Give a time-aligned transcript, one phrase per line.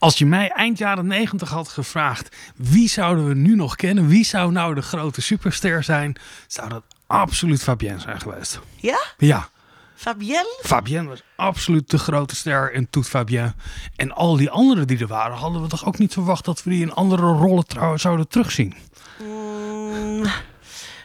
[0.00, 4.24] Als je mij eind jaren negentig had gevraagd wie zouden we nu nog kennen, wie
[4.24, 8.60] zou nou de grote superster zijn, zou dat absoluut Fabienne zijn geweest.
[8.76, 9.00] Ja?
[9.18, 9.48] Ja.
[9.94, 10.58] Fabienne?
[10.62, 13.54] Fabienne was absoluut de grote ster en Toet Fabienne.
[13.96, 16.70] En al die anderen die er waren, hadden we toch ook niet verwacht dat we
[16.70, 18.74] die in andere rollen trouwens zouden terugzien.
[19.22, 20.22] Mm,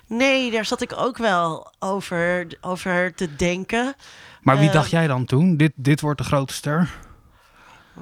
[0.07, 3.95] nee, daar zat ik ook wel over, over te denken.
[4.41, 5.57] Maar wie Eh, dacht jij dan toen?
[5.57, 6.89] Dit, dit wordt de grote ster?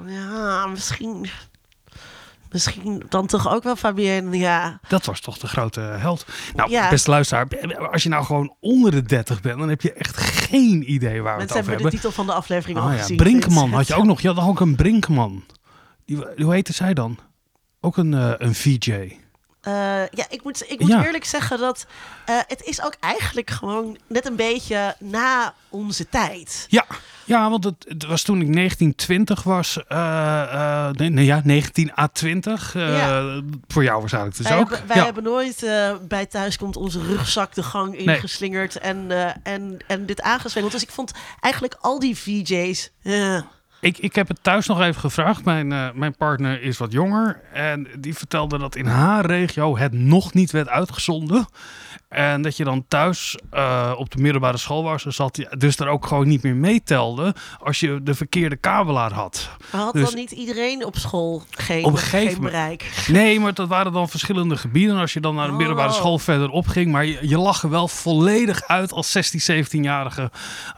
[0.06, 1.26] Ja, misschien.
[2.50, 4.80] Misschien dan toch ook wel Fabienne, ja.
[4.88, 6.26] Dat was toch de grote held.
[6.54, 6.88] Nou, Ja.
[6.90, 7.46] beste luisteraar,
[7.90, 11.32] als je nou gewoon onder de 30 bent, dan heb je echt geen idee waar
[11.32, 11.90] we Mensen het over hebben de hebben.
[11.90, 13.16] titel van de aflevering al Oh ja, gezien.
[13.16, 14.20] Brinkman had je ook nog.
[14.20, 15.44] Je had ook een Brinkman.
[16.04, 17.18] Die, hoe heette zij dan?
[17.80, 19.18] Ook een, eh, een VJ.
[19.64, 19.72] Eh,
[20.10, 21.04] ja, ik moet, ik moet Ja.
[21.04, 21.86] eerlijk zeggen dat
[22.26, 26.66] eh, het is ook eigenlijk gewoon net een beetje na onze tijd.
[26.68, 26.86] Ja,
[27.24, 29.78] ja want het, het was toen ik 1920 was.
[29.88, 32.74] eh, nee, nee, ja, 19 à 20.
[32.74, 33.40] eh, Ja.
[33.68, 34.68] Voor jou waarschijnlijk dus wij ook.
[34.70, 35.04] hebben, wij ja.
[35.04, 35.66] hebben nooit
[36.08, 40.72] bij thuis komt onze rugzak de gang ingeslingerd en, eh, en, en dit aangeswengeld.
[40.72, 42.90] Dus ik vond eigenlijk al die VJ's.
[43.84, 45.44] Ik, ik heb het thuis nog even gevraagd.
[45.44, 47.40] Mijn, eh, mijn partner is wat jonger.
[47.52, 51.46] En die vertelde dat in haar regio het nog niet werd uitgezonden.
[52.14, 55.02] En dat je dan thuis eh, op de middelbare school was.
[55.02, 59.48] Dus, je, dus er ook gewoon niet meer meetelde als je de verkeerde kabelaar had.
[59.72, 63.04] maar had Dus- dan niet iedereen op school geen, Op een gegeven geen bereik?
[63.08, 64.96] Nee, maar dat waren dan verschillende gebieden.
[64.96, 65.94] Als je dan naar de middelbare Oh.
[65.94, 66.92] school verder opging.
[66.92, 70.30] Maar je, je lag er wel volledig uit als 16, 17-jarige.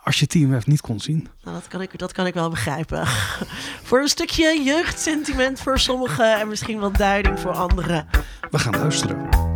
[0.05, 1.29] Als je TMF niet kon zien.
[1.45, 3.07] Nou, dat, kan ik, dat kan ik wel begrijpen.
[3.89, 8.07] voor een stukje jeugdsentiment voor sommigen en misschien wat duiding voor anderen.
[8.51, 9.56] We gaan luisteren.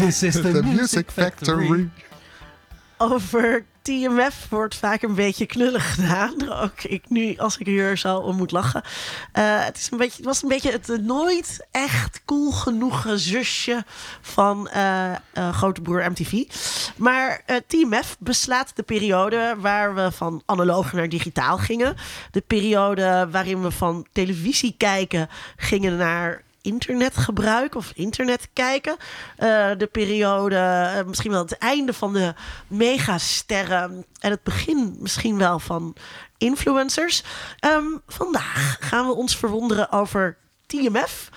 [0.00, 1.88] This is The Music Factory.
[2.98, 6.50] Over TMF wordt vaak een beetje knullig gedaan.
[6.62, 8.82] Ook ik nu, als ik hier zo om moet lachen.
[9.32, 13.84] Eh, het, is een beetje, het was een beetje het nooit echt cool genoeg zusje
[14.20, 15.18] van eh, eh,
[15.52, 16.42] Grote Broer MTV.
[16.96, 21.96] Maar eh, TMF beslaat de periode waar we van analoog naar digitaal gingen.
[22.30, 28.96] De periode waarin we van televisie kijken gingen naar internetgebruik of internet kijken.
[29.36, 32.34] Eh, de periode, eh, misschien wel het einde van de
[32.66, 35.96] megasterren en het begin misschien wel van
[36.38, 37.22] influencers.
[37.58, 41.28] Ehm, vandaag gaan we ons verwonderen over TMF.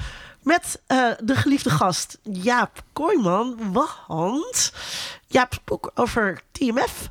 [0.41, 3.72] Met eh, de geliefde gast Jaap Kooijman.
[3.72, 4.73] Want
[5.28, 7.09] Jaap's boek over TMF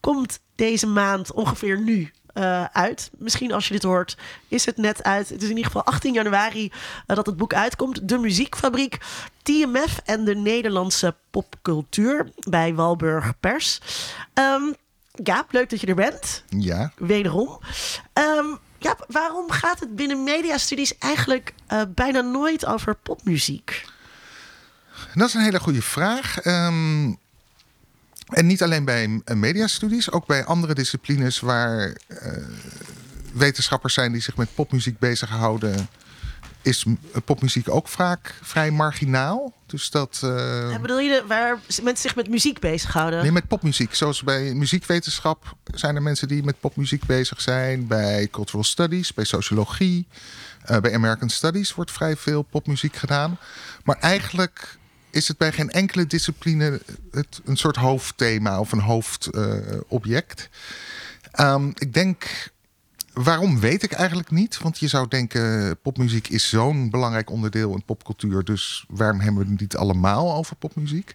[0.00, 3.10] komt deze maand ongeveer nu eh, uit.
[3.18, 4.16] Misschien als je dit hoort,
[4.48, 5.28] is het net uit.
[5.28, 6.72] Het is in ieder geval 18 januari
[7.06, 8.08] eh, dat het boek uitkomt.
[8.08, 8.98] De Muziekfabriek,
[9.42, 13.80] TMF en de Nederlandse popcultuur bij Walburg Pers.
[14.34, 14.72] Ehm
[15.22, 16.44] Jaap, leuk dat je er bent.
[16.48, 17.58] Ja, Wederom.
[18.78, 23.84] Jaap, waarom gaat het binnen mediastudies eigenlijk eh, bijna nooit over popmuziek?
[25.14, 26.40] dat is een hele goede vraag.
[26.40, 27.12] Ehm,
[28.36, 32.32] en niet alleen bij eh, mediastudies, ook bij andere disciplines waar eh,
[33.32, 35.88] wetenschappers zijn die zich met popmuziek bezighouden,
[36.62, 36.92] is m-
[37.24, 39.52] popmuziek ook vaak vrij marginaal.
[39.66, 40.20] Dus dat.
[40.24, 43.22] eh, Eh, bedoel je de- waar mensen zich met muziek bezighouden?
[43.22, 43.94] Nee, met popmuziek.
[43.94, 47.86] Zoals bij muziekwetenschap zijn er mensen die met popmuziek bezig zijn.
[47.86, 50.06] Bij cultural studies, bij sociologie,
[50.64, 53.38] eh, bij American Studies wordt vrij veel popmuziek gedaan.
[53.84, 54.78] Maar eigenlijk
[55.16, 60.48] is het bij geen enkele discipline het, een soort hoofdthema of een hoofdobject.
[61.32, 62.54] Ehm, ik denk.
[63.12, 64.58] Waarom weet ik eigenlijk niet?
[64.58, 68.44] Want je zou denken, popmuziek is zo'n belangrijk onderdeel in popcultuur.
[68.44, 71.14] Dus waarom hebben we het niet allemaal over popmuziek?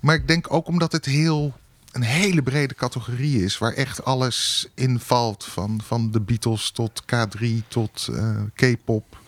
[0.00, 1.54] Maar ik denk ook omdat het heel
[1.92, 5.44] een hele brede categorie is, waar echt alles in valt.
[5.44, 9.19] Van, van de Beatles tot K3 tot eh, K-pop.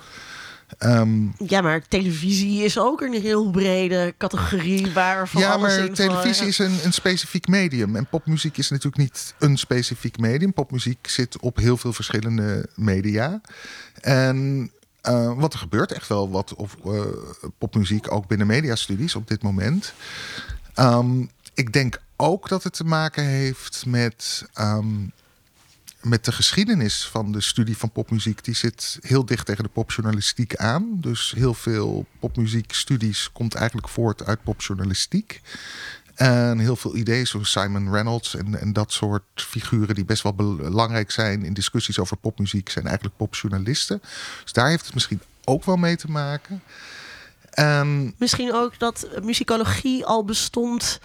[0.78, 6.46] Ehm, Ja, maar televisie is ook een heel brede categorie waar van ja, maar televisie
[6.46, 7.96] is een, een specifiek medium.
[7.96, 10.52] En popmuziek is natuurlijk niet een specifiek medium.
[10.52, 13.40] Popmuziek zit op heel veel verschillende media.
[14.00, 14.70] En
[15.00, 17.00] eh, wat er gebeurt echt wel wat op eh,
[17.58, 19.92] popmuziek, ook binnen mediastudies op dit moment.
[20.74, 21.20] Ehm,
[21.54, 24.86] ik denk ook dat het te maken heeft met ehm,
[26.02, 28.44] met de geschiedenis van de studie van popmuziek.
[28.44, 30.88] Die zit heel dicht tegen de popjournalistiek aan.
[31.00, 35.40] Dus heel veel popmuziekstudies komt eigenlijk voort uit popjournalistiek.
[36.14, 40.34] En heel veel ideeën, zoals Simon Reynolds en, en dat soort figuren die best wel
[40.34, 44.02] belangrijk zijn in discussies over popmuziek, zijn eigenlijk popjournalisten.
[44.42, 46.62] Dus daar heeft het misschien ook wel mee te maken.
[47.50, 51.00] En Misschien ook dat muzikologie al bestond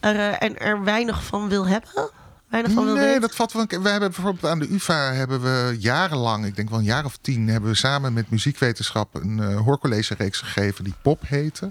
[0.00, 2.10] er, en er weinig van wil hebben?
[2.50, 3.66] Weinig van wil nee, dat valt wel.
[3.66, 7.18] We hebben bijvoorbeeld aan de UvA hebben we jarenlang, ik denk wel een jaar of
[7.20, 11.70] tien, hebben we samen met muziekwetenschap een eh, hoorcollege reeks gegeven die Pop heette.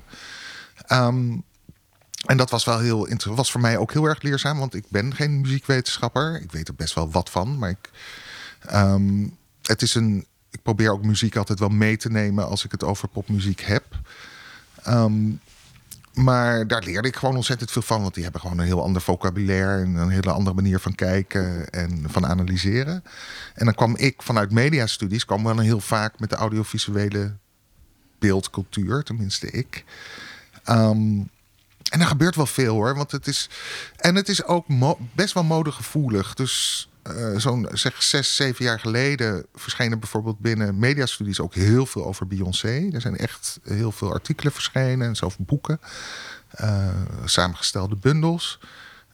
[0.88, 1.38] Ehm,
[2.26, 5.16] en dat was wel heel was voor mij ook heel erg leerzaam, want ik ben
[5.16, 6.42] geen muziekwetenschapper.
[6.42, 7.90] Ik weet er best wel wat van, maar ik,
[8.66, 9.28] ehm,
[9.62, 10.26] het is een.
[10.52, 13.84] Ik probeer ook muziek altijd wel mee te nemen als ik het over popmuziek heb.
[14.84, 15.30] Ehm,
[16.14, 18.02] maar daar leerde ik gewoon ontzettend veel van.
[18.02, 19.82] Want die hebben gewoon een heel ander vocabulaire.
[19.82, 23.04] En een hele andere manier van kijken en van analyseren.
[23.54, 25.26] En dan kwam ik vanuit mediastudies...
[25.26, 27.36] kwam wel heel vaak met de audiovisuele
[28.20, 29.04] beeldcultuur.
[29.04, 29.84] Tenminste ik.
[30.64, 31.20] Ehm,
[31.90, 32.96] en er gebeurt wel veel hoor.
[32.96, 33.50] Want het is,
[33.96, 34.66] en het is ook
[35.14, 36.34] best wel modegevoelig.
[36.34, 42.06] Dus eh, zo'n zeg zes, zeven jaar geleden verschenen bijvoorbeeld binnen mediastudies ook heel veel
[42.06, 42.90] over Beyoncé.
[42.94, 45.80] Er zijn echt heel veel artikelen verschenen en zelfs boeken.
[46.50, 46.88] eh,
[47.26, 48.60] samengestelde bundels.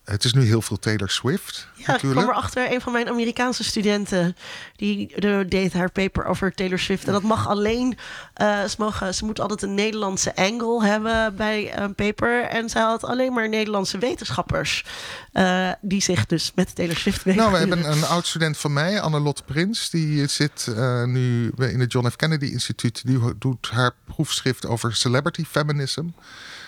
[0.05, 2.71] Het is nu heel veel Taylor Swift Ja, ik kwam erachter.
[2.73, 4.35] Een van mijn Amerikaanse studenten
[4.75, 7.05] die de, deed haar paper over Taylor Swift.
[7.07, 7.97] En dat mag alleen.
[8.33, 12.43] eh, ze, mogen, ze moet altijd een Nederlandse angle hebben bij een paper.
[12.43, 14.85] En zij had alleen maar Nederlandse wetenschappers.
[15.31, 19.01] eh, die zich dus met Taylor Swift Nou, we hebben een oud student van mij,
[19.01, 19.89] Annelotte Prins.
[19.89, 22.15] Die zit eh, nu in het John F.
[22.15, 23.01] Kennedy Instituut.
[23.05, 26.05] Die doet haar proefschrift over celebrity feminism.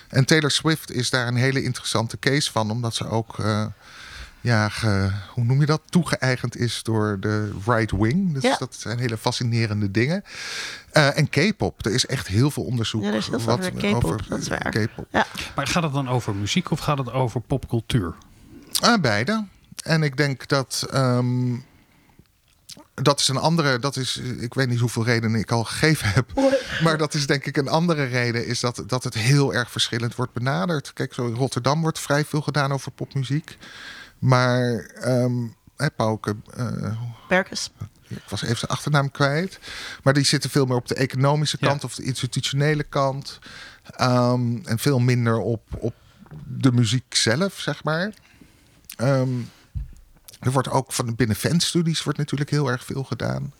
[0.09, 2.71] En Taylor Swift is daar een hele interessante case van.
[2.71, 3.65] Omdat ze ook, eh,
[4.41, 5.81] ja, ge- hoe noem je dat?
[5.89, 8.33] Toegeëigend is door de right wing.
[8.33, 8.55] Dus Ja.
[8.59, 10.23] dat zijn hele fascinerende dingen.
[10.91, 11.85] Eh, en K-pop.
[11.85, 13.01] Er is echt heel veel onderzoek.
[13.03, 14.69] Ja, er is heel veel over K-pop, dat is waar.
[14.69, 15.07] K-pop.
[15.55, 18.13] Maar gaat het dan over muziek of gaat het over popcultuur?
[18.81, 19.45] Ah, beide.
[19.83, 20.85] En ik denk dat.
[20.91, 21.53] ehm,
[22.93, 23.79] dat is een andere.
[23.79, 26.31] Dat is, ik weet niet hoeveel redenen ik al gegeven heb.
[26.83, 28.45] Maar dat is denk ik een andere reden.
[28.45, 30.93] Is dat, dat het heel erg verschillend wordt benaderd.
[30.93, 33.57] Kijk, zo in Rotterdam wordt vrij veel gedaan over popmuziek.
[34.19, 34.79] Maar.
[34.79, 35.33] ehm
[35.77, 36.97] hè, Pauke, eh,
[37.27, 37.71] Berkes.
[38.07, 39.59] ik was even zijn achternaam kwijt.
[40.03, 41.67] Maar die zitten veel meer op de economische Ja.
[41.67, 43.39] kant of de institutionele kant.
[43.95, 45.93] Ehm, en veel minder op, op
[46.45, 48.13] de muziek zelf, zeg maar.
[48.95, 49.29] Ehm,
[50.39, 53.53] er wordt ook van binnen fanstudies wordt natuurlijk heel erg veel gedaan.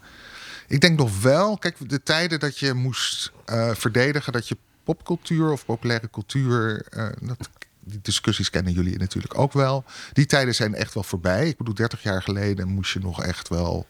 [0.67, 5.51] Ik denk nog wel, kijk, de tijden dat je moest eh, verdedigen dat je popcultuur
[5.51, 9.83] of populaire cultuur, eh, dat, die discussies kennen jullie natuurlijk ook wel.
[10.13, 11.47] Die tijden zijn echt wel voorbij.
[11.47, 13.87] Ik bedoel, 30 jaar geleden moest je nog echt wel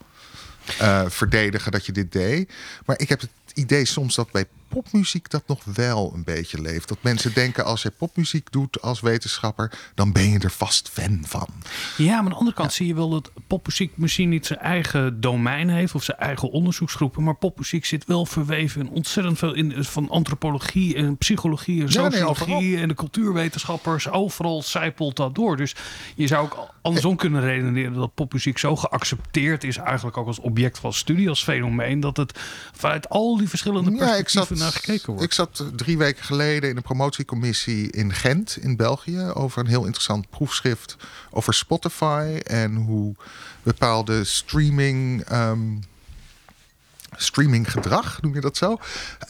[0.79, 2.51] eh, verdedigen dat je dit deed.
[2.85, 6.87] Maar ik heb het idee soms dat bij popmuziek dat nog wel een beetje leeft.
[6.87, 11.19] Dat mensen denken als je popmuziek doet als wetenschapper, dan ben je er vast fan
[11.25, 11.47] van.
[11.97, 15.21] Ja, maar aan de andere kant zie je wel dat popmuziek misschien niet zijn eigen
[15.21, 17.23] domein heeft of zijn eigen onderzoeksgroepen.
[17.23, 22.07] Maar popmuziek zit wel verweven in ontzettend veel in, van antropologie en psychologie en Ja,
[22.07, 24.09] nee, sociologie en de cultuurwetenschappers.
[24.09, 25.57] Overal zijpelt dat door.
[25.57, 25.75] Dus
[26.15, 30.79] je zou ook andersom kunnen redeneren dat popmuziek zo geaccepteerd is, eigenlijk ook als object
[30.79, 32.39] van studie, als fenomeen, dat het
[32.73, 35.23] vanuit al die verschillende Ja, perspectieven zat, naar gekeken wordt.
[35.23, 39.83] ik zat drie weken geleden in een promotiecommissie in Gent, in België, over een heel
[39.85, 40.95] interessant proefschrift
[41.31, 43.15] over Spotify en hoe
[43.63, 45.21] bepaalde streaming.
[45.21, 45.77] ehm,
[47.15, 48.77] streaminggedrag, noem je dat zo?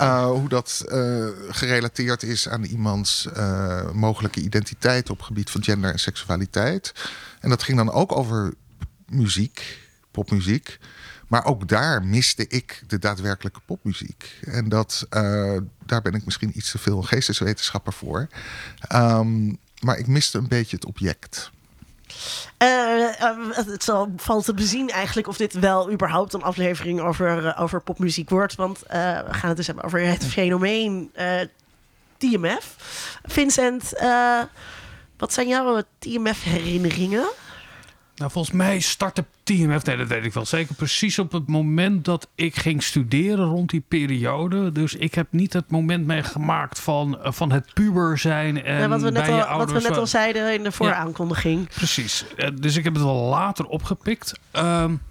[0.02, 5.92] Uh, hoe dat uh, gerelateerd is aan iemands uh, mogelijke identiteit op gebied van gender
[5.92, 6.94] en seksualiteit.
[7.40, 8.54] En dat ging dan ook over
[9.08, 9.80] muziek,
[10.12, 10.78] popmuziek.
[11.28, 14.40] Maar ook daar miste ik de daadwerkelijke popmuziek.
[14.42, 18.28] En dat, uh, daar ben ik misschien iets te veel geesteswetenschapper voor.
[18.96, 21.52] Um, maar ik miste een beetje het object.
[22.64, 22.68] Uh,
[23.22, 27.82] uh, het zal, valt te bezien eigenlijk of dit wel überhaupt een aflevering over, over
[27.82, 28.56] popmuziek wordt.
[28.56, 31.12] Want we gaan het dus hebben over het fenomeen
[32.18, 32.76] TMF.
[33.24, 33.94] Vincent,
[35.18, 37.28] wat zijn jouw TMF-herinneringen?
[38.18, 42.06] Nou, volgens mij startte TMF, nee, dat weet ik wel zeker, precies op het moment
[42.06, 44.72] dat ik ging studeren rond die periode.
[44.72, 49.02] Dus ik heb niet het moment meegemaakt van, van het puber zijn en ja, wat
[49.02, 51.60] we net, bij je al, wat we net al zeiden in de vooraankondiging.
[51.60, 54.40] Ja, precies, dus ik heb het wel later opgepikt.
[54.54, 55.02] Um,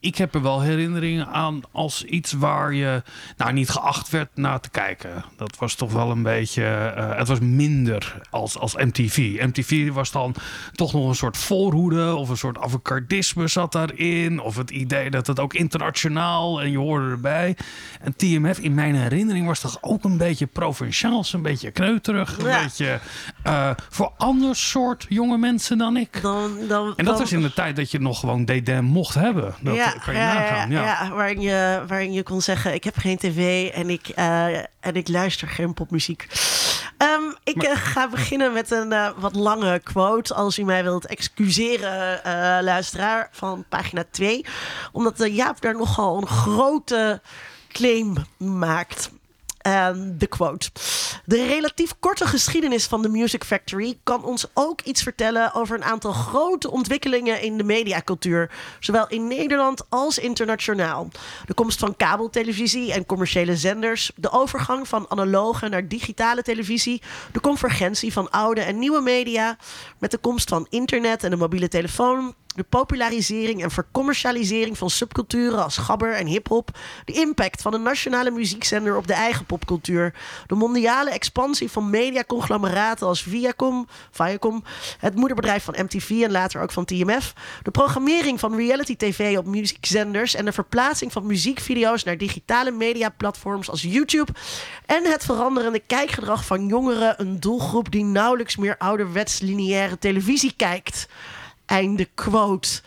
[0.00, 3.02] ik heb er wel herinneringen aan als iets waar je
[3.36, 5.24] nou niet geacht werd naar te kijken.
[5.36, 6.64] Dat was toch wel een beetje.
[6.64, 9.16] eh, het was minder als, als MTV.
[9.46, 10.34] MTV was dan
[10.72, 14.40] toch nog een soort voorhoede of een soort avantgardisme zat daarin.
[14.40, 17.56] Of het idee dat het ook internationaal en je hoorde erbij.
[18.00, 22.38] En TMF in mijn herinnering was toch ook een beetje provinciaals, een beetje kneuterig.
[22.38, 22.62] Een Ja.
[22.62, 23.00] beetje
[23.42, 26.22] eh, voor ander soort jonge mensen dan ik.
[26.22, 29.14] Dan, dan, En dat dan- was in de tijd dat je nog gewoon DDM mocht
[29.14, 29.54] hebben.
[29.60, 30.70] Dat kan je nagaan.
[30.70, 34.56] Ja, ja, waarin, je, waarin je kon zeggen: Ik heb geen tv en ik, eh,
[34.56, 36.26] en ik luister geen popmuziek.
[36.96, 40.34] Ehm, ik eh, ga beginnen met een eh, wat lange quote.
[40.34, 42.20] Als u mij wilt excuseren,
[42.64, 44.44] luisteraar, van pagina 2.
[44.92, 47.20] Omdat Jaap daar nogal een grote
[47.68, 49.10] claim maakt.
[49.68, 50.70] Ehm, de quote.
[51.24, 55.84] De relatief korte geschiedenis van de Music Factory kan ons ook iets vertellen over een
[55.84, 61.08] aantal grote ontwikkelingen in de mediacultuur, zowel in Nederland als internationaal.
[61.46, 67.40] De komst van kabeltelevisie en commerciële zenders, de overgang van analoge naar digitale televisie, de
[67.40, 69.56] convergentie van oude en nieuwe media,
[69.98, 75.62] met de komst van internet en de mobiele telefoon, de popularisering en vercommercialisering van subculturen
[75.62, 76.70] als gabber en hip-hop,
[77.04, 80.14] de impact van een nationale muziekzender op de eigen popcultuur,
[80.46, 84.64] de mondiale expansie van mediaconglomeraten als Viacom, Viacom,
[84.98, 89.46] het moederbedrijf van MTV en later ook van TMF, de programmering van reality TV op
[89.46, 94.32] muziekzenders en de verplaatsing van muziekvideo's naar digitale mediaplatforms als YouTube
[94.86, 101.08] en het veranderende kijkgedrag van jongeren, een doelgroep die nauwelijks meer ouderwets lineaire televisie kijkt.
[101.68, 102.80] Einde quote.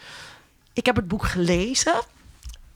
[0.74, 2.02] Ik heb het boek gelezen.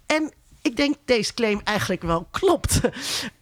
[0.06, 0.32] En
[0.62, 2.80] ik denk deze claim eigenlijk wel klopt.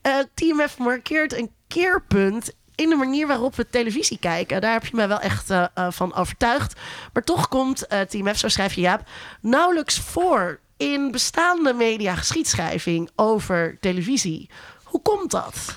[0.02, 4.62] Eh, TMF markeert een keerpunt in de manier waarop we televisie kijken.
[4.62, 6.80] Daar heb je mij wel echt eh, eh, van overtuigd.
[7.14, 9.08] Maar toch komt eh, TMF, zo schrijf je Jaap,
[9.42, 14.50] nauwelijks voor in bestaande media geschiedschrijving over televisie.
[14.84, 15.76] Hoe komt dat?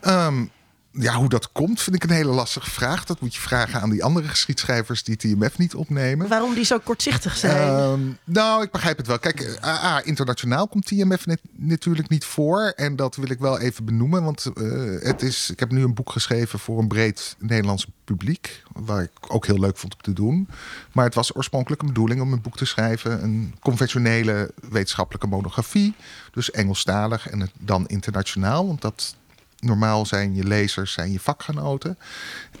[0.00, 0.44] Ehm,
[0.92, 3.04] ja, hoe dat komt vind ik een hele lastige vraag.
[3.04, 6.28] Dat moet je vragen aan die andere geschiedschrijvers die TMF niet opnemen.
[6.28, 7.68] Waarom die zo kortzichtig zijn?
[7.68, 9.18] Ehm, nou, ik begrijp het wel.
[9.18, 12.72] Kijk, eh, internationaal komt TMF net, natuurlijk niet voor.
[12.76, 14.24] En dat wil ik wel even benoemen.
[14.24, 14.62] Want eh,
[15.00, 18.62] het is, ik heb nu een boek geschreven voor een breed Nederlands publiek.
[18.72, 20.48] Waar ik ook heel leuk vond om te doen.
[20.92, 23.22] Maar het was oorspronkelijk een bedoeling om een boek te schrijven.
[23.22, 25.94] Een conventionele wetenschappelijke monografie.
[26.30, 28.66] Dus Engelstalig en dan internationaal.
[28.66, 29.14] Want dat
[29.62, 31.98] normaal zijn je lezers, zijn je vakgenoten.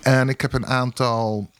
[0.00, 1.50] En ik heb een aantal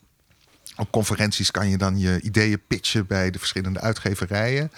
[0.77, 4.73] op conferenties kan je dan je ideeën pitchen bij de verschillende uitgeverijen.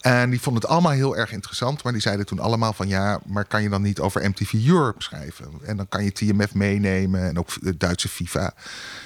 [0.00, 1.82] En die vonden het allemaal heel erg interessant.
[1.82, 5.02] Maar die zeiden toen allemaal van ja, maar kan je dan niet over MTV Europe
[5.02, 5.46] schrijven?
[5.64, 8.54] En dan kan je TMF meenemen en ook de Duitse FIFA.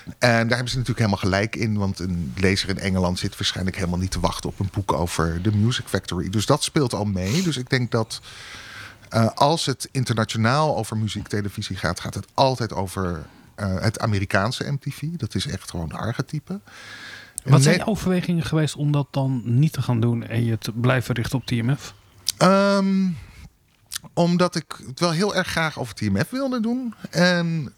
[0.04, 1.78] En daar hebben ze natuurlijk helemaal gelijk in.
[1.78, 5.42] Want een lezer in Engeland zit waarschijnlijk helemaal niet te wachten op een boek over
[5.42, 6.30] de Music Factory.
[6.30, 7.42] Dus dat speelt al mee.
[7.42, 8.20] Dus ik denk dat
[9.14, 15.02] eh, als het internationaal over muziektelevisie gaat, gaat het altijd over eh, het Amerikaanse MTV.
[15.02, 16.60] Dat is echt gewoon een archetype.
[17.44, 20.72] Wat zijn je overwegingen geweest om dat dan niet te gaan doen en je te
[20.72, 21.94] blijven richten op TMF?
[22.36, 23.08] Ehm,
[24.12, 26.94] omdat ik het wel heel erg graag over TMF wilde doen.
[27.10, 27.72] En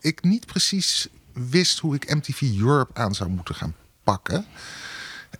[0.00, 4.46] ik niet precies wist hoe ik MTV Europe aan zou moeten gaan pakken.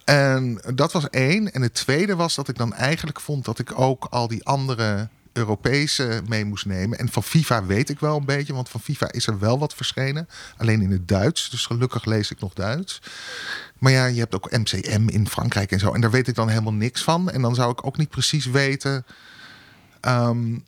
[0.05, 1.53] En dat was één.
[1.53, 5.09] En het tweede was dat ik dan eigenlijk vond dat ik ook al die andere
[5.33, 6.99] Europese mee moest nemen.
[6.99, 9.75] En van FIFA weet ik wel een beetje, want van FIFA is er wel wat
[9.75, 10.29] verschenen.
[10.57, 11.51] Alleen in het Duits.
[11.51, 13.03] Dus gelukkig lees ik nog Duits.
[13.79, 15.93] Maar ja, je hebt ook MCM in Frankrijk en zo.
[15.93, 17.31] En daar weet ik dan helemaal niks van.
[17.31, 19.05] En dan zou ik ook niet precies weten
[20.01, 20.59] ehm,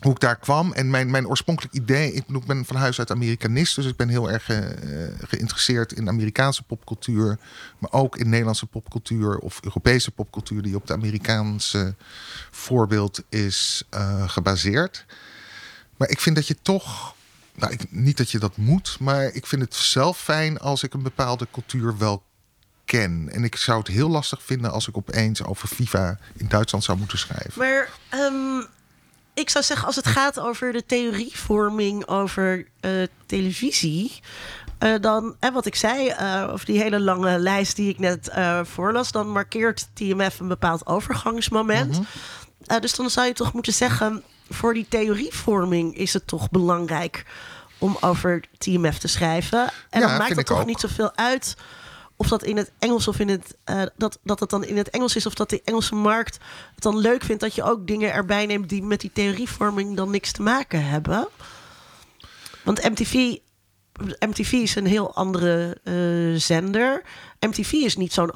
[0.00, 0.72] hoe ik daar kwam.
[0.72, 2.12] En mijn, mijn oorspronkelijk idee...
[2.12, 3.74] Ik, ik ben van huis uit Amerikanist.
[3.74, 4.58] Dus ik ben heel erg eh,
[5.28, 7.38] geïnteresseerd in Amerikaanse popcultuur.
[7.78, 10.62] Maar ook in Nederlandse popcultuur of Europese popcultuur...
[10.62, 11.94] die op het Amerikaanse
[12.50, 15.04] voorbeeld is eh, gebaseerd.
[15.96, 17.16] Maar ik vind dat je toch...
[17.54, 20.94] Nou, ik, niet dat je dat moet, maar ik vind het zelf fijn als ik
[20.94, 22.22] een bepaalde cultuur wel
[22.84, 23.28] ken.
[23.32, 26.98] En ik zou het heel lastig vinden als ik opeens over FIFA in Duitsland zou
[26.98, 27.52] moeten schrijven.
[27.56, 28.62] Maar ehm,
[29.38, 32.90] ik zou zeggen, als het gaat over de theorievorming over eh,
[33.26, 34.20] televisie.
[34.78, 38.30] eh, dan, en wat ik zei, eh over die hele lange lijst die ik net
[38.62, 42.00] voorlas, dan markeert TMF een bepaald overgangsmoment.
[42.66, 47.24] Eh, dus dan zou je toch moeten zeggen, voor die theorievorming is het toch belangrijk
[47.78, 49.60] om over TMF te schrijven.
[49.90, 50.66] En Ja, dan maakt het toch ook.
[50.66, 51.56] niet zoveel uit
[52.20, 54.90] of dat in het Engels of in het eh, dat, dat het dan in het
[54.90, 56.38] Engels is of dat de Engelse markt
[56.74, 60.10] het dan leuk vindt dat je ook dingen erbij neemt die met die theorievorming dan
[60.10, 61.28] niks te maken hebben.
[62.64, 63.36] Want MTV,
[64.18, 67.02] MTV is een heel andere eh, zender.
[67.40, 68.30] MTV is niet zo'n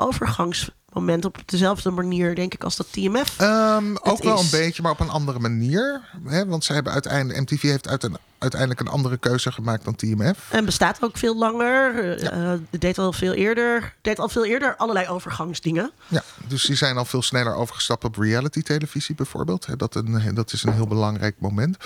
[0.93, 3.39] moment op dezelfde manier, denk ik, als dat TMF.
[3.39, 4.53] Ehm, ook wel is.
[4.53, 6.09] een beetje, maar op een andere manier.
[6.27, 6.47] Hè?
[6.47, 10.39] Want ze hebben uiteindelijk, MTV heeft uite- uiteindelijk een andere keuze gemaakt dan TMF.
[10.51, 11.95] En bestaat ook veel langer.
[12.19, 13.95] eh, eh, deed al veel eerder.
[14.01, 15.91] Deed al veel eerder allerlei overgangsdingen.
[16.09, 19.67] Ja, dus die zijn al veel sneller overgestapt op reality televisie bijvoorbeeld.
[19.79, 21.77] Dat, een, dat is een heel belangrijk moment.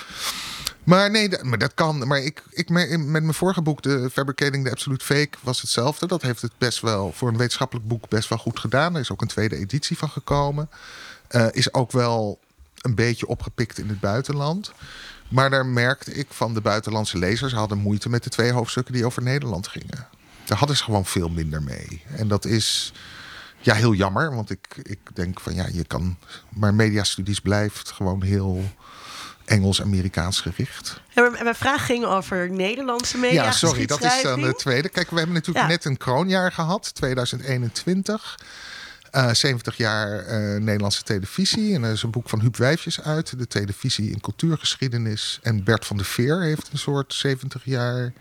[0.84, 2.06] Maar nee, dat, maar dat kan.
[2.06, 6.06] Maar ik, ik, me- met mijn vorige boek, de Fabricating the Absolute Fake, was hetzelfde.
[6.06, 8.94] Dat heeft het best wel voor een wetenschappelijk boek best wel goed gedaan.
[8.94, 10.70] Er is ook een tweede editie van gekomen.
[11.28, 12.38] Eh, is ook wel
[12.80, 14.72] een beetje opgepikt in het buitenland.
[15.28, 19.04] Maar daar merkte ik van de buitenlandse lezers hadden moeite met de twee hoofdstukken die
[19.06, 20.09] over Nederland gingen.
[20.45, 22.02] Daar hadden ze gewoon veel minder mee.
[22.16, 22.92] En dat is
[23.59, 24.35] ja, heel jammer.
[24.35, 26.16] Want ik, ik denk van ja, je kan.
[26.49, 28.64] Maar mediastudies blijft gewoon heel
[29.45, 31.00] Engels-Amerikaans gericht.
[31.14, 33.45] Maar mijn vraag ging over Nederlandse media.
[33.45, 34.88] Ja, sorry, dat is dan de tweede.
[34.88, 35.71] Kijk, we hebben natuurlijk Ja.
[35.73, 38.38] net een kroonjaar gehad, 2021.
[39.16, 41.75] Eh 70 jaar eh, Nederlandse televisie.
[41.75, 45.38] En er is een boek van Huub Wijfjes uit, de televisie in cultuurgeschiedenis.
[45.42, 48.12] En Bert van der Veer heeft een soort 70 jaar.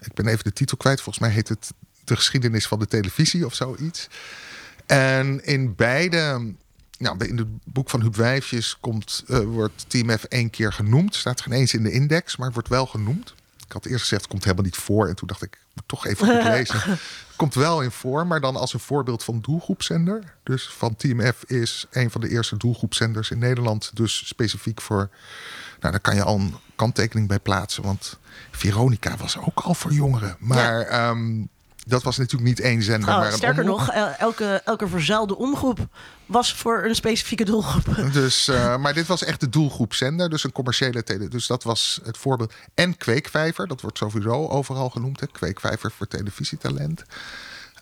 [0.00, 1.00] Ik ben even de titel kwijt.
[1.00, 1.70] Volgens mij heet het
[2.04, 4.08] De geschiedenis van de televisie of zoiets.
[4.86, 6.52] En in beide.
[6.98, 11.14] Nou, in het boek van Huub Wijfjes komt, eh, wordt TMF één keer genoemd.
[11.14, 13.34] Staat geen eens in de index, maar wordt wel genoemd.
[13.66, 15.08] Ik had eerst gezegd, het komt helemaal niet voor.
[15.08, 16.98] En toen dacht ik, ik moet toch even goed lezen.
[17.38, 20.34] Komt wel in voor, maar dan als een voorbeeld van doelgroepzender.
[20.42, 23.90] Dus van TMF is een van de eerste doelgroepzenders in Nederland.
[23.94, 25.10] Dus specifiek voor...
[25.80, 27.82] Nou, daar kan je al een kanttekening bij plaatsen.
[27.82, 28.18] Want
[28.50, 30.36] Veronica was ook al voor jongeren.
[30.38, 31.44] Maar ehm,
[31.88, 33.78] dat was natuurlijk niet één zender, Nou, maar sterker omroep.
[33.78, 35.86] nog, el- elke, elke verzuilde omgroep
[36.26, 37.96] was voor een specifieke doelgroep.
[38.12, 41.28] Dus, eh, maar dit was echt de doelgroepzender, dus een commerciële tele.
[41.28, 42.52] Dus dat was het voorbeeld.
[42.74, 45.20] En Kweekvijver, dat wordt sowieso overal genoemd.
[45.20, 45.26] Hè?
[45.26, 47.02] Kweekvijver voor televisietalent.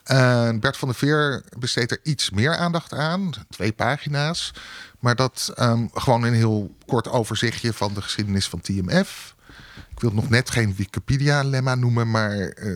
[0.03, 4.51] En Bert van der Veer besteedt er iets meer aandacht aan, twee pagina's.
[4.99, 9.35] Maar dat ehm, gewoon een heel kort overzichtje van de geschiedenis van TMF.
[9.91, 12.71] Ik wil nog net geen Wikipedia-lemma noemen, maar eh,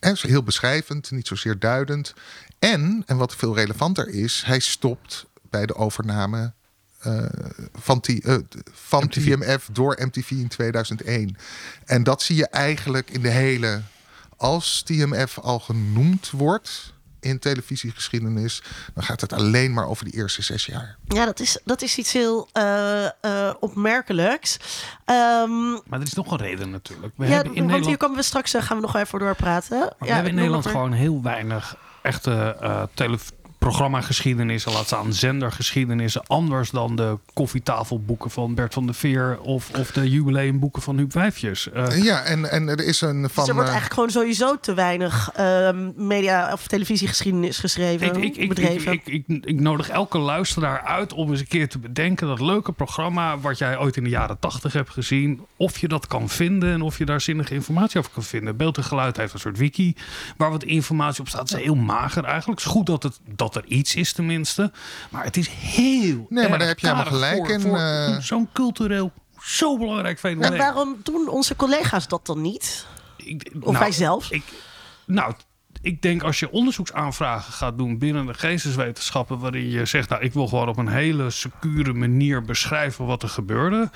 [0.00, 2.14] heel beschrijvend, niet zozeer duidend.
[2.58, 6.52] En, en wat veel relevanter is, hij stopt bij de overname
[6.98, 7.24] eh,
[7.74, 8.36] van, T- eh,
[8.72, 9.58] van MTV.
[9.72, 11.36] Door MTV in 2001.
[11.84, 13.82] En dat zie je eigenlijk in de hele.
[14.36, 16.92] Als TMF al genoemd wordt
[17.28, 18.62] in televisiegeschiedenis,
[18.94, 20.96] dan gaat het alleen maar over die eerste zes jaar.
[21.08, 24.56] Ja, dat is, dat is iets heel eh, eh, opmerkelijks.
[25.04, 27.12] Ehm, Maar er is nog een reden natuurlijk.
[27.16, 29.18] We ja, hebben in want Nederland, hier komen we straks eh, gaan we nog even
[29.18, 29.78] doorpraten.
[29.78, 33.18] maar we ja, hebben in Nederland gewoon heel weinig echte eh tele
[33.58, 39.90] programmageschiedenissen, laat staan zendergeschiedenissen, anders dan de koffietafelboeken van Bert van der Veer of, of
[39.90, 41.70] de jubileumboeken van Huub Wijfjes.
[41.70, 43.44] Eh, Ja, en, en er is een van.
[43.44, 48.16] Dus er wordt eh, eigenlijk gewoon sowieso te weinig ehm, media- of televisiegeschiedenis geschreven, Ik,
[48.16, 48.92] ik, ik, ik, bedreven.
[48.92, 52.72] ik, ik, ik nodig elke luisteraar uit om eens een keer te bedenken dat leuke
[52.72, 56.72] programma wat jij ooit in de jaren tachtig hebt gezien, of je dat kan vinden
[56.72, 58.56] en of je daar zinnige informatie over kan vinden.
[58.56, 59.96] Beeld en geluid heeft een soort wiki
[60.36, 61.48] waar wat informatie op staat.
[61.48, 62.58] Het is heel mager eigenlijk.
[62.60, 64.72] Het is goed dat, het, dat er iets is tenminste,
[65.10, 68.18] maar het is heel maar erg daar heb je helemaal gelijk voor- in, voor eh.
[68.20, 70.58] Zo'n cultureel, zo belangrijk En fenomeen.
[70.58, 72.86] waarom doen onze collega's dat dan niet?
[73.16, 74.30] Ik- Of nou, wij zelf?
[74.30, 74.42] Ik,
[75.06, 75.34] nou,
[75.82, 80.32] ik denk als je onderzoeksaanvragen gaat doen binnen de geesteswetenschappen, waarin je zegt, nou, ik
[80.32, 83.90] wil gewoon op een hele secure manier beschrijven wat er gebeurde.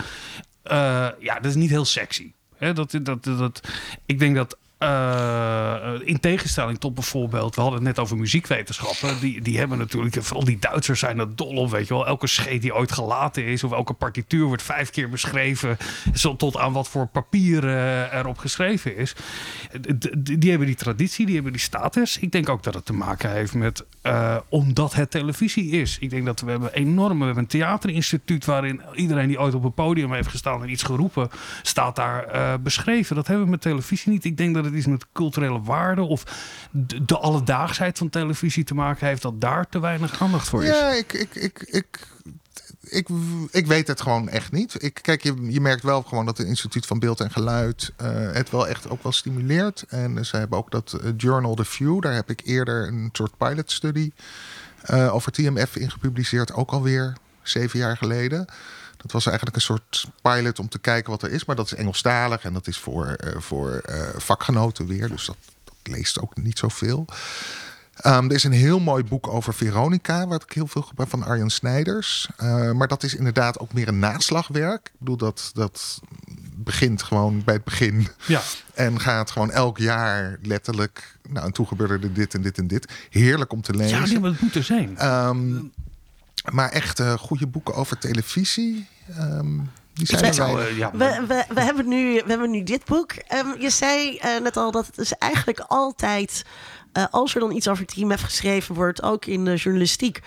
[0.62, 2.32] Eh, ja, dat is niet heel sexy.
[2.56, 3.60] Hè, dat, dat, dat, dat-
[4.06, 4.56] ik denk dat.
[4.82, 9.20] Eh, in tegenstelling tot bijvoorbeeld, we hadden het net over muziekwetenschappen.
[9.20, 12.06] Die, die hebben natuurlijk, vooral die Duitsers zijn er dol op, weet je wel.
[12.06, 15.76] Elke scheet die ooit gelaten is, of elke partituur wordt vijf keer beschreven.
[16.14, 19.14] Zo tot aan wat voor papier eh, erop geschreven is.
[20.18, 22.18] Die hebben die traditie, die hebben die status.
[22.18, 25.98] Ik denk ook dat het te maken heeft met, eh, omdat het televisie is.
[26.00, 29.64] Ik denk dat we hebben enorme, we hebben een theaterinstituut waarin iedereen die ooit op
[29.64, 31.30] een podium heeft gestaan en iets geroepen,
[31.62, 33.16] staat daar beschreven.
[33.16, 34.24] Dat hebben we met televisie niet.
[34.24, 36.24] Ik denk dat het iets met culturele waarde of
[36.70, 40.68] de, de alledaagsheid van televisie te maken heeft, dat daar te weinig aandacht voor is.
[40.68, 42.06] Ja, ik, ik, ik, ik,
[42.82, 43.08] ik,
[43.50, 44.82] ik weet het gewoon echt niet.
[44.82, 48.32] Ik, kijk, je, je merkt wel gewoon dat het Instituut van Beeld en Geluid eh,
[48.32, 49.84] het wel echt ook wel stimuleert.
[49.88, 52.02] En ze hebben ook dat eh, Journal The View.
[52.02, 54.12] Daar heb ik eerder een soort pilot study
[54.82, 56.52] eh, over TMF in gepubliceerd.
[56.52, 58.46] Ook alweer zeven jaar geleden.
[59.02, 61.44] Dat was eigenlijk een soort pilot om te kijken wat er is.
[61.44, 65.08] Maar dat is Engelstalig en dat is voor, eh, voor eh, vakgenoten weer.
[65.08, 67.06] Dus dat, dat leest ook niet zoveel.
[67.96, 71.22] Ehm, er is een heel mooi boek over Veronica, wat ik heel veel gebruik van
[71.22, 72.28] Arjan Snijders.
[72.36, 74.86] Eh, maar dat is inderdaad ook meer een naslagwerk.
[74.86, 76.00] Ik bedoel dat, dat
[76.54, 78.08] begint gewoon bij het begin.
[78.26, 78.40] Ja.
[78.74, 81.18] En gaat gewoon elk jaar letterlijk.
[81.28, 82.92] Nou, en toen gebeurde er dit en dit en dit.
[83.10, 83.98] Heerlijk om te lezen.
[83.98, 84.98] Ja, nee, maar het moet er zijn.
[84.98, 85.60] Ehm,
[86.50, 88.88] maar echt eh, goede boeken over televisie.
[89.16, 89.58] ehm,
[89.94, 92.84] die zijn er zou, eh, ja, We, we, we, hebben nu, we hebben nu dit
[92.84, 93.12] boek.
[93.12, 96.44] Ehm, je zei eh, net al dat het is eigenlijk altijd...
[96.92, 100.20] eh, als er dan iets over TMF geschreven wordt, ook in de journalistiek...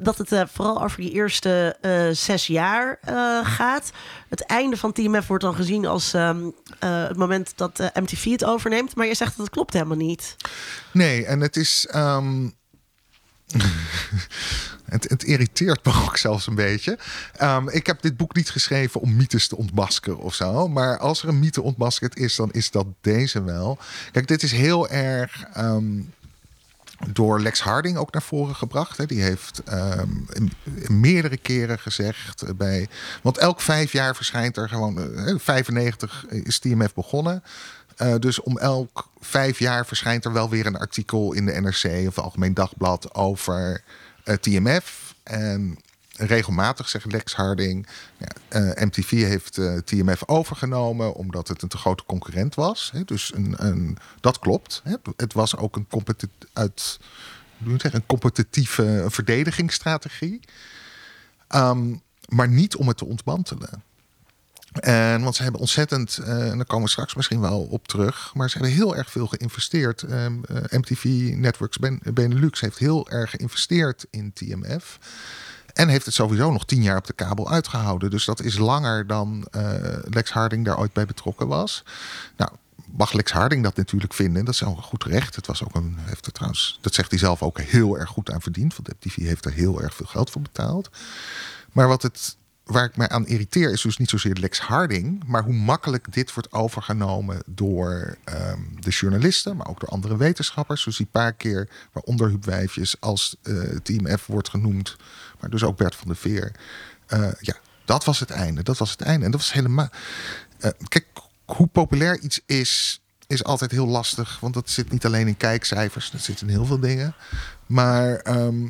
[0.00, 3.90] dat het eh, vooral over die eerste eh, zes jaar eh, gaat.
[4.28, 6.42] Het einde van TMF wordt dan gezien als ehm,
[6.78, 8.94] eh, het moment dat eh, MTV het overneemt.
[8.96, 10.36] Maar je zegt dat het klopt helemaal niet.
[10.92, 11.86] Nee, en het is.
[11.90, 12.48] ehm,
[14.94, 16.98] het, het irriteert me ook zelfs een beetje.
[17.36, 20.68] Ehm, ik heb dit boek niet geschreven om mythes te ontmaskeren of zo.
[20.68, 23.78] Maar als er een mythe ontmaskerd is, dan is dat deze wel.
[24.12, 25.44] Kijk, dit is heel erg.
[25.52, 26.00] ehm,
[27.12, 29.08] door Lex Harding ook naar voren gebracht.
[29.08, 30.08] Die heeft ehm,
[30.88, 32.88] meerdere keren gezegd eh, bij.
[33.22, 35.16] Want elk vijf jaar verschijnt er gewoon.
[35.16, 37.42] eh, 95 is TMF begonnen.
[37.96, 42.06] Eh, dus om elk vijf jaar verschijnt er wel weer een artikel in de NRC
[42.08, 43.82] of Algemeen Dagblad over
[44.24, 45.14] eh, TMF.
[45.22, 45.78] En
[46.16, 47.86] regelmatig zegt Lex Harding.
[48.16, 52.90] Ja, eh, MTV heeft TMF overgenomen omdat het een te grote concurrent was.
[52.92, 53.04] Hè.
[53.04, 54.80] Dus een, een, dat klopt.
[54.84, 54.94] Hè.
[55.16, 55.86] Het was ook een,
[56.52, 57.00] uit,
[57.64, 60.40] een competitieve verdedigingsstrategie.
[61.48, 61.94] Ehm,
[62.28, 63.82] maar niet om het te ontmantelen.
[64.80, 68.34] En, want ze hebben ontzettend, eh, en daar komen we straks misschien wel op terug,
[68.34, 70.02] maar ze hebben heel erg veel geïnvesteerd.
[70.02, 71.04] Ehm, eh, MTV
[71.36, 74.98] Networks Ben- Benelux heeft heel erg geïnvesteerd in TMF.
[75.72, 78.10] En heeft het sowieso nog tien jaar op de kabel uitgehouden.
[78.10, 79.72] Dus dat is langer dan eh,
[80.04, 81.84] Lex Harding daar ooit bij betrokken was.
[82.36, 82.50] Nou,
[82.96, 84.44] mag Lex Harding dat natuurlijk vinden.
[84.44, 85.36] Dat is ook goed recht.
[85.36, 88.30] Het was ook een, heeft er trouwens, dat zegt hij zelf ook heel erg goed
[88.30, 88.76] aan verdiend.
[88.76, 90.90] Want MTV heeft er heel erg veel geld voor betaald.
[91.72, 95.42] Maar wat het, waar ik mij aan irriteer is dus niet zozeer Lex Harding, maar
[95.42, 100.84] hoe makkelijk dit wordt overgenomen door ehm, de journalisten, maar ook door andere wetenschappers.
[100.84, 102.68] Dus die paar keer, waaronder Huub
[103.00, 104.96] als eh, Team F wordt genoemd,
[105.40, 106.52] maar dus ook Bert van der Veer.
[107.06, 108.62] Eh, ja, dat was het einde.
[108.62, 109.24] Dat was het einde.
[109.24, 109.88] En dat was helemaal.
[110.58, 111.06] eh, kijk,
[111.44, 114.40] hoe populair iets is, is altijd heel lastig.
[114.40, 117.14] Want dat zit niet alleen in kijkcijfers, dat zit in heel veel dingen.
[117.66, 118.68] Maar ehm,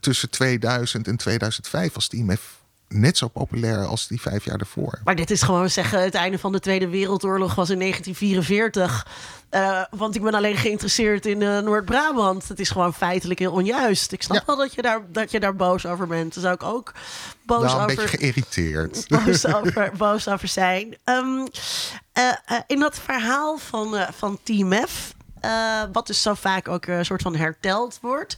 [0.00, 2.59] tussen 2000 en 2005 was Team F
[2.94, 4.98] net zo populair als die vijf jaar daarvoor.
[5.04, 9.06] Maar dit is gewoon zeggen, het einde van de Tweede Wereldoorlog was in 1944.
[9.50, 12.48] Eh, want ik ben alleen geïnteresseerd in eh, Noord-Brabant.
[12.48, 14.12] Het is gewoon feitelijk heel onjuist.
[14.12, 14.42] Ik snap Ja.
[14.46, 16.34] wel dat je, daar, dat je daar boos over bent.
[16.34, 16.92] Daar zou ik ook
[17.46, 17.96] boos Nou, een over...
[17.96, 19.06] beetje geïrriteerd.
[19.24, 20.96] boos over, boos over zijn.
[21.04, 21.46] Ehm,
[22.12, 22.32] eh,
[22.66, 25.14] in dat verhaal van, van Team F,
[25.92, 28.36] wat dus zo vaak ook een soort van herteld wordt,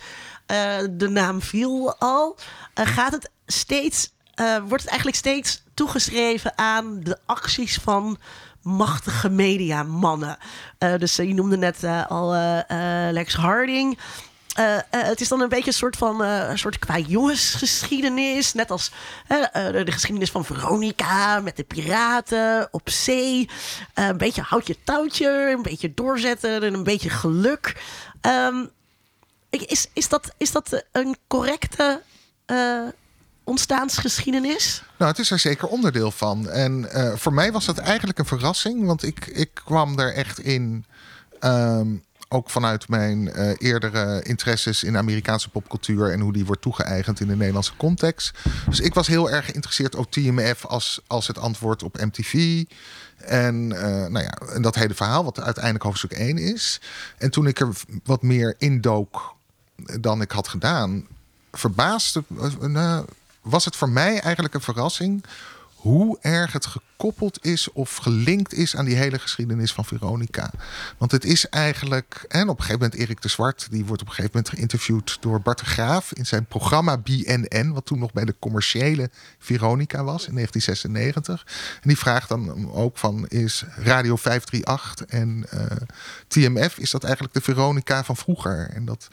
[0.90, 2.36] de naam viel al,
[2.74, 8.18] gaat het steeds, eh, wordt het eigenlijk steeds toegeschreven aan de acties van
[8.62, 10.36] machtige mediamannen.
[10.78, 12.30] Eh dus eh, je noemde net al
[13.12, 13.98] Lex Harding.
[14.90, 18.52] Het is dan een beetje een soort van een soort qua jongensgeschiedenis.
[18.52, 18.90] Net als
[19.28, 23.48] de, de geschiedenis van Veronica met de piraten op zee.
[23.94, 27.82] Een beetje houd je touwtje, een beetje doorzetten en een beetje geluk.
[28.20, 28.64] Ehm,
[29.50, 32.02] is, is, dat, is dat een correcte
[33.52, 34.82] ontstaansgeschiedenis?
[34.98, 36.50] Nou, het is er zeker onderdeel van.
[36.50, 40.38] En eh, voor mij was dat eigenlijk een verrassing, want ik, ik kwam er echt
[40.38, 40.84] in.
[41.40, 41.88] ehm,
[42.32, 47.26] ook vanuit mijn eh, eerdere interesses in Amerikaanse popcultuur en hoe die wordt toegeëigend in
[47.26, 48.38] de Nederlandse context.
[48.68, 52.64] Dus ik was heel erg geïnteresseerd op TMF als, als het antwoord op MTV.
[53.16, 56.80] En, eh, nou ja, en dat hele verhaal, wat uiteindelijk hoofdstuk 1 is.
[57.18, 57.68] En toen ik er
[58.04, 59.34] wat meer indook
[60.00, 61.06] dan ik had gedaan,
[61.52, 62.24] verbaasde,
[62.60, 63.04] nou,
[63.42, 65.24] was het voor mij eigenlijk een verrassing
[65.82, 70.50] hoe erg het gekoppeld is of gelinkt is aan die hele geschiedenis van Veronica.
[70.98, 74.08] Want het is eigenlijk, en op een gegeven moment Erik de Zwart, die wordt op
[74.08, 78.12] een gegeven moment geïnterviewd door Bart de Graaf in zijn programma BNN, wat toen nog
[78.12, 81.46] bij de commerciële Veronica was in 1996.
[81.74, 85.76] En die vraagt dan ook van, is Radio 538 en eh,
[86.28, 88.70] TMF, is dat eigenlijk de Veronica van vroeger?
[88.70, 89.08] En dat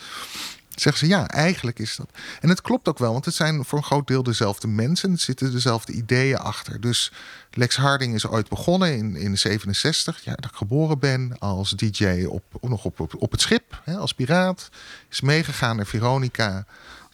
[0.81, 2.09] zeggen ze ja, eigenlijk is dat.
[2.39, 5.11] En het klopt ook wel, want het zijn voor een groot deel dezelfde mensen.
[5.11, 6.81] Er zitten dezelfde ideeën achter.
[6.81, 7.11] Dus
[7.51, 12.25] Lex Harding is ooit begonnen in, in 67, ja, dat ik geboren ben als DJ
[12.25, 14.69] op, nog op, op, het schip, hè, als piraat.
[15.09, 16.65] Is meegegaan naar Veronica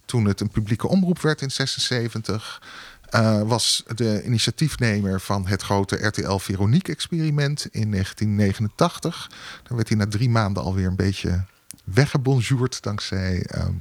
[0.05, 2.61] toen het een publieke omroep werd in 76.
[3.09, 9.29] Eh, was de initiatiefnemer van het grote RTL Veronique-experiment in 1989.
[9.63, 11.43] Daar werd hij na drie maanden alweer een beetje
[11.85, 13.73] weggebonjourd dankzij ehm,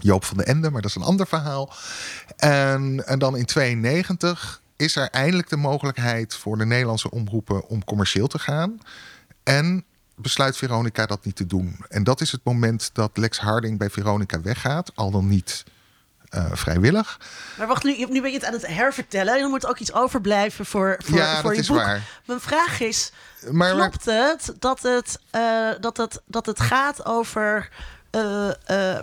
[0.00, 1.72] Joop van den Ende, maar dat is een ander verhaal.
[2.36, 7.84] En, en dan in 92 is er eindelijk de mogelijkheid voor de Nederlandse omroepen om
[7.84, 8.78] commercieel te gaan.
[9.42, 9.84] En
[10.16, 11.76] besluit Veronica dat niet te doen.
[11.88, 15.64] En dat is het moment dat Lex Harding bij Veronica weggaat, al dan niet
[16.34, 17.20] uh, vrijwillig.
[17.58, 19.40] Maar wacht, nu, nu ben je het aan het hervertellen.
[19.40, 21.76] Er moet ook iets overblijven voor, voor, ja, voor dat je is boek.
[21.76, 22.02] Waar.
[22.24, 23.12] Mijn vraag is,
[23.50, 27.68] maar, klopt het dat het, uh, dat het dat het gaat over...
[28.16, 28.98] Uh, uh,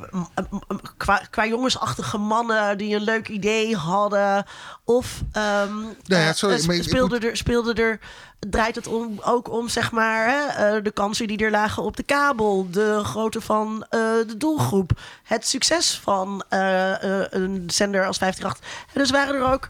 [0.98, 4.46] qua, qua jongensachtige mannen die een leuk idee hadden.
[4.84, 8.00] Of um, nou ja, sorry, uh, speelde, er, speelde er,
[8.39, 12.04] draait het om, ook om zeg maar, hè, de kansen die er lagen op de
[12.04, 14.91] kabel, de grootte van de doelgroep,
[15.24, 18.86] het succes van een zender als 538.
[18.93, 19.70] En dus waren er ook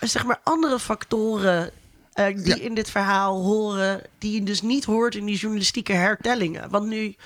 [0.00, 1.70] zeg maar andere factoren
[2.14, 2.54] die ja.
[2.54, 6.70] in dit verhaal horen, die je dus niet hoort in die journalistieke hertellingen.
[6.70, 7.16] Want nu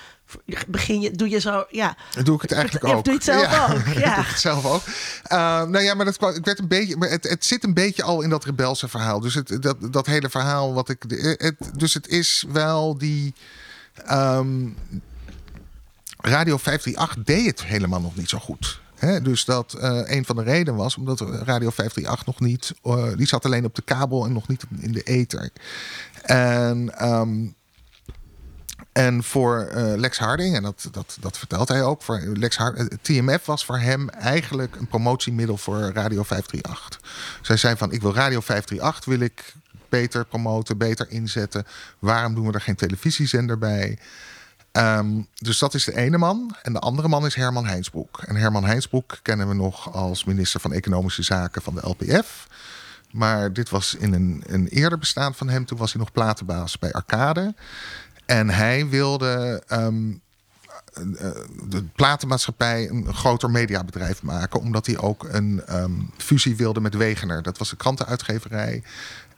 [0.67, 1.97] begin je, doe je zo, ja.
[2.23, 3.05] Doe ik het eigenlijk ook.
[3.05, 3.73] Doe je het zelf ja.
[3.73, 4.15] ook, ja.
[4.15, 4.83] doe ik het zelf ook.
[4.87, 7.75] Uh, nou ja, maar dat kwam, ik werd een beetje, maar het, het zit een
[7.75, 9.21] beetje al in dat rebelse verhaal.
[9.21, 11.05] Dus het, dat, dat hele verhaal wat ik,
[11.39, 13.35] het, dus het is wel die.
[14.11, 14.77] Um,
[16.19, 18.81] Radio 538 deed het helemaal nog niet zo goed.
[18.95, 23.17] He, dus dat uh, een van de redenen was omdat Radio 538 nog niet, uh,
[23.17, 25.51] die zat alleen op de kabel en nog niet in de ether.
[26.23, 27.56] En, um,
[28.97, 32.99] en voor uh, Lex Harding, en dat, dat, dat vertelt hij ook, voor Lex Harding,
[33.03, 37.01] TMF was voor hem eigenlijk een promotiemiddel voor Radio 538.
[37.43, 39.55] Zij zei van, ik wil Radio 538, wil ik
[39.89, 41.67] beter promoten, beter inzetten.
[41.99, 43.99] Waarom doen we er geen televisiezender bij?
[44.73, 46.57] Um, dus dat is de ene man.
[46.63, 48.23] En de andere man is Herman Heinsbroek.
[48.23, 52.47] En Herman Heinsbroek kennen we nog als minister van Economische Zaken van de LPF.
[53.11, 55.65] Maar dit was in een, een eerder bestaan van hem.
[55.65, 57.55] Toen was hij nog platenbaas bij Arcade.
[58.27, 60.21] En hij wilde um,
[61.69, 64.61] de platenmaatschappij een groter mediabedrijf maken.
[64.61, 67.43] Omdat hij ook een um, fusie wilde met Wegener.
[67.43, 68.83] Dat was de krantenuitgeverij.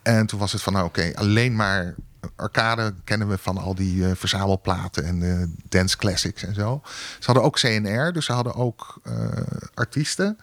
[0.03, 1.95] En toen was het van, nou oké, alleen maar
[2.37, 6.81] arcade kennen we van al die uh, verzamelplaten en uh, dance classics en zo.
[7.19, 9.01] Ze hadden ook CNR, dus ze hadden ook
[9.75, 10.39] artiesten.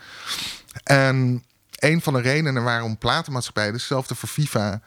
[0.83, 1.43] En
[1.75, 4.81] een van de redenen waarom platenmaatschappijen, dezelfde voor FIFA,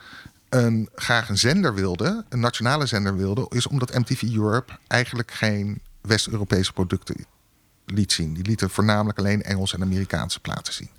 [0.48, 5.80] een, graag een zender wilde, een nationale zender wilde, is omdat MTV Europe eigenlijk geen
[6.00, 7.26] West-Europese producten
[7.86, 8.34] liet zien.
[8.34, 10.90] Die lieten voornamelijk alleen Engelse en Amerikaanse platen zien.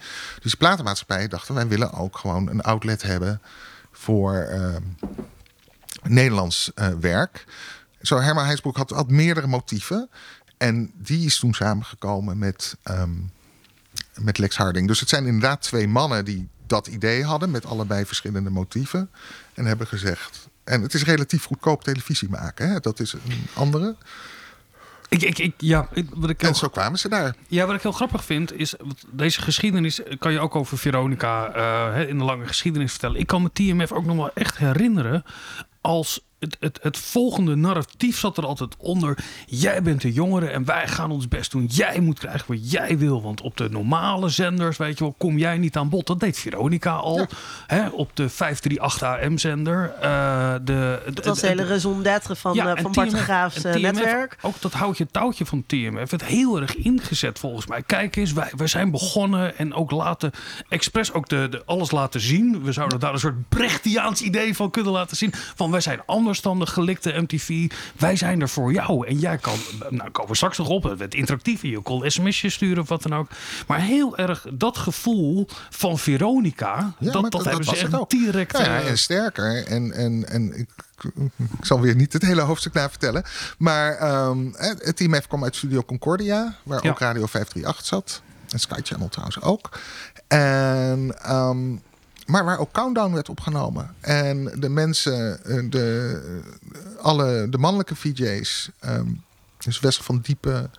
[0.42, 3.42] Dus de platenmaatschappijen dachten, wij willen ook gewoon een outlet hebben
[3.92, 4.76] voor uh,
[6.04, 7.46] Nederlands uh, werk.
[8.02, 10.10] Zo Herman Heinsbroek had, meerdere motieven.
[10.58, 13.32] En die is toen samengekomen met, um,
[14.16, 14.88] met Lex Harding.
[14.88, 17.52] Dus het zijn inderdaad twee mannen die dat idee hadden...
[17.52, 19.10] met allebei verschillende motieven.
[19.54, 20.48] En hebben gezegd...
[20.64, 22.70] En het is relatief goedkoop televisie maken.
[22.70, 22.80] Hè?
[22.80, 23.96] Dat is een andere.
[25.10, 27.36] Ik, ik, ik, ja, wat ik en zo kwamen ze daar.
[27.48, 28.74] Ja, wat ik heel grappig vind is,
[29.12, 31.56] deze geschiedenis kan je ook over Veronica
[31.98, 33.20] uh, in de lange geschiedenis vertellen.
[33.20, 35.24] Ik kan me TMF ook nog wel echt herinneren
[35.82, 39.18] als het, het, het volgende narratief zat er altijd onder.
[39.46, 41.66] Jij bent de jongere en wij gaan ons best doen.
[41.66, 43.22] Jij moet krijgen wat jij wil.
[43.22, 46.08] Want op de normale zenders, weet je wel, kom jij niet aan bod.
[46.08, 47.18] Dat deed Veronica al.
[47.18, 47.28] Ja.
[47.68, 49.94] Hè, op de 538 AM-zender.
[50.04, 53.76] Uh, de, dat was de hele raison d'être van, ja, uh, van Bart Graafs uh,
[53.76, 54.38] netwerk.
[54.42, 57.82] Ook dat houtje touwtje van TMF werd heel erg ingezet volgens mij.
[57.82, 60.32] Kijk eens, wij, wij zijn begonnen en ook laten,
[60.70, 62.64] expres ook de, de alles laten zien.
[62.64, 65.34] We zouden daar een soort Brechtiaans idee van kunnen laten zien.
[65.56, 67.72] Van wij zijn anders dan de gelikte MTV.
[67.98, 69.08] Wij zijn er voor jou.
[69.08, 69.58] En jij kan,
[69.90, 71.62] nou komen we straks nog op, het interactief.
[71.62, 73.30] Je kon sms'jes sturen of wat dan ook.
[73.68, 78.58] Maar heel erg dat gevoel van Veronica, ja, dat, dat, dat hebben ze echt direct...
[78.58, 80.70] Ja, ja, en sterker, en, en, en ik,
[81.38, 83.24] ik zal weer niet het hele hoofdstuk na vertellen.
[83.58, 86.90] Maar um, het team F kwam uit Studio Concordia, waar ja.
[86.90, 88.22] ook Radio 538 zat.
[88.50, 89.80] En Sky Channel trouwens ook.
[90.28, 91.16] En...
[91.30, 91.82] Um,
[92.30, 93.96] maar waar ook Countdown werd opgenomen.
[94.00, 95.40] En de mensen,
[95.70, 96.22] de,
[97.02, 99.24] alle, de mannelijke VJ's, um,
[99.58, 100.72] dus Wessel van Diepen,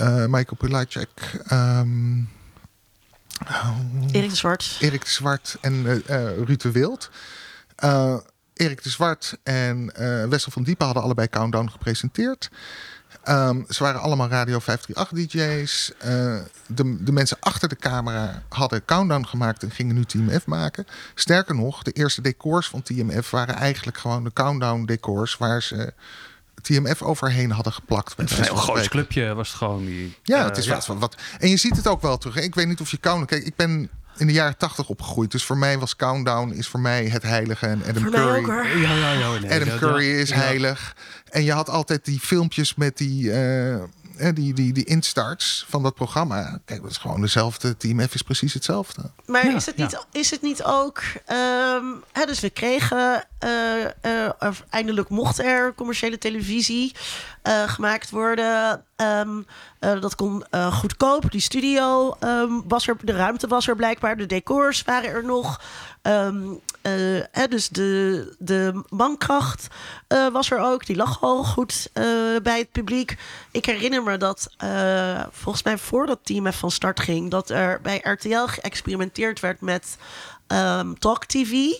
[0.00, 2.28] uh, Michael Pulacek, um,
[4.12, 4.76] Erik de Zwart.
[4.80, 6.00] Erik de Zwart en uh,
[6.44, 7.10] Ruud de Wild.
[7.84, 8.16] Uh,
[8.54, 9.92] Erik de Zwart en
[10.28, 12.50] Wessel van Diepen hadden allebei Countdown gepresenteerd.
[13.28, 15.92] Um, ze waren allemaal Radio 538 DJ's.
[16.04, 20.86] Uh, de, de mensen achter de camera hadden Countdown gemaakt en gingen nu TMF maken.
[21.14, 25.92] Sterker nog, de eerste decors van TMF waren eigenlijk gewoon de Countdown decors waar ze
[26.62, 28.16] TMF overheen hadden geplakt.
[28.16, 29.84] Het een heel groot clubje was het gewoon.
[29.84, 30.80] Die, ja, uh, het is ja.
[30.86, 31.16] Wat, wat.
[31.38, 32.36] En je ziet het ook wel terug.
[32.36, 33.26] Ik weet niet of je Countdown...
[33.26, 35.30] Kijk, ik ben in de jaren tachtig opgegroeid.
[35.30, 37.66] Dus voor mij was Countdown is voor mij het heilige.
[37.66, 38.46] En Adam voor Curry.
[38.46, 40.96] Mij ook, ja, ja, ja, nee, Adam Curry is heilig.
[41.30, 43.22] En je had altijd die filmpjes met die.
[43.22, 43.82] Uh,
[44.20, 46.60] hè, die, die, die instarts van dat programma.
[46.64, 47.76] Kijk, dat is gewoon dezelfde.
[47.76, 49.10] Team F is precies hetzelfde.
[49.26, 49.84] Maar Ja, is, het ja.
[49.84, 51.02] niet, is het niet ook...
[51.26, 53.24] ehm, hè, dus we kregen...
[53.38, 56.94] eh, eh, of eindelijk mocht er commerciële televisie
[57.42, 58.84] eh, gemaakt worden.
[58.96, 59.42] Ehm,
[59.78, 61.30] eh, dat kon eh, goedkoop.
[61.30, 62.96] Die studio ehm, was er.
[63.02, 64.16] De ruimte was er blijkbaar.
[64.16, 65.60] De decors waren er nog.
[66.02, 69.66] Ehm, eh, dus de, de mankracht
[70.06, 70.86] eh, was er ook.
[70.86, 72.04] Die lag al goed eh,
[72.42, 73.16] bij het publiek.
[73.50, 74.54] Ik herinner me dat
[75.30, 77.30] volgens mij voordat Team F van start ging...
[77.30, 79.96] dat er bij RTL geëxperimenteerd werd met
[80.46, 81.72] ehm, Talk TV...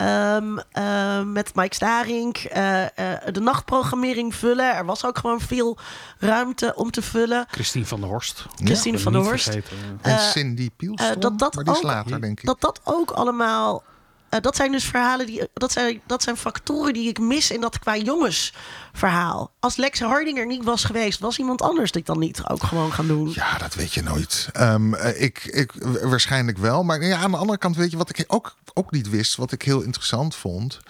[0.00, 2.88] Ehm, ehm, met Mike Starink eh, eh,
[3.32, 4.74] de nachtprogrammering vullen.
[4.76, 5.78] Er was ook gewoon veel
[6.18, 7.46] ruimte om te vullen.
[7.50, 8.46] Christine van der Horst.
[8.64, 9.44] Christine Ja, van der Horst.
[9.44, 9.76] vergeten.
[10.02, 12.46] En Eh, Cindy eh, dat dat maar die is ook- later, denk ik.
[12.46, 13.82] Dat dat ook allemaal.
[14.30, 15.48] Eh, dat zijn dus verhalen die.
[15.52, 19.52] Dat zijn, dat zijn factoren die ik mis in dat qua jongensverhaal.
[19.60, 22.92] Als Lex Harding er niet was geweest, was iemand anders dit dan niet ook gewoon
[22.92, 23.30] gaan doen.
[23.34, 24.48] Ja, dat weet je nooit.
[24.52, 26.82] Ehm, eh, ik, ik, waarschijnlijk wel.
[26.82, 29.52] Maar ja, aan de andere kant weet je wat ik ook, ook niet wist, wat
[29.52, 30.80] ik heel interessant vond.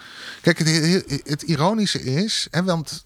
[0.41, 0.69] Kijk, het,
[1.23, 3.05] het, ironische is, hè, want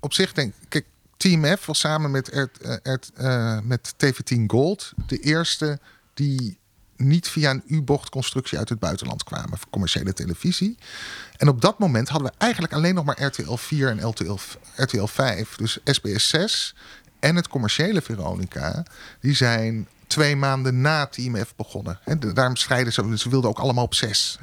[0.00, 0.86] op zich denk ik, kijk,
[1.22, 5.78] Team F was samen met, R, eh, R, eh, met TV10 Gold de eerste
[6.14, 6.58] die
[7.06, 10.76] niet via een U-bochtconstructie uit het buitenland kwamen voor commerciële televisie.
[11.36, 14.38] En op dat moment hadden we eigenlijk alleen nog maar RTL 4 en RTL,
[14.76, 15.56] RTL 5.
[15.56, 16.74] Dus SBS 6
[17.20, 18.84] en het commerciële Veronica,
[19.20, 21.98] die zijn twee maanden na Team F begonnen.
[22.04, 24.38] En daarom strijden ze, ze wilden ook allemaal op 6.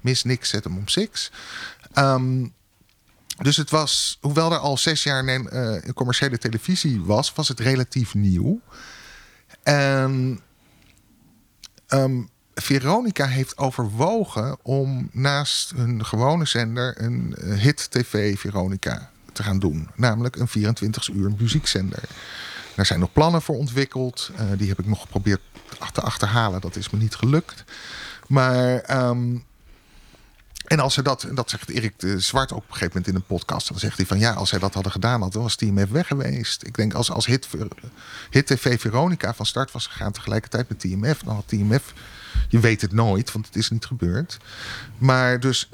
[0.00, 1.30] Mis niks, zet hem op 6.
[1.92, 2.46] Ehm,
[3.38, 7.60] dus het was, hoewel er al zes jaar neem, eh, commerciële televisie was, was het
[7.60, 8.60] relatief nieuw.
[9.62, 10.40] En
[11.92, 12.22] ehm,
[12.54, 19.58] Veronica heeft overwogen om naast hun gewone zender een eh, hit TV Veronica te gaan
[19.58, 19.88] doen.
[19.94, 22.02] Namelijk een 24 uur muziekzender.
[22.74, 24.30] Daar zijn nog plannen voor ontwikkeld.
[24.36, 25.40] Eh, die heb ik nog geprobeerd
[25.92, 26.60] te achterhalen.
[26.60, 27.64] Dat is me niet gelukt.
[28.28, 29.36] Maar ehm,
[30.64, 33.06] en als ze dat, en dat zegt Erik de Zwart ook op een gegeven moment
[33.06, 35.56] in een podcast, dan zegt hij van ja, als zij dat hadden gedaan, had, was
[35.56, 36.66] Team F weg geweest.
[36.66, 37.48] Ik denk als, als Hit,
[38.30, 41.92] Hit TV Veronica van start was gegaan tegelijkertijd met Team F, dan had Team F,
[42.48, 44.38] je weet het nooit, want het is niet gebeurd.
[44.98, 45.68] Maar dus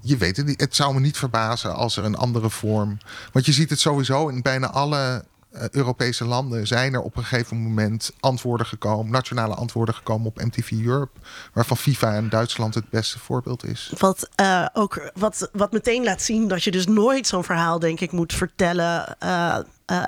[0.00, 0.60] je weet het niet.
[0.60, 2.98] Het zou me niet verbazen als er een andere vorm.
[3.32, 5.24] Want je ziet het sowieso in bijna alle
[5.70, 10.70] Europese landen zijn er op een gegeven moment antwoorden gekomen, nationale antwoorden gekomen op MTV
[10.70, 11.18] Europe,
[11.52, 13.92] waarvan FIFA en Duitsland het beste voorbeeld is.
[13.98, 18.00] Wat, eh, ook, wat, wat meteen laat zien dat je dus nooit zo'n verhaal, denk
[18.00, 19.18] ik, moet vertellen.
[19.18, 20.02] eh, eh,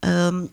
[0.00, 0.48] ehm, eh,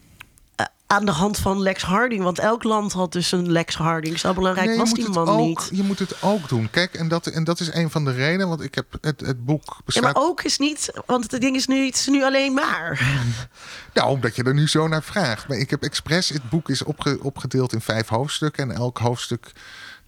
[0.93, 2.23] aan de hand van Lex Harding.
[2.23, 4.19] Want elk land had dus een Lex Harding.
[4.19, 5.69] Zo belangrijk Nee, je was moet die het man ook, niet.
[5.71, 6.69] Je moet het ook doen.
[6.69, 9.45] Kijk, en dat, en dat is een van de redenen, want ik heb het, het
[9.45, 10.03] boek Ja, bestaat.
[10.03, 13.01] maar ook is niet, want het ding is nu, het is nu alleen maar.
[13.93, 15.47] Nou, omdat je er nu zo naar vraagt.
[15.47, 18.69] Maar ik heb expres, het boek is opge- opgedeeld in vijf hoofdstukken.
[18.69, 19.51] En elk hoofdstuk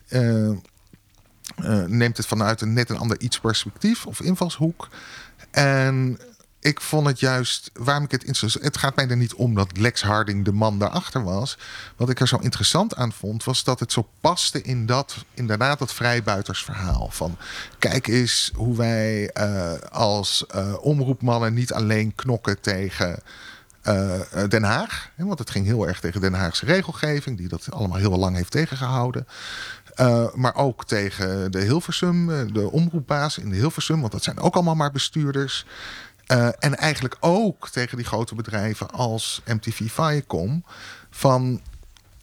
[0.08, 0.56] eh, eh,
[1.88, 4.88] neemt het vanuit een net een ander iets perspectief of invalshoek.
[5.52, 6.20] En
[6.66, 8.66] ik vond het juist, waarom ik het interessant...
[8.66, 11.58] Het gaat mij er niet om dat Lex Harding de man daarachter was.
[11.96, 15.80] Wat ik er zo interessant aan vond, was dat het zo paste in dat, inderdaad,
[15.80, 17.10] dat vrijbuitersverhaal.
[17.12, 17.38] Van
[17.80, 23.20] kijk eens hoe wij eh, als eh, omroepmannen niet alleen knokken tegen
[23.82, 25.10] eh, Den Haag.
[25.16, 28.52] Want het ging heel erg tegen Den Haagse regelgeving, die dat allemaal heel lang heeft
[28.52, 29.28] tegengehouden.
[30.34, 34.76] Maar ook tegen de Hilversum, de omroepbaas in de Hilversum, want dat zijn ook allemaal
[34.76, 35.66] maar bestuurders.
[36.28, 40.66] Uh, en eigenlijk ook tegen die grote bedrijven als MTV Viacom.
[41.10, 41.62] Van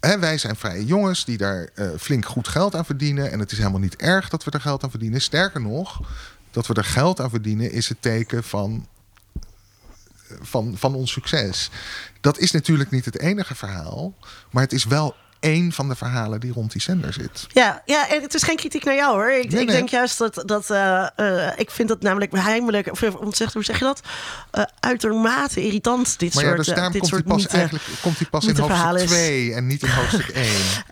[0.01, 3.31] hè, wij zijn vrije jongens die daar uh, flink goed geld aan verdienen.
[3.31, 5.21] En het is helemaal niet erg dat we er geld aan verdienen.
[5.21, 6.01] Sterker nog,
[6.51, 8.87] dat we er geld aan verdienen is het teken van
[10.41, 11.71] van, van ons succes.
[12.21, 14.15] Dat is natuurlijk niet het enige verhaal,
[14.51, 17.47] maar het is wel één van de verhalen die rond die zender zit.
[17.49, 19.31] Ja, ja en het is geen kritiek naar jou hoor.
[19.31, 19.77] Ik, Nee, ik nee.
[19.77, 23.79] denk juist dat, dat uh, uh, ik vind dat namelijk heimelijk, of ontzettend, hoe zeg
[23.79, 24.01] je dat?
[24.53, 27.57] Uh, uitermate irritant, dit maar soort ja, dus daarom dit komt hij soort pas, mythe,
[27.57, 30.47] eigenlijk, komt hij pas in hoofdstuk 2 en niet in hoofdstuk 1.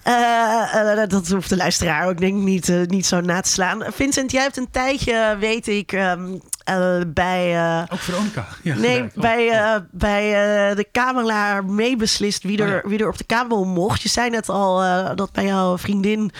[0.07, 3.83] Uh, dat hoeft de luisteraar ook denk ik niet, niet zo na te slaan.
[3.93, 7.55] Vincent, jij hebt een tijdje, weet ik, um, uh, bij.
[7.55, 8.47] Uh, Ook Veronica.
[8.63, 9.03] Ja, nee.
[9.03, 9.55] Oh, bij, oh.
[9.55, 10.31] uh, bij
[10.75, 12.89] de Kamelaar meebeslist wie er, Oh, ja.
[12.89, 14.03] wie er op de kabel mocht.
[14.03, 14.77] Je zei net al
[15.15, 16.33] dat bij jouw vriendin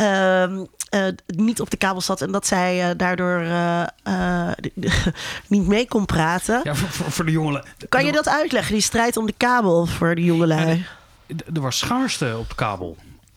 [0.00, 0.44] uh,
[1.26, 3.40] niet op de kabel zat en dat zij daardoor
[5.48, 6.60] niet mee kon praten.
[6.64, 7.64] Ja, voor, voor, voor de jongen.
[7.88, 10.86] Kan je dat uitleggen, die strijd om de kabel voor de jongelui?
[11.54, 12.96] Er was schaarste op de kabel.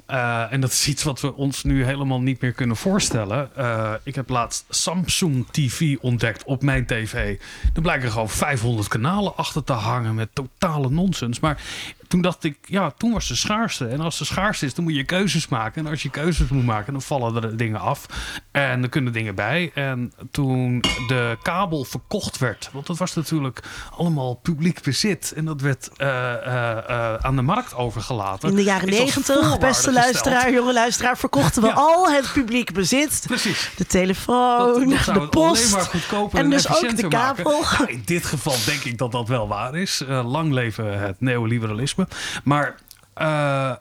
[0.09, 3.55] Eh, en dat is iets wat we ons nu helemaal niet meer kunnen voorstellen.
[3.55, 7.39] Eh, ik heb laatst Samsung TV ontdekt op mijn tv.
[7.73, 11.39] Er blijken gewoon 500 kanalen achter te hangen met totale nonsens.
[11.39, 11.61] Maar
[12.09, 13.87] toen dacht ik, ja, toen was de schaarste.
[13.87, 15.85] En als de schaarste is, dan moet je keuzes maken.
[15.85, 18.05] En als je keuzes moet maken, dan vallen er dingen af.
[18.51, 19.71] En er kunnen dingen bij.
[19.73, 23.63] En toen de kabel verkocht werd, want dat was natuurlijk
[23.97, 25.33] allemaal publiek bezit.
[25.35, 28.49] En dat werd uh, uh, aan de markt overgelaten.
[28.49, 31.73] In de jaren negentig, beste luisteraar, jonge luisteraar, verkochten we ja.
[31.73, 33.23] al het publiek bezit.
[33.27, 33.71] Precies.
[33.75, 35.75] De telefoon, dat, dat de post.
[36.11, 37.61] En, en dus ook de kabel.
[37.61, 40.03] Ja, in dit geval denk ik dat dat wel waar is.
[40.07, 41.98] lang leven het neoliberalisme.
[42.43, 42.75] Maar
[43.17, 43.75] uh,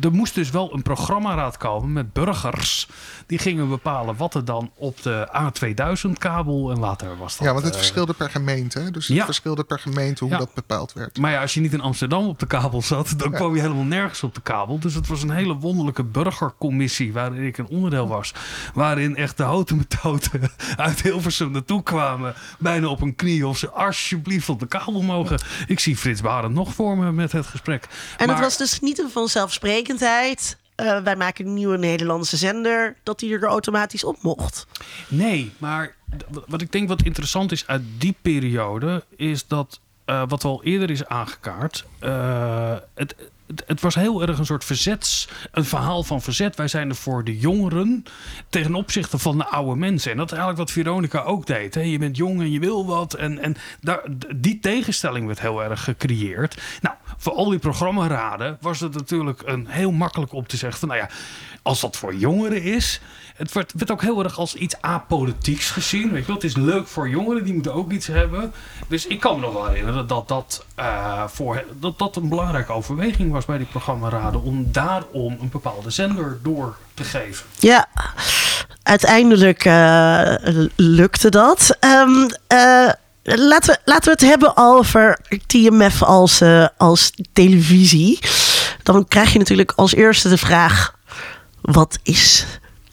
[0.00, 2.88] er moest dus wel een programmaraad komen met burgers.
[3.26, 7.46] Die gingen bepalen wat er dan op de A2000-kabel en later was dat...
[7.46, 8.90] Ja, want het uh, verschilde per gemeente.
[8.90, 9.24] Dus het ja.
[9.24, 10.38] verschilde per gemeente hoe ja.
[10.38, 11.18] dat bepaald werd.
[11.18, 13.14] Maar ja, als je niet in Amsterdam op de kabel zat...
[13.16, 13.36] dan ja.
[13.36, 14.78] kwam je helemaal nergens op de kabel.
[14.78, 17.12] Dus het was een hele wonderlijke burgercommissie...
[17.12, 18.32] waarin ik een onderdeel was.
[18.74, 22.34] Waarin echt de houten metoten uit Hilversum naartoe kwamen.
[22.58, 25.40] Bijna op een knie of ze alsjeblieft op de kabel mogen.
[25.66, 27.88] Ik zie Frits Baren nog voor me met het gesprek.
[28.16, 29.10] En maar, het was dus niet een
[30.80, 34.66] Uh, wij maken een nieuwe Nederlandse zender, dat die er automatisch op mocht.
[35.08, 35.94] Nee, maar
[36.46, 40.90] wat ik denk wat interessant is uit die periode, is dat uh, wat al eerder
[40.90, 41.84] is aangekaart.
[42.00, 43.14] Uh, het,
[43.66, 46.56] het, was heel erg een soort verzets, een verhaal van verzet.
[46.56, 48.04] Wij zijn er voor de jongeren
[48.48, 50.10] ten opzichte van de oude mensen.
[50.10, 51.74] En dat is eigenlijk wat Veronica ook deed.
[51.74, 51.80] Hè?
[51.80, 53.14] Je bent jong en je wil wat.
[53.14, 54.00] En, en daar,
[54.36, 56.60] die tegenstelling werd heel erg gecreëerd.
[56.80, 60.88] Nou, voor al die programmaraden was het natuurlijk een heel makkelijk om te zeggen van,
[60.88, 61.10] nou ja,
[61.62, 63.00] als dat voor jongeren is.
[63.38, 66.10] Het werd, ook heel erg als iets apolitieks gezien.
[66.10, 66.34] Weet je wel?
[66.34, 68.52] Het is leuk voor jongeren, die moeten ook iets hebben.
[68.88, 72.72] Dus ik kan me nog wel herinneren dat dat, uh, voor, dat, dat een belangrijke
[72.72, 74.42] overweging was bij die programmaraden.
[74.42, 77.46] Om daarom een bepaalde zender door te geven.
[77.58, 77.86] Ja,
[78.82, 80.34] uiteindelijk uh,
[80.76, 81.76] lukte dat.
[81.80, 82.20] Um,
[82.52, 82.88] uh,
[83.22, 86.42] laten, we, laten we het hebben over TMF als,
[86.76, 88.18] als televisie.
[88.82, 90.94] Dan krijg je natuurlijk als eerste de vraag:
[91.60, 92.46] wat is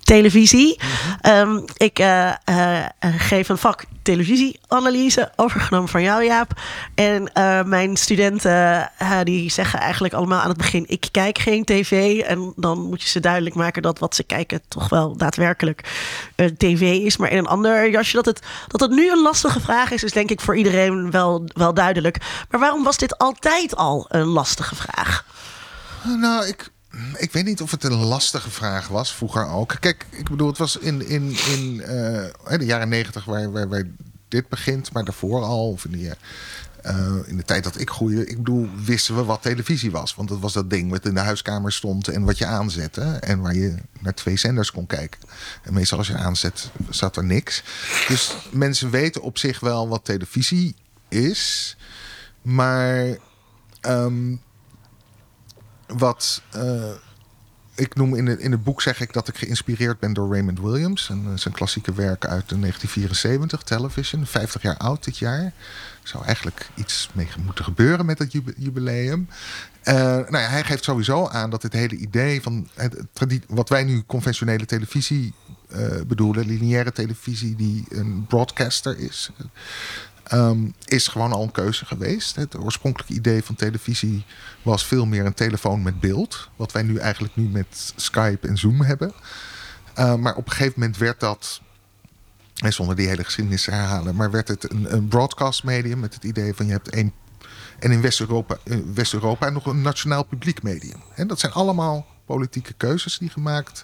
[0.06, 0.80] televisie.
[1.22, 6.51] Um, ik uh, uh, geef een vak televisieanalyse, overgenomen van jou, Jaap.
[6.95, 8.91] En uh, mijn studenten
[9.24, 12.20] die zeggen eigenlijk allemaal aan het begin: ik kijk geen tv.
[12.20, 15.89] En dan moet je ze duidelijk maken dat wat ze kijken toch wel daadwerkelijk
[16.58, 17.18] tv is.
[17.18, 20.12] Maar in een ander jasje dat het, dat het nu een lastige vraag is, is
[20.12, 22.18] denk ik voor iedereen wel, wel duidelijk.
[22.49, 25.26] Maar waarom was dit altijd al een lastige vraag?
[26.03, 26.70] Nou, ik,
[27.18, 29.76] ik weet niet of het een lastige vraag was, vroeger ook.
[29.80, 33.84] Kijk, ik bedoel, het was in, in, in uh, de jaren negentig waar, waar,
[34.28, 36.16] dit begint, maar daarvoor al, in de,
[36.86, 40.16] uh, in de tijd dat ik groeide, ik bedoel, wisten we wat televisie was.
[40.16, 43.02] Want dat was dat ding wat in de huiskamer stond en wat je aanzette.
[43.02, 45.20] En waar je naar twee zenders kon kijken.
[45.64, 47.64] En meestal als je aanzet, zat er niks.
[48.08, 50.76] Dus mensen weten op zich wel wat televisie
[51.08, 51.76] is.
[52.41, 53.18] Maar
[53.82, 54.41] um,
[55.88, 56.92] wat uh,
[57.76, 61.10] ik noem in, in het boek zeg ik dat ik geïnspireerd ben door Raymond Williams.
[61.10, 64.26] En zijn klassieke werk uit 1974, Television.
[64.26, 65.54] 50 jaar oud dit jaar.
[66.04, 69.28] Zou eigenlijk iets mee moeten gebeuren met dat jubileum.
[69.84, 72.96] Uh, nou ja, hij geeft sowieso aan dat het hele idee van het,
[73.48, 75.34] wat wij nu conventionele televisie
[76.08, 79.32] bedoelen, lineaire televisie die een broadcaster is.
[80.34, 82.36] Um, is gewoon al een keuze geweest.
[82.36, 84.26] Het oorspronkelijke idee van televisie
[84.62, 86.50] was veel meer een telefoon met beeld.
[86.56, 89.14] Wat wij nu eigenlijk nu met Skype en Zoom hebben.
[90.00, 91.62] Uh, maar op een gegeven moment werd dat,
[92.56, 96.14] en zonder die hele geschiedenis te herhalen, maar werd het een, een broadcast medium met
[96.14, 97.14] het idee van je hebt één.
[97.80, 98.58] En in West-Europa
[98.94, 101.02] West -Europa nog een nationaal publiek medium.
[101.16, 103.84] En dat zijn allemaal politieke keuzes die gemaakt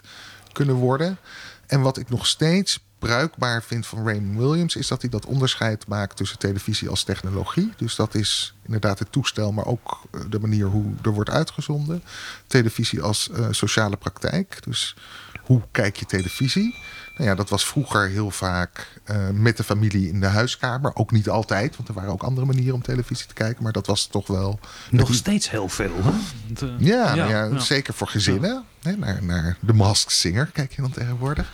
[0.52, 1.18] kunnen worden.
[1.66, 5.86] En wat ik nog steeds bruikbaar vind van Raymond Williams, is dat hij dat onderscheid
[5.86, 7.72] maakt tussen televisie als technologie.
[7.76, 12.02] Dus dat is inderdaad het toestel, maar ook eh, de manier hoe er wordt uitgezonden.
[12.46, 14.58] Televisie als uh, sociale praktijk.
[14.64, 14.96] Dus
[15.42, 16.74] hoe kijk je televisie?
[17.16, 20.96] Nou ja, dat was vroeger heel vaak uh, met de familie in de huiskamer.
[20.96, 23.62] Ook niet altijd, want er waren ook andere manieren om televisie te kijken.
[23.62, 24.60] Maar dat was toch wel...
[24.90, 26.12] Nog steeds heel veel, hè?
[26.54, 28.64] De, ja, ja, ja, ja, zeker voor gezinnen.
[28.82, 31.50] Hè, naar, naar The Masked Singer kijk je dan tegenwoordig.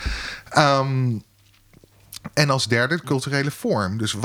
[0.57, 1.23] Um,
[2.35, 3.99] en als derde de culturele vorm.
[3.99, 4.17] Dus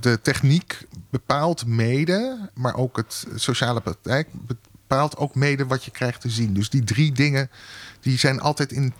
[0.00, 6.20] de techniek bepaalt mede, maar ook het sociale praktijk bepaalt ook mede wat je krijgt
[6.20, 6.54] te zien.
[6.54, 7.50] Dus die drie dingen
[8.00, 8.92] die zijn altijd in,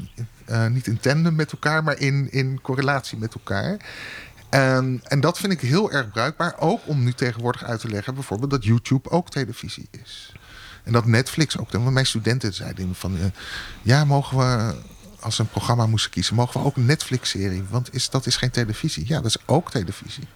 [0.51, 3.77] uh, niet in tandem met elkaar, maar in, in correlatie met elkaar.
[4.49, 8.15] En, en dat vind ik heel erg bruikbaar, ook om nu tegenwoordig uit te leggen,
[8.15, 10.33] bijvoorbeeld dat YouTube ook televisie is.
[10.85, 11.73] En dat Netflix ook.
[11.73, 13.17] Want mijn studenten zeiden van...
[13.17, 13.25] eh,
[13.83, 14.75] ja, mogen we
[15.21, 16.35] als een programma moesten kiezen...
[16.35, 17.65] mogen we ook een Netflix-serie?
[17.71, 19.05] Want is, dat is geen televisie.
[19.07, 20.29] Ja, dat is ook televisie.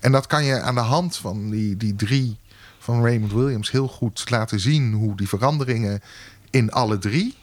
[0.00, 2.38] En dat kan je aan de hand van die, die drie
[2.78, 3.70] van Raymond Williams...
[3.70, 6.00] heel goed laten zien hoe die veranderingen
[6.50, 7.36] in alle drie...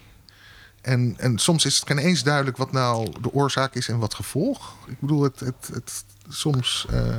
[0.86, 4.74] En, en soms is het geen duidelijk wat nou de oorzaak is en wat gevolg.
[4.88, 6.86] Ik bedoel, het, het, het soms...
[6.90, 7.18] eh,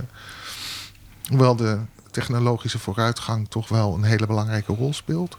[1.28, 1.78] hoewel de
[2.10, 5.36] technologische vooruitgang toch wel een hele belangrijke rol speelt.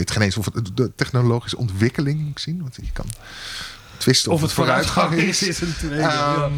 [0.00, 2.60] Weet geen eens of het de technologische ontwikkeling zien.
[2.60, 3.06] Want je kan
[3.96, 5.96] twisten of, Of het vooruitgang is, is een tweede.
[5.96, 6.34] ja.
[6.34, 6.52] Ehm,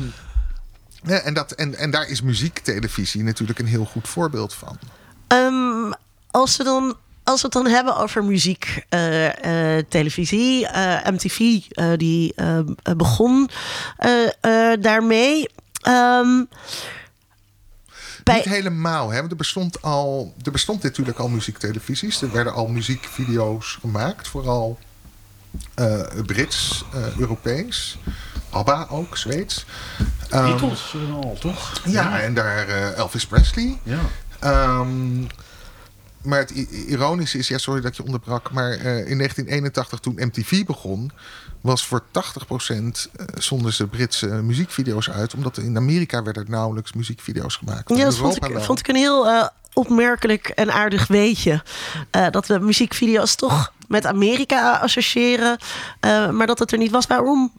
[1.05, 4.79] ja, en, dat, en, en daar is muziektelevisie natuurlijk een heel goed voorbeeld van.
[5.27, 5.93] Ehm,
[6.31, 11.39] als, we dan, als we het dan hebben over muziek, eh, eh, televisie, eh, MTV,
[11.69, 12.35] eh, die
[12.97, 13.51] begon
[13.97, 15.49] eh, eh, daarmee.
[15.81, 16.45] Ehm,
[18.25, 19.19] bij- Niet helemaal, hè?
[19.19, 22.23] want er bestond, al, er bestond natuurlijk al muziektelevisies.
[22.23, 24.79] Er werden al muziekvideo's gemaakt, vooral
[25.75, 27.99] eh, Brits, eh, Europees.
[28.51, 29.65] ABBA ook, Zweeds.
[30.31, 31.73] Ehm, Beatles eh, al, toch?
[31.85, 33.79] ja, en daar eh, Elvis Presley.
[33.83, 33.99] Ja.
[34.39, 35.23] Ehm,
[36.25, 40.65] maar het ironische is, ja, sorry dat je onderbrak, maar eh, in 1981 toen MTV
[40.65, 41.13] begon,
[41.63, 46.93] was voor 80% eh, zonden ze Britse muziekvideo's uit, omdat in Amerika werden er nauwelijks
[46.93, 47.97] muziekvideo's gemaakt.
[47.97, 51.63] Ja, dat vond ik, vond ik een heel eh, opmerkelijk en aardig weetje.
[52.11, 55.59] Eh, dat we muziekvideo's toch met Amerika associëren,
[56.31, 57.07] maar dat het er niet was.
[57.07, 57.53] Waarom,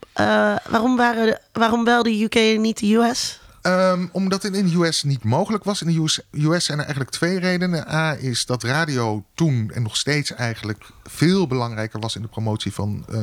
[0.70, 3.40] waarom, waren, waarom wel de UK en niet de US?
[3.64, 5.82] Ehm, omdat het in de US niet mogelijk was.
[5.82, 7.88] In de US, zijn er eigenlijk twee redenen.
[7.94, 12.74] A is dat radio toen en nog steeds eigenlijk veel belangrijker was in de promotie
[12.74, 13.20] van eh,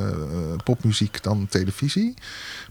[0.64, 2.14] popmuziek dan televisie.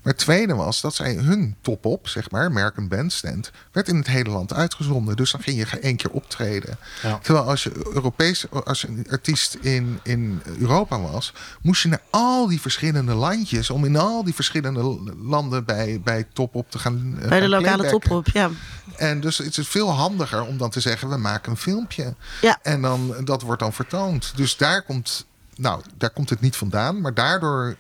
[0.04, 4.08] Maar het tweede was dat zij hun top-op, zeg maar, American Bandstand, werd in het
[4.08, 5.16] hele land uitgezonden.
[5.16, 6.78] Dus dan ging je één keer optreden.
[7.02, 7.18] Ja.
[7.22, 12.02] Terwijl als je Europees, als je een artiest in, in Europa was, moest je naar
[12.10, 17.18] al die verschillende landjes om in al die verschillende landen bij, bij top-op te gaan.
[17.22, 18.50] eh, Bij de lokale toproep, ja.
[18.96, 22.14] En dus het is veel handiger om dan te zeggen: we maken een filmpje.
[22.42, 22.60] Ja.
[22.62, 24.32] En dan, dat wordt dan vertoond.
[24.36, 25.26] Dus daar komt,
[25.56, 27.02] nou, daar komt het niet vandaan.
[27.02, 27.76] Maar daardoor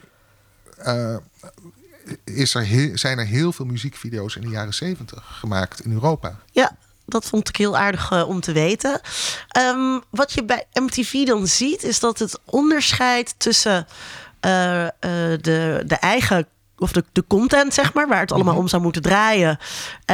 [0.77, 1.15] eh,
[2.23, 6.39] is er zijn er heel veel muziekvideo's in de jaren zeventig gemaakt in Europa.
[6.51, 6.77] Ja,
[7.09, 9.01] dat vond ik heel aardig eh, om te weten.
[9.47, 13.87] Ehm, wat je bij MTV dan ziet, is dat het onderscheid tussen
[14.39, 14.91] eh, eh,
[15.41, 16.47] de, de eigen.
[16.77, 19.59] Of de, de content, zeg maar, waar het allemaal om zou moeten draaien.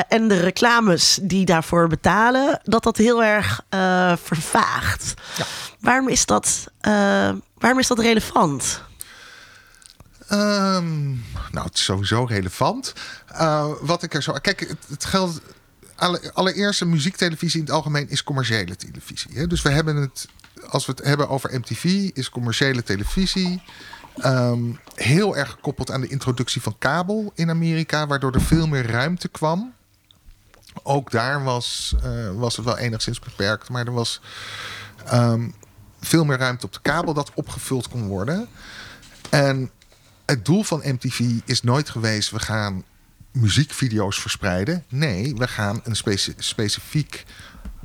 [0.07, 3.61] en de reclames die daarvoor betalen, dat dat heel erg
[4.23, 5.13] vervaagt.
[5.79, 6.67] Waarom, is dat,
[7.57, 8.84] waarom is dat relevant?
[10.27, 11.09] Ehm,
[11.51, 12.93] nou, het is sowieso relevant.
[13.27, 14.33] Eh, wat ik er zo.
[14.41, 15.41] Kijk, het, geldt.
[15.95, 19.31] Alle, allereerst, muziektelevisie in het algemeen is commerciële televisie.
[19.33, 19.47] Hè?
[19.47, 20.27] Dus we hebben het.
[20.67, 23.61] Als we het hebben over MTV, is commerciële televisie.
[24.15, 24.63] ehm,
[24.95, 29.27] heel erg gekoppeld aan de introductie van kabel in Amerika, waardoor er veel meer ruimte
[29.27, 29.73] kwam.
[30.83, 34.21] Ook daar was, eh, was het wel enigszins beperkt, maar er was
[35.05, 35.49] ehm,
[36.01, 38.47] veel meer ruimte op de kabel dat opgevuld kon worden.
[39.29, 39.71] En
[40.25, 42.83] het doel van MTV is nooit geweest: we gaan
[43.31, 44.83] muziekvideo's verspreiden.
[44.87, 47.25] Nee, we gaan een speci- specifiek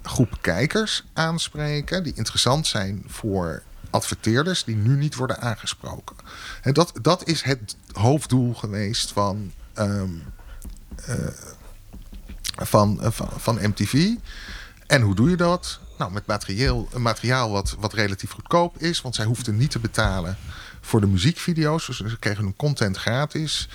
[0.02, 6.16] groep kijkers aanspreken die interessant zijn voor adverteerders die nu niet worden aangesproken.
[6.62, 10.10] En dat, dat is het hoofddoel geweest van, ehm,
[11.04, 11.32] eh, eh,
[12.56, 14.14] van, van MTV.
[14.86, 15.80] En hoe doe je dat?
[15.98, 19.00] Nou, met materiaal, een materiaal wat, wat relatief goedkoop is.
[19.00, 20.36] Want zij hoefden niet te betalen
[20.80, 21.86] voor de muziekvideo's.
[21.86, 23.68] Dus ze kregen hun content gratis.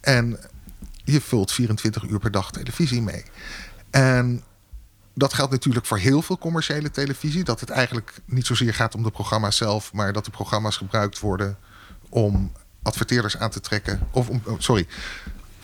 [0.00, 0.38] En
[1.04, 3.24] je vult 24 uur per dag televisie mee.
[3.90, 4.44] En
[5.14, 7.44] dat geldt natuurlijk voor heel veel commerciële televisie.
[7.44, 11.18] Dat het eigenlijk niet zozeer gaat om de programma's zelf, maar dat de programma's gebruikt
[11.18, 11.58] worden
[12.08, 14.08] om adverteerders aan te trekken.
[14.10, 14.86] Of om, oh, sorry,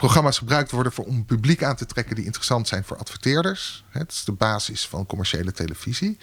[0.02, 3.84] programma's gebruikt worden voor, om publiek aan te trekken die interessant zijn voor adverteerders.
[3.88, 6.18] Het is de basis van commerciële televisie.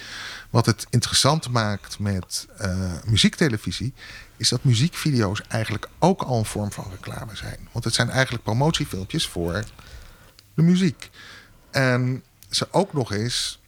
[0.49, 3.93] Wat het interessant maakt met eh, muziektelevisie,
[4.37, 7.67] is dat muziekvideo's eigenlijk ook al een vorm van reclame zijn.
[7.71, 9.63] Want het zijn eigenlijk promotiefilmpjes voor
[10.53, 11.09] de muziek.
[11.71, 13.58] En ze ook nog eens.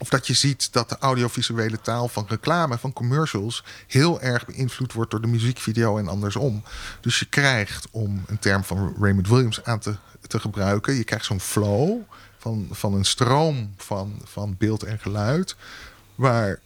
[0.00, 4.92] Of dat je ziet dat de audiovisuele taal van reclame, van commercials, heel erg beïnvloed
[4.92, 6.62] wordt door de muziekvideo en andersom.
[7.00, 11.24] Dus je krijgt, om een term van Raymond Williams aan te, te gebruiken, je krijgt
[11.24, 12.00] zo'n flow
[12.38, 15.56] van, van een stroom van, van beeld en geluid.
[16.14, 16.60] Waar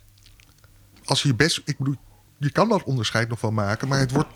[1.06, 1.62] als je best.
[1.64, 1.96] Ik bedoel,
[2.36, 4.28] je kan dat onderscheid nog wel maken, maar het wordt,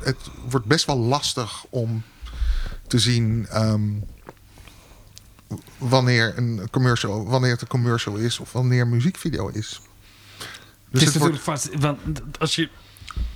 [0.00, 0.16] het
[0.48, 2.02] wordt best wel lastig om
[2.86, 3.46] te zien.
[3.50, 3.90] ehm,
[5.78, 9.80] wanneer een commercial, wanneer het een commercial is of wanneer een muziekvideo is.
[10.90, 12.68] Dus het is het wordt, natuurlijk vast, want als je,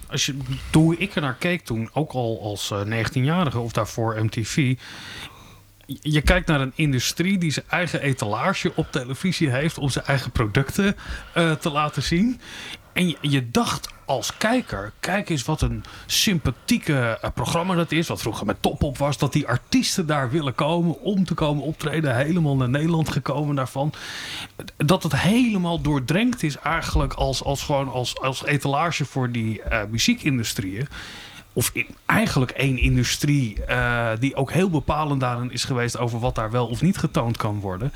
[0.06, 0.36] als je,
[0.72, 4.76] hoe ik er naar keek toen, ook al als eh, 19-jarige of daarvoor MTV.
[6.00, 10.30] Je kijkt naar een industrie die zijn eigen etalage op televisie heeft om zijn eigen
[10.30, 10.96] producten
[11.34, 12.40] eh, te laten zien.
[12.92, 18.08] En je, dacht als kijker, kijk eens wat een sympathieke eh, programma dat is.
[18.08, 19.18] Wat vroeger met Top op was.
[19.18, 22.16] Dat die artiesten daar willen komen om te komen optreden.
[22.16, 23.92] Helemaal naar Nederland gekomen daarvan.
[24.76, 29.80] Dat het helemaal doordrenkt is eigenlijk als, als, gewoon als, als etalage voor die eh,
[29.90, 30.88] muziekindustrieën.
[31.52, 36.34] Of in, eigenlijk één industrie eh, die ook heel bepalend daarin is geweest over wat
[36.34, 37.92] daar wel of niet getoond kan worden.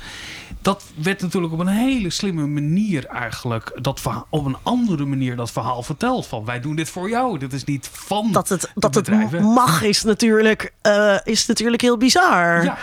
[0.61, 5.35] Dat werd natuurlijk op een hele slimme manier eigenlijk, dat verhaal, op een andere manier
[5.35, 6.27] dat verhaal verteld.
[6.27, 9.81] Van wij doen dit voor jou, dit is niet van Dat het, dat het mag
[9.81, 12.63] is natuurlijk, eh, is natuurlijk heel bizar.
[12.63, 12.77] Ja,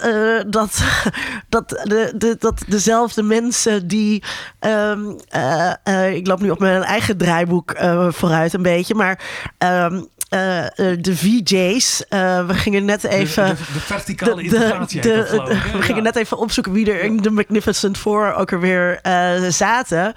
[0.00, 0.82] eh, dat,
[1.48, 4.22] dat, de, de, dat dezelfde mensen die.
[4.58, 7.74] ehm, eh, eh, ik loop nu op mijn eigen draaiboek
[8.08, 8.94] vooruit een beetje.
[8.94, 9.18] Maar
[9.60, 12.04] eh, eh, de VJ's.
[12.08, 13.46] eh, we gingen net even.
[13.46, 15.00] de, de, de verticale integratie.
[15.00, 16.02] de- dat, we gingen Ja.
[16.02, 20.12] net even opzoeken wie er in de Magnificent Four ook alweer eh zaten.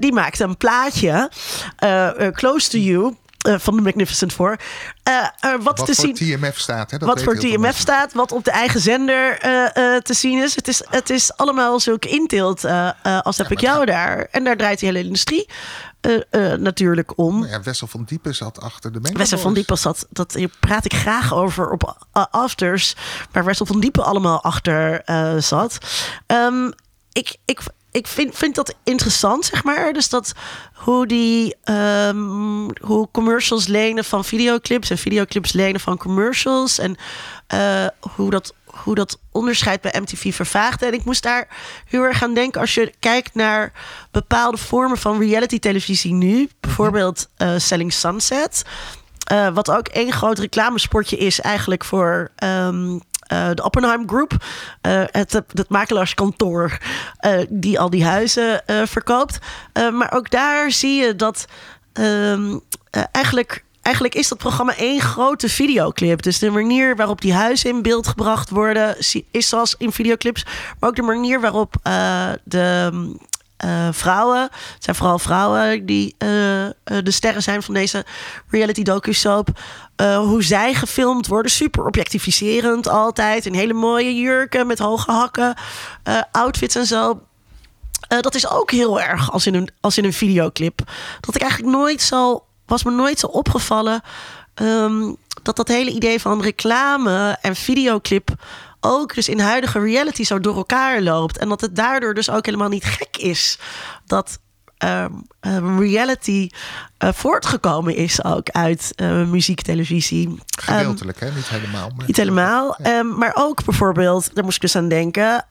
[0.00, 1.30] Die maakte een plaatje,
[2.32, 3.14] Close to You,
[3.54, 4.58] van de Magnificent Four.
[5.02, 6.90] Eh, eh, wat, wat te voor zien TMF staat.
[6.90, 6.98] Hè?
[6.98, 7.80] Dat wat voor TMF mensen.
[7.80, 10.54] staat, wat op de eigen zender eh, eh, te zien is.
[10.54, 14.28] Het is, het is allemaal zulke inteelt eh, eh, als heb ik jou daar.
[14.30, 15.46] En daar draait die hele industrie
[16.06, 17.38] eh, eh, natuurlijk om.
[17.38, 19.54] Nou ja, Wessel van Diepen zat achter de Mega Wessel van.
[19.54, 22.96] Diepen zat, dat hier praat ik graag over op uh, afters,
[23.32, 25.78] waar Wessel van Diepen allemaal achter eh, zat.
[26.26, 26.70] Ehm,
[27.12, 27.60] ik, ik,
[27.96, 29.92] ik vind, vind dat interessant, zeg maar.
[29.92, 30.32] Dus dat
[30.72, 36.96] hoe die ehm, hoe commercials lenen van videoclips en videoclips lenen van commercials en
[37.46, 40.86] eh, hoe dat hoe dat onderscheid bij MTV vervaagde.
[40.86, 41.48] En ik moest daar
[41.84, 43.72] heel erg aan denken als je kijkt naar
[44.10, 46.48] bepaalde vormen van reality televisie nu.
[46.60, 48.64] Bijvoorbeeld eh, Selling Sunset.
[49.26, 54.32] Eh, wat ook één groot reclamespotje is eigenlijk voor ehm, eh, de Oppenheim Group.
[54.80, 56.78] Eh, het, het makelaarskantoor
[57.16, 59.38] eh, die al die huizen verkoopt.
[59.92, 61.46] Maar ook daar zie je dat
[61.92, 62.58] ehm,
[62.90, 63.64] eh, eigenlijk...
[63.82, 66.22] Eigenlijk is dat programma één grote videoclip.
[66.22, 68.96] Dus de manier waarop die huizen in beeld gebracht worden,
[69.30, 70.44] is zoals in videoclips.
[70.80, 71.74] Maar ook de manier waarop
[72.44, 72.90] de
[73.56, 78.04] eh, vrouwen, het zijn vooral vrouwen die eh, eh, de sterren zijn van deze
[78.50, 79.48] reality docu-soap.
[80.16, 83.46] hoe zij gefilmd worden, super objectificerend altijd.
[83.46, 85.54] In hele mooie jurken met hoge hakken,
[86.32, 87.20] outfits en zo.
[88.20, 90.78] Dat is ook heel erg als in, een, als in een videoclip.
[91.20, 94.00] Dat ik eigenlijk nooit zo, was me nooit zo opgevallen.
[94.54, 98.30] ehm, dat dat hele idee van reclame en videoclip
[98.86, 101.38] ook dus in huidige reality zo door elkaar loopt.
[101.38, 103.58] En dat het daardoor dus ook helemaal niet gek is
[104.06, 104.38] dat
[104.76, 106.48] ehm, ehm, reality
[106.98, 110.38] eh, voortgekomen is ook uit eh, muziek, televisie.
[110.60, 111.30] Gedeeltelijk, hè?
[111.30, 111.90] Niet helemaal.
[111.96, 112.76] Maar niet helemaal.
[112.76, 115.44] Ehm, maar ook bijvoorbeeld, daar moest ik dus aan denken.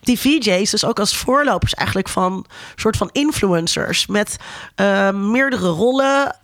[0.00, 2.46] die VJ's, dus ook als voorlopers eigenlijk van
[2.76, 4.06] soort van influencers.
[4.06, 4.36] Met
[5.12, 6.36] meerdere rollen.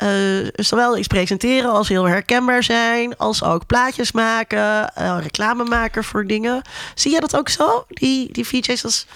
[0.00, 3.16] Eh, zowel iets presenteren als heel herkenbaar zijn.
[3.16, 4.94] Als ook plaatjes maken.
[4.94, 6.62] eh, reclame maken voor dingen.
[6.94, 7.84] Zie jij dat ook zo?
[7.88, 9.06] Die, die VJ's als,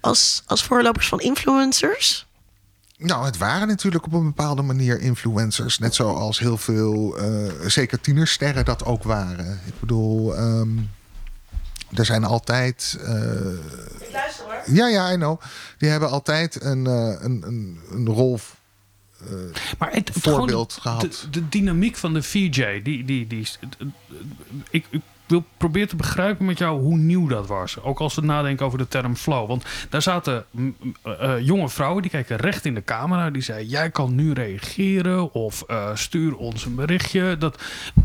[0.00, 2.26] als, als voorlopers van influencers?
[2.98, 5.78] Nou, het waren natuurlijk op een bepaalde manier influencers.
[5.78, 9.60] Net zoals heel veel, eh, zeker tienersterren dat ook waren.
[9.66, 10.68] Ik bedoel, ehm,
[11.94, 12.98] er zijn altijd...
[13.00, 13.12] eh,
[14.00, 14.74] Ik luister hoor.
[14.74, 15.40] ja, ja, I know.
[15.78, 18.38] Die hebben altijd een, eh, een, een, een rol...
[19.78, 21.00] Maar het, voorbeeld gehad.
[21.00, 23.48] De, de dynamiek van de VJ, die, die, die,
[24.70, 27.80] ik, ik wil proberen te begrijpen met jou hoe nieuw dat was.
[27.80, 29.48] Ook als we nadenken over de term flow.
[29.48, 30.44] Want daar zaten
[31.02, 33.30] eh, eh, jonge vrouwen die keken recht in de camera.
[33.30, 37.36] Die zeiden: Jij kan nu reageren of eh, stuur ons een berichtje.
[37.38, 37.62] Dat,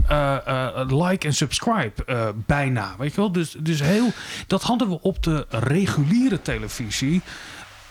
[0.08, 2.96] eh, eh, like en subscribe eh, bijna.
[2.98, 3.32] Weet je wel?
[3.32, 4.10] Dus, dus heel,
[4.48, 7.22] dat hadden we op de reguliere televisie.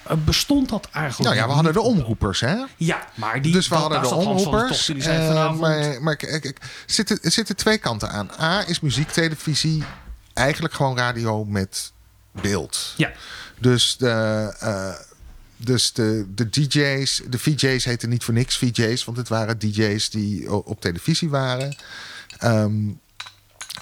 [0.05, 2.57] Eh, bestond dat eigenlijk Nou ja, we hadden de omroepers, hè?
[2.77, 4.89] Ja, maar die dus we dat- hadden de van omroepers.
[4.89, 5.61] Eh, vanavond...
[5.61, 6.55] maar maar kijk, er,
[6.87, 8.31] zitten, zitten twee kanten aan.
[8.41, 9.83] A is muziektelevisie
[10.35, 11.93] eigenlijk gewoon radio met
[12.31, 12.95] beeld.
[12.97, 13.13] Ja,
[13.59, 14.93] Dus de, eh,
[15.57, 20.11] dus de, de DJ's, de VJ's heten niet voor niks VJ's, want het waren DJ's
[20.11, 21.77] die op televisie waren.
[22.39, 22.75] Ehm,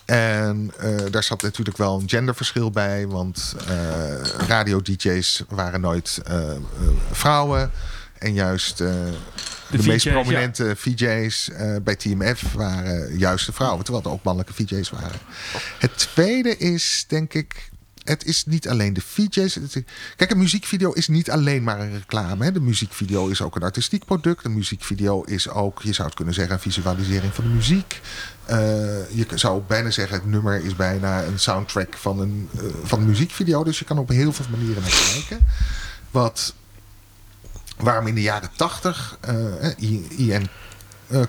[0.04, 6.50] en eh, daar zat natuurlijk wel een genderverschil bij, want eh, radio-DJ's waren nooit eh,
[7.10, 7.70] vrouwen.
[8.18, 8.80] En juist
[9.70, 10.12] de, VJ's, meest ja.
[10.12, 15.18] prominente VJ's eh, bij TMF waren juist de vrouwen, terwijl er ook mannelijke VJ's waren.
[15.78, 17.70] Het tweede is, denk ik,
[18.04, 19.58] het is niet alleen de VJ's.
[20.16, 22.44] Kijk, een muziekvideo is niet alleen maar een reclame.
[22.44, 22.52] Hè.
[22.52, 24.44] De muziekvideo is ook een artistiek product.
[24.44, 28.00] Een muziekvideo is ook, je zou het kunnen zeggen, een visualisering van de muziek.
[28.50, 33.06] Eh, je zou bijna zeggen, het nummer is bijna een soundtrack van een, eh, van
[33.06, 33.64] muziekvideo.
[33.64, 35.46] Dus je kan op heel veel manieren naar kijken.
[36.10, 36.54] Wat,
[37.76, 40.48] waarom in de jaren tachtig, eh, Ian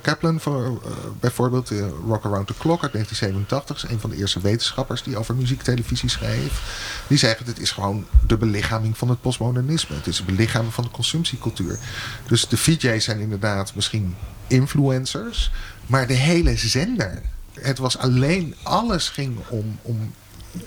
[0.02, 0.82] Kaplan voor,
[1.20, 1.70] bijvoorbeeld,
[2.08, 6.10] Rock Around the Clock uit 1987, is een van de eerste wetenschappers die over muziektelevisie
[6.10, 6.62] schreef.
[7.08, 9.96] Die zeggen het is gewoon de belichaming van het postmodernisme.
[9.96, 11.80] Het is de belichaming van de consumptiecultuur.
[12.28, 14.16] Dus de VJ's zijn inderdaad misschien
[14.48, 15.52] influencers,
[15.92, 17.22] maar de hele zender.
[17.54, 20.14] Het was alleen, alles ging om, om
[20.54, 20.62] eh,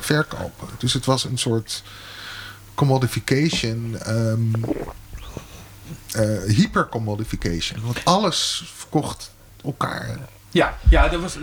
[0.00, 0.68] verkopen.
[0.78, 1.82] Dus het was een soort
[2.74, 3.98] commodification.
[3.98, 4.64] ehm
[6.10, 7.80] eh, hypercommodification.
[7.84, 9.30] Want alles verkocht
[9.64, 10.18] elkaar.
[10.50, 11.38] Ja, ja, dat was,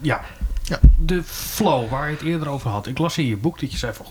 [0.00, 0.24] ja.
[0.62, 0.80] Ja.
[0.96, 2.86] De flow waar je het eerder over had.
[2.86, 4.06] Ik las in je boek dat je zei van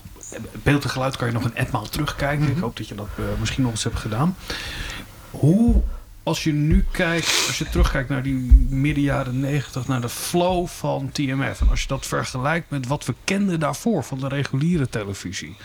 [0.62, 2.48] beeld en geluid kan je nog een etmaal terugkijken.
[2.48, 4.36] Ik hoop dat je dat eh, misschien nog eens hebt gedaan.
[5.30, 5.82] Hoe,
[6.24, 8.34] als je nu kijkt, als je terugkijkt naar die
[8.68, 11.60] midden jaren negentig, naar de flow van TMF.
[11.60, 15.56] En als je dat vergelijkt met wat we kenden daarvoor van de reguliere televisie.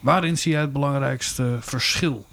[0.00, 2.26] Waarin zie jij het belangrijkste verschil?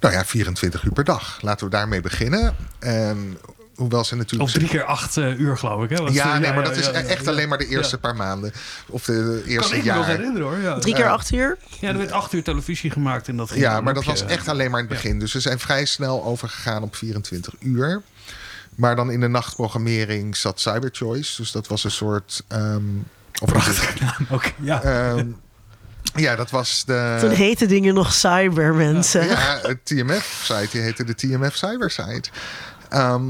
[0.00, 1.38] Nou ja, 24 uur per dag.
[1.42, 2.56] Laten we daarmee beginnen.
[2.78, 3.38] En
[3.74, 4.42] hoewel ze natuurlijk...
[4.50, 5.90] Of drie keer acht eh, uur geloof ik.
[5.90, 5.96] Hè?
[5.96, 7.30] Want- ja, nee, maar dat ja, is ja, echt ja.
[7.30, 8.00] alleen maar de eerste Ja.
[8.00, 8.52] paar maanden.
[8.88, 9.12] Of de
[9.42, 10.16] Kan eerste ik me nog jaar.
[10.16, 10.58] herinneren hoor.
[10.58, 10.78] Ja.
[10.78, 11.58] Drie keer acht uur.
[11.80, 14.48] Ja, er werd acht uur televisie gemaakt en dat ging Ja, maar dat was echt
[14.48, 15.18] alleen maar in het begin.
[15.18, 18.02] Dus ze zijn vrij snel overgegaan op 24 uur.
[18.74, 21.36] Maar dan in de nachtprogrammering zat Cyberchoice.
[21.42, 22.42] Dus dat was een soort...
[22.48, 22.82] ehm
[23.42, 24.44] of Prachtige naam ook.
[24.60, 24.82] Ja.
[24.82, 25.26] Ehm,
[26.14, 27.16] ja, dat was de...
[27.20, 29.26] Toen heten dingen nog cyber, mensen.
[29.26, 30.68] Ja, het TMF-site.
[30.70, 32.30] Die heette de TMF Cybersite.
[32.88, 33.22] Ehm,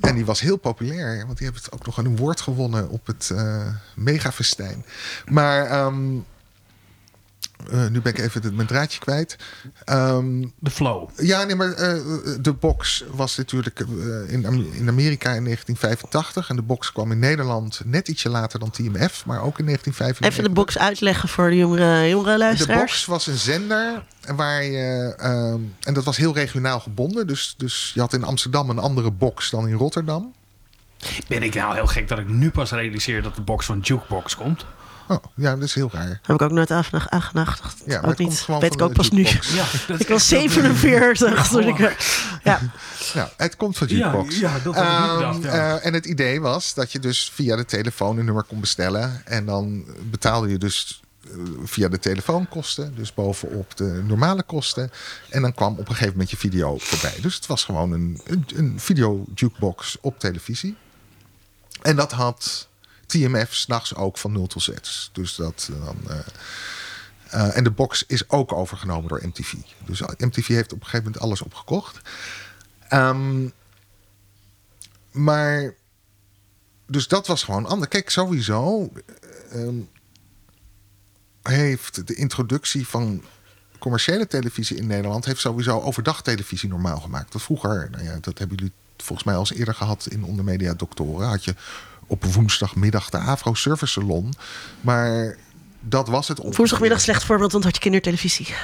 [0.00, 1.26] en die was heel populair.
[1.26, 4.84] Want die hebben het ook nog een woord gewonnen op het eh megafestijn.
[5.26, 6.18] Maar ehm,
[7.70, 9.36] eh, nu ben ik even het- mijn draadje kwijt.
[9.84, 11.08] Ehm, De flow.
[11.16, 12.00] ja, nee, maar eh,
[12.40, 13.86] de box was natuurlijk eh,
[14.32, 16.48] in, in Amerika in 1985.
[16.50, 19.26] En de box kwam in Nederland net ietsje later dan TMF.
[19.26, 20.26] Maar ook in 1995.
[20.26, 22.80] Even de box uitleggen voor de jongere, jongere De luisteraars.
[22.80, 24.04] box was een zender
[24.36, 25.14] waar je.
[25.18, 27.26] ehm, en dat was heel regionaal gebonden.
[27.26, 30.32] Dus, dus je had in Amsterdam een andere box dan in Rotterdam.
[31.28, 34.36] Ben ik nou heel gek dat ik nu pas realiseer dat de box van Jukebox
[34.36, 34.64] komt?
[35.10, 36.08] Oh, ja, dat is heel raar.
[36.22, 37.74] Heb ik ook nooit aan aan gedacht.
[37.86, 38.46] Ja, maar ook niet.
[38.60, 39.22] Weet ik ook pas nu.
[39.22, 39.52] jukebox.
[39.54, 41.78] Ja, dat Ik is was echt- 47 toen ik...
[42.44, 42.60] Ja,
[43.14, 44.38] Nou, het komt van Ja, Jukebox.
[44.38, 44.84] ja, dat had
[45.38, 45.76] ik Ehm, ja.
[45.78, 49.22] eh, en het idee was dat je dus via de telefoon een nummer kon bestellen.
[49.26, 51.30] En dan betaalde je dus eh,
[51.64, 52.94] via de telefoonkosten.
[52.94, 54.90] Dus bovenop de normale kosten.
[55.28, 57.18] En dan kwam op een gegeven moment je video voorbij.
[57.20, 60.76] Dus het was gewoon een, een, een video jukebox op televisie.
[61.82, 62.68] En dat had
[63.10, 65.10] TMF s'nachts ook van 0 tot 6.
[65.12, 65.96] Dus dat dan...
[66.08, 66.18] eh,
[67.30, 69.52] eh, en de box is ook overgenomen door MTV.
[69.84, 72.00] Dus MTV heeft op een gegeven moment alles opgekocht.
[72.88, 73.48] Ehm,
[75.10, 75.74] maar,
[76.86, 77.90] dus dat was gewoon anders.
[77.90, 78.92] Kijk, sowieso
[79.50, 79.80] ehm,
[81.42, 83.22] heeft de introductie van
[83.78, 85.24] commerciële televisie in Nederland...
[85.24, 87.32] heeft sowieso overdag televisie normaal gemaakt.
[87.32, 90.74] Dat vroeger, nou ja, dat hebben jullie volgens mij al eens eerder gehad in Ondermedia
[90.74, 91.28] Doctoren...
[91.28, 91.54] had je
[92.10, 94.34] op woensdagmiddag de Afro Service Salon.
[94.80, 95.36] Maar
[95.80, 98.54] dat was het woensdagmiddag slecht voorbeeld, want had je kindertelevisie.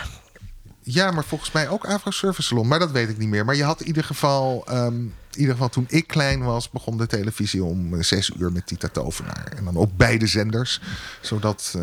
[0.89, 2.69] Ja, maar volgens mij ook Afro Service Salon.
[2.69, 3.45] Maar dat weet ik niet meer.
[3.45, 4.65] Maar je had in ieder geval...
[4.69, 4.95] ehm,
[5.33, 6.71] in ieder geval toen ik klein was...
[6.71, 9.53] begon de televisie om eh, zes uur met Tita Tovenaar.
[9.57, 10.81] En dan op beide zenders.
[11.21, 11.73] Zodat...
[11.77, 11.83] eh,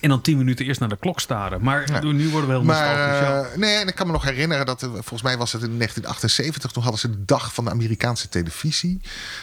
[0.00, 1.62] En dan tien minuten eerst naar de klok staren.
[1.62, 2.12] Maar Ja.
[2.12, 4.80] nu worden we heel maar eh, nee, en ik kan me nog herinneren dat...
[4.80, 6.70] volgens mij was het in 1978.
[6.72, 9.00] Toen hadden ze de dag van de Amerikaanse televisie.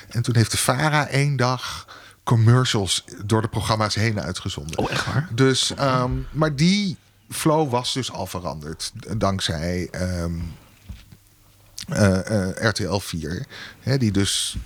[0.10, 1.88] En toen heeft de VARA één dag...
[2.24, 4.78] commercials door de programma's heen uitgezonden.
[4.78, 5.28] Oh, echt waar?
[5.32, 6.98] Dus, ehm, maar die
[7.30, 8.91] flow was dus al veranderd.
[9.17, 10.39] Dankzij ehm,
[11.88, 13.45] eh, eh, RTL 4.
[13.80, 14.57] Hè, die dus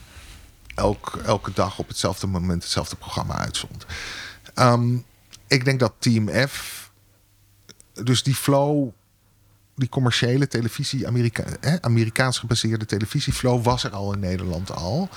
[0.76, 3.86] elk, elke dag op hetzelfde moment hetzelfde programma uitzond.
[4.54, 4.96] Ehm,
[5.48, 6.80] ik denk dat Team F...
[7.94, 8.90] Dus die flow...
[9.76, 11.44] Die commerciële televisie, Amerika,
[11.82, 13.64] Amerikaans gebaseerde televisieflow...
[13.64, 15.10] was er al in Nederland al.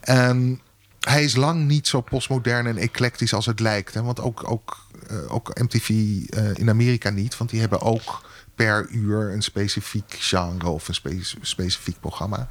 [0.00, 0.60] En
[1.00, 3.94] hij is lang niet zo postmodern en eclectisch als het lijkt.
[3.94, 4.02] Hè?
[4.02, 4.83] Want ook, ook, eh,
[5.28, 7.36] ook MTV eh, in Amerika niet.
[7.36, 8.22] Want die hebben ook
[8.54, 12.48] per uur een specifiek genre of een spe- specifiek programma.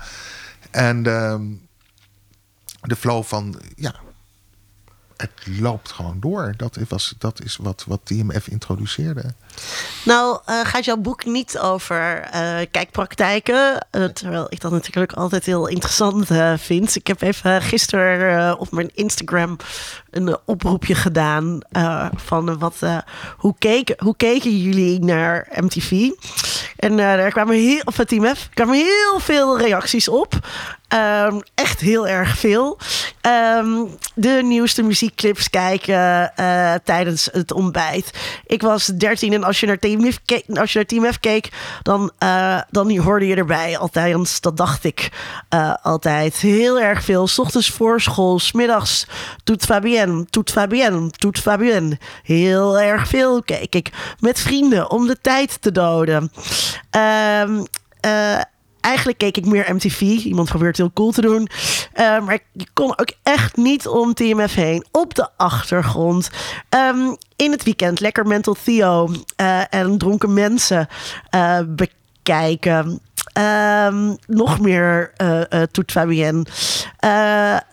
[0.72, 1.44] En ehm,
[2.82, 3.96] de flow van, ja,
[5.18, 6.54] het loopt gewoon door.
[6.58, 9.34] Dat, was, dat is wat, wat TMF introduceerde.
[10.06, 13.88] Nou, uh, gaat jouw boek niet over uh, kijkpraktijken?
[13.92, 16.96] Uh, terwijl ik dat natuurlijk altijd heel interessant vind.
[16.96, 19.58] Ik heb even gisteren op mijn Instagram
[20.12, 21.60] een oproepje gedaan
[22.16, 22.80] van wat,
[23.38, 26.10] hoe, keken, hoe keken jullie naar MTV?
[26.76, 30.34] En daar kwamen heel, of het Team kwamen heel veel reacties op.
[30.94, 32.78] Um, echt heel erg veel.
[33.58, 36.32] Um, de nieuwste muziekclips kijken
[36.84, 38.12] tijdens het ontbijt.
[38.46, 41.50] Ik was 13 als je naar Team F keek, als je naar Team F keek
[41.82, 43.78] dan, uh, dan hoorde je erbij.
[43.78, 45.12] Althans, dat dacht ik
[45.54, 46.36] uh, altijd.
[46.36, 47.28] Heel erg veel.
[47.28, 49.08] S ochtends voor school, smiddags
[49.44, 51.98] toet Fabienne, toet Fabienne, toet Fabienne.
[52.24, 53.90] Heel erg veel keek ik
[54.20, 56.32] met vrienden om de tijd te doden.
[57.42, 57.66] Um,
[58.84, 60.02] eigenlijk keek ik meer MTV.
[60.02, 61.50] Iemand probeert heel cool te doen.
[61.96, 64.86] Uh, maar je kon ook echt niet om TMF heen.
[64.92, 66.30] Op de achtergrond.
[66.70, 69.10] Um, in het weekend lekker Mental Theo
[69.42, 70.88] uh, en dronken mensen
[71.36, 73.00] uh, bekijken.
[73.88, 75.14] Um, nog meer
[75.72, 76.46] Toet Fabienne.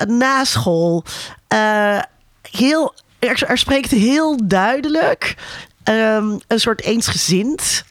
[0.06, 1.04] na school.
[2.50, 5.34] heel, er, spreekt heel duidelijk
[5.84, 7.84] um, een soort eensgezind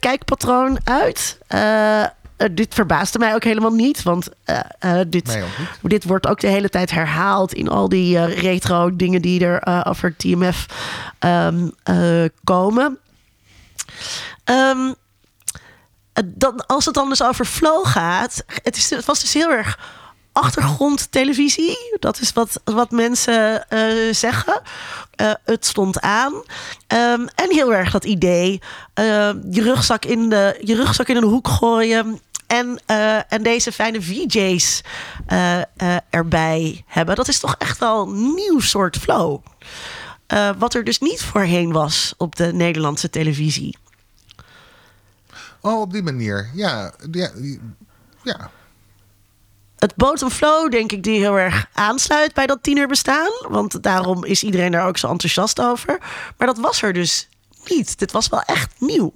[0.00, 1.38] kijkpatroon uit.
[2.40, 4.02] Uh, dit verbaasde mij ook helemaal niet.
[4.02, 5.38] Want uh, uh, dit,
[5.82, 10.16] dit wordt ook de hele tijd herhaald in al die retro dingen die er over
[10.16, 10.66] TMF
[11.20, 11.72] um,
[12.44, 12.98] komen.
[14.44, 14.94] Um,
[16.24, 19.78] dan, als het dan dus over flow gaat, het, is, het was dus heel erg
[20.32, 21.96] achtergrondtelevisie.
[21.98, 24.60] Dat is wat, wat mensen uh, zeggen.
[25.20, 26.32] Uh, het stond aan.
[26.32, 28.60] Um, en heel erg dat idee.
[28.94, 32.20] Uh, je, rugzak in de, je rugzak in een hoek gooien.
[32.50, 34.80] En, uh, en deze fijne VJ's
[35.28, 37.16] uh, uh, erbij hebben.
[37.16, 39.40] Dat is toch echt wel een nieuw soort flow.
[40.58, 43.78] wat er dus niet voorheen was op de Nederlandse televisie.
[45.60, 46.50] Oh, op die manier.
[46.54, 47.30] Ja, ja,
[48.22, 48.50] ja.
[49.78, 53.30] Het bottom flow, denk ik, die heel erg aansluit bij dat tienerbestaan.
[53.48, 55.98] Want daarom is iedereen daar ook zo enthousiast over.
[56.36, 57.28] Maar dat was er dus
[57.64, 57.98] niet.
[57.98, 59.12] Dit was wel echt nieuw.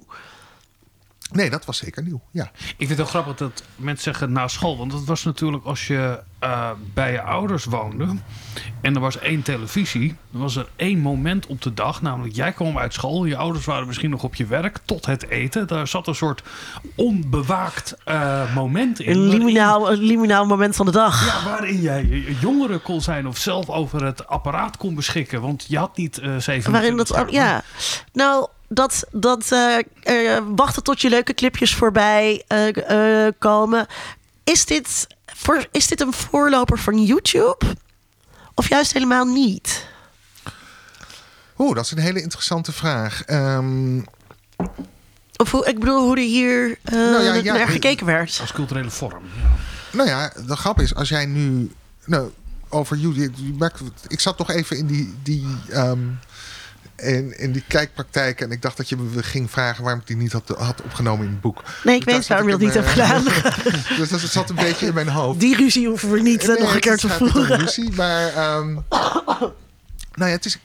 [1.31, 2.21] Nee, dat was zeker nieuw.
[2.31, 2.51] Ja.
[2.53, 4.77] Ik vind het wel grappig dat mensen zeggen na school.
[4.77, 8.07] Want dat was natuurlijk als je uh, bij je ouders woonde.
[8.81, 10.15] En er was één televisie.
[10.31, 12.01] Dan was er één moment op de dag.
[12.01, 13.25] Namelijk, jij kwam uit school.
[13.25, 14.79] Je ouders waren misschien nog op je werk.
[14.85, 15.67] Tot het eten.
[15.67, 16.43] Daar zat een soort
[16.95, 19.11] onbewaakt uh, moment in.
[19.11, 21.25] Een liminaal, een liminaal moment van de dag.
[21.25, 22.05] Ja, waarin jij
[22.39, 23.27] jongere kon zijn.
[23.27, 25.41] Of zelf over het apparaat kon beschikken.
[25.41, 26.71] Want je had niet uh, zeven.
[26.71, 27.25] Waarin dat.
[27.29, 27.63] Ja.
[28.13, 33.87] Nou dat, dat uh, wachten tot je leuke clipjes voorbij uh, komen.
[34.43, 37.65] Is dit, voor, is dit een voorloper van YouTube?
[38.53, 39.85] Of juist helemaal niet?
[41.57, 43.23] Oeh, dat is een hele interessante vraag.
[43.29, 44.05] Um...
[45.37, 48.37] Of hoe, ik bedoel, hoe er hier nou ja, ja, naar gekeken werd.
[48.41, 49.23] Als culturele vorm.
[49.23, 49.49] Ja.
[49.91, 51.71] Nou ja, de grap is, als jij nu.
[52.05, 52.31] Nou,
[52.69, 53.71] over YouTube.
[54.07, 55.13] Ik zat toch even in die.
[55.23, 56.19] die um,
[56.95, 58.41] in, in die kijkpraktijk.
[58.41, 61.25] En ik dacht dat je me ging vragen waarom ik die niet had, had opgenomen
[61.25, 61.63] in het boek.
[61.83, 63.23] Nee, ik weet waarom je dat niet hebt gedaan.
[63.97, 65.39] dus dat zat een beetje in mijn hoofd.
[65.39, 67.59] Die ruzie hoeven we niet nee, nog een keer te voeren.
[67.59, 68.57] ruzie, maar...
[68.57, 68.83] Um,
[70.13, 70.57] nou ja, het is...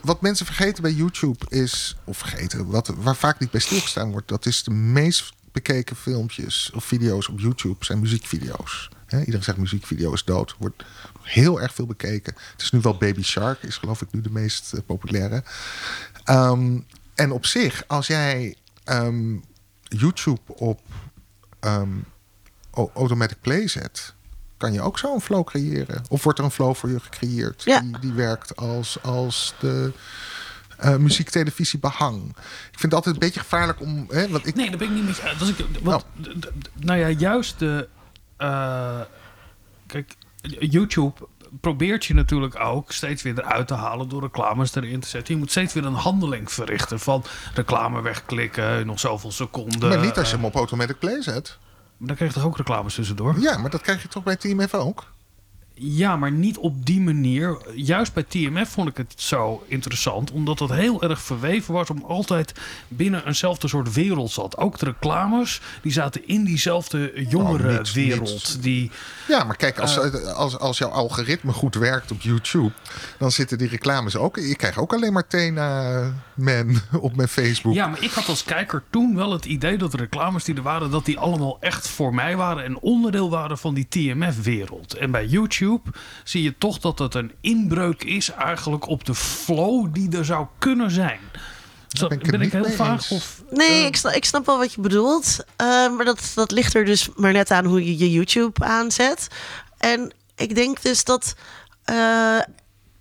[0.00, 1.96] Wat mensen vergeten bij YouTube is...
[2.04, 4.28] Of vergeten, wat, waar vaak niet bij stilgestaan wordt...
[4.28, 8.88] dat is de meest bekeken filmpjes of video's op YouTube zijn muziekvideo's.
[9.08, 10.54] iedereen zegt muziekvideo is dood.
[10.58, 10.84] Wordt
[11.24, 12.34] heel erg veel bekeken.
[12.52, 15.42] Het is nu wel Baby Shark, is geloof ik nu de meest uh, populaire.
[16.30, 19.44] Um, en op zich, als jij um,
[19.82, 20.80] YouTube op
[21.60, 22.04] um,
[22.94, 24.14] automatic play zet,
[24.56, 26.02] kan je ook zo een flow creëren.
[26.08, 27.80] Of wordt er een flow voor je gecreëerd ja.
[27.80, 29.92] die, die werkt als, als de
[30.84, 32.28] uh, muziek, televisie, behang.
[32.28, 34.06] Ik vind het altijd een beetje gevaarlijk om.
[34.08, 34.54] Hè, want ik...
[34.54, 35.54] Nee, dat ben ik niet met je.
[35.56, 36.34] ik, wat, oh.
[36.72, 37.88] Nou ja, juist de.
[38.38, 39.00] Uh,
[39.86, 40.14] kijk,
[40.58, 41.12] YouTube
[41.60, 45.34] probeert je natuurlijk ook steeds weer eruit te halen door reclames erin te zetten.
[45.34, 47.24] Je moet steeds weer een handeling verrichten van
[47.54, 49.88] reclame wegklikken, nog zoveel seconden.
[49.88, 51.58] Maar niet als je hem op automatic play zet.
[51.96, 53.40] Maar dan krijg je toch ook reclames tussendoor?
[53.40, 55.12] Ja, maar dat krijg je toch bij TMF ook?
[55.76, 57.58] Ja, maar niet op die manier.
[57.74, 62.04] Juist bij TMF vond ik het zo interessant, omdat het heel erg verweven was om
[62.06, 62.52] altijd
[62.88, 64.56] binnen eenzelfde soort wereld zat.
[64.56, 68.62] Ook de reclames, die zaten in diezelfde jongere oh, wereld.
[68.62, 68.90] Die,
[69.28, 72.72] ja, maar kijk, als, uh, als, als jouw algoritme goed werkt op YouTube,
[73.18, 74.36] dan zitten die reclames ook.
[74.38, 77.74] Ik krijg ook alleen maar Tena Man op mijn Facebook.
[77.74, 80.62] Ja, maar ik had als kijker toen wel het idee dat de reclames die er
[80.62, 84.94] waren, dat die allemaal echt voor mij waren en onderdeel waren van die TMF-wereld.
[84.94, 85.90] En bij YouTube YouTube,
[86.24, 90.46] zie je toch dat het een inbreuk is eigenlijk op de flow die er zou
[90.58, 91.18] kunnen zijn.
[91.88, 93.10] Zo, ben ben, ik het ik heel vaag?
[93.10, 95.44] Of, Nee, eh, ik, snap, ik snap wel wat je bedoelt.
[95.56, 99.28] Eh, maar dat, dat ligt er dus maar net aan hoe je je YouTube aanzet.
[99.78, 101.34] En ik denk dus dat.
[101.84, 102.38] eh,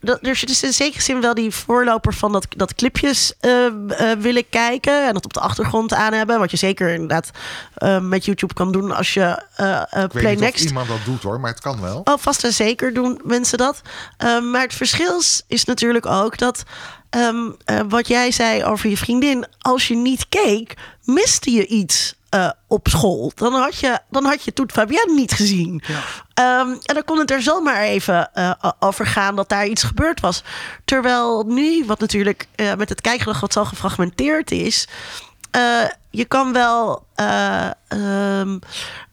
[0.03, 4.19] dat er is in zekere zin wel die voorloper van dat, dat clipjes eh, eh,
[4.19, 5.07] willen kijken.
[5.07, 6.39] En dat op de achtergrond aan hebben.
[6.39, 7.29] Wat je zeker inderdaad
[7.75, 10.65] eh, met YouTube kan doen als je eh, eh, Ik weet Play niet of Next
[10.65, 12.01] iemand dat doet hoor, maar het kan wel.
[12.03, 13.81] Oh, vast en zeker doen mensen dat.
[14.17, 16.63] Ehm, maar het verschil is, natuurlijk ook dat.
[17.09, 17.51] ehm,
[17.89, 19.45] wat jij zei over je vriendin.
[19.59, 20.73] Als je niet keek,
[21.03, 23.31] miste je iets eh, op school.
[23.35, 25.81] Dan had je, dan had je Toet Fabienne niet gezien.
[26.33, 28.29] Ehm, en dan kon het er zomaar even
[28.61, 30.43] o- over gaan dat daar iets gebeurd was.
[30.85, 34.87] Terwijl nu, wat natuurlijk eh, met het kijkgedrag wat zo gefragmenteerd is.
[36.09, 38.59] je kan wel eh, ehm,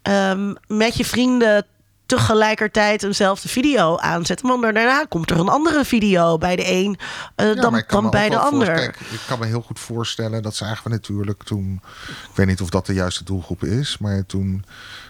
[0.02, 1.66] ehm, met je vrienden
[2.10, 4.60] tegelijkertijd eenzelfde video aanzetten.
[4.60, 6.98] Maar daarna komt er een andere video bij de een
[7.34, 8.74] eh, Ja, dan, dan bij de ander.
[8.74, 11.80] Kijk, ik kan me heel goed voorstellen, dat zagen we natuurlijk toen...
[12.08, 14.64] Ik weet niet of dat de juiste doelgroep is, maar toen...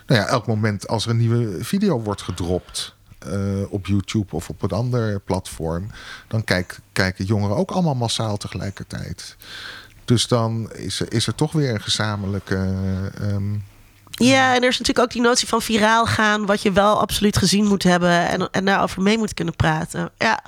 [0.07, 2.94] Nou ja, elk moment als er een nieuwe video wordt gedropt...
[3.18, 3.32] eh,
[3.68, 5.90] op YouTube of op een ander platform...
[6.28, 9.36] dan kijk, kijken jongeren ook allemaal massaal tegelijkertijd.
[10.05, 12.70] Dus dan is er, is er toch weer een gezamenlijke...
[13.20, 13.55] ehm,
[14.26, 17.36] Ja, en er is natuurlijk ook die notie van viraal gaan, wat je wel absoluut
[17.36, 20.10] gezien moet hebben en, en daarover mee moet kunnen praten.
[20.18, 20.42] Ja.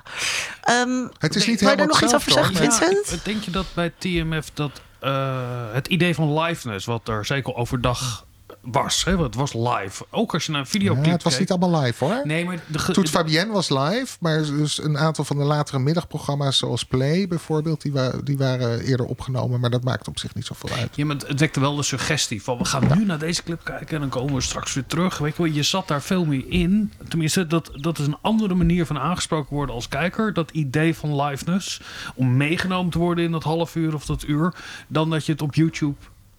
[0.62, 3.10] Ehm, het is niet Wil je daar helemaal nog iets over zeggen, hoor, Vincent?
[3.10, 7.54] Ja, denk je dat bij TMF dat eh, het idee van liveness, wat er zeker
[7.54, 8.26] overdag
[8.62, 10.04] was, hè, het was live.
[10.10, 12.20] Ook als je naar een videoclip Ja, het was keek- niet allemaal live hoor.
[12.24, 16.58] Nee, maar de, Toet Fabienne was live, maar dus een aantal van de latere middagprogramma's,
[16.58, 19.60] zoals Play bijvoorbeeld, die, wa- die waren eerder opgenomen.
[19.60, 20.96] Maar dat maakt op zich niet zoveel uit.
[20.96, 23.94] Ja, maar het wekte wel de suggestie van we gaan nu naar deze clip kijken
[23.94, 25.18] en dan komen we straks weer terug.
[25.18, 26.92] Weet je wel, je zat daar veel meer in.
[27.08, 30.32] Tenminste, dat, dat is een andere manier van aangesproken worden als kijker.
[30.32, 31.80] Dat idee van liveness.
[32.14, 34.54] Om meegenomen te worden in dat half uur of dat uur.
[34.88, 35.94] Dan dat je het op YouTube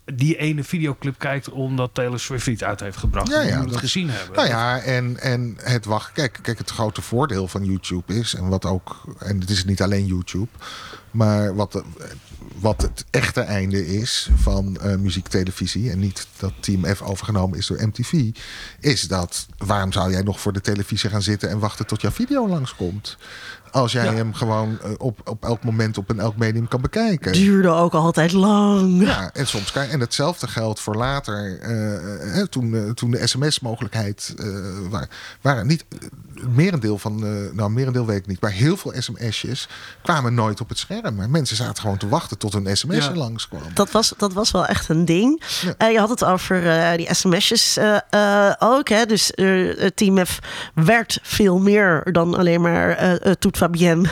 [0.06, 3.28] die ene videoclip kijkt omdat Taylor Swift iets uit heeft gebracht.
[3.32, 4.36] Ja, ja, moet het gezien hebben.
[4.36, 6.14] Nou ja, en, en het wachten.
[6.14, 9.82] Kijk, kijk, het grote voordeel van YouTube is, en wat ook, en het is niet
[9.82, 10.48] alleen YouTube,
[11.12, 11.84] maar wat, de-
[12.60, 17.68] wat het echte einde is van eh muziektelevisie, en niet dat Team F overgenomen is
[17.68, 18.30] door MTV,
[18.80, 22.12] is dat waarom zou jij nog voor de televisie gaan zitten en wachten tot jouw
[22.12, 23.18] video langskomt?
[23.74, 24.14] Als jij Ja.
[24.14, 27.32] hem gewoon eh, op, op elk moment op een elk medium kan bekijken.
[27.34, 29.02] duurde ook altijd lang.
[29.02, 31.60] Ja, en soms kan en hetzelfde geldt voor later.
[31.62, 34.46] eh, eh, toen, toen de sms-mogelijkheid eh
[34.90, 35.08] wa-
[35.42, 35.86] waren niet
[36.56, 39.68] merendeel van, eh, nou merendeel weet ik niet, maar heel veel sms'jes
[40.02, 41.16] kwamen nooit op het scherm.
[41.16, 43.10] Maar mensen zaten gewoon te wachten tot hun sms Ja.
[43.10, 43.62] er langskwam.
[43.74, 45.42] Dat was, dat was wel echt een ding.
[45.62, 45.74] Ja.
[45.78, 48.90] Eh, je had het over eh, die sms'jes eh, eh, ook.
[48.90, 49.06] Hè?
[49.06, 50.40] Dus eh, het Team F
[50.74, 54.10] werd veel meer dan alleen maar Toet Fabienne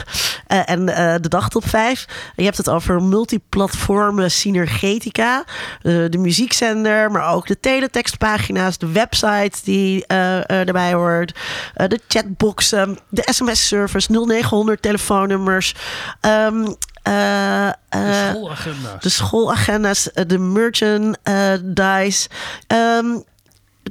[0.47, 2.05] eh, en eh, de dag top 5.
[2.35, 5.43] Je hebt het over multiplatformen synergetica.
[5.81, 11.39] Eh, de muziekzender, maar ook de teletextpagina's, de website die eh, eh, erbij hoort,
[11.73, 15.75] eh, de chatboxen, de sms-service, 0900 telefoonnummers.
[16.21, 16.65] ehm,
[17.03, 19.01] eh, de eh, schoolagenda's.
[19.01, 22.29] de schoolagenda's, eh, de merchandise.
[22.67, 23.19] Ehm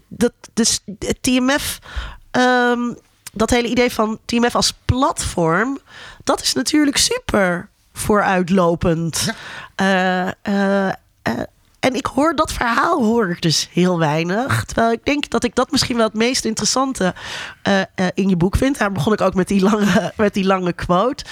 [0.09, 1.79] dat, dus het TMF,
[2.31, 2.93] ehm,
[3.33, 5.79] dat hele idee van TMF als platform,
[6.25, 9.33] dat is natuurlijk super vooruitlopend.
[9.75, 10.89] Eh,
[11.81, 14.65] en ik hoor dat verhaal hoor ik dus heel weinig.
[14.65, 17.15] Terwijl ik denk dat ik dat misschien wel het meest interessante
[17.63, 18.79] eh, eh, in je boek vind.
[18.79, 21.25] Daar begon ik ook met die lange, met die lange quote.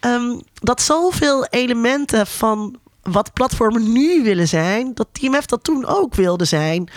[0.00, 6.14] Ehm, dat zoveel elementen van wat platformen nu willen zijn, dat TMF dat toen ook
[6.14, 6.90] wilde zijn.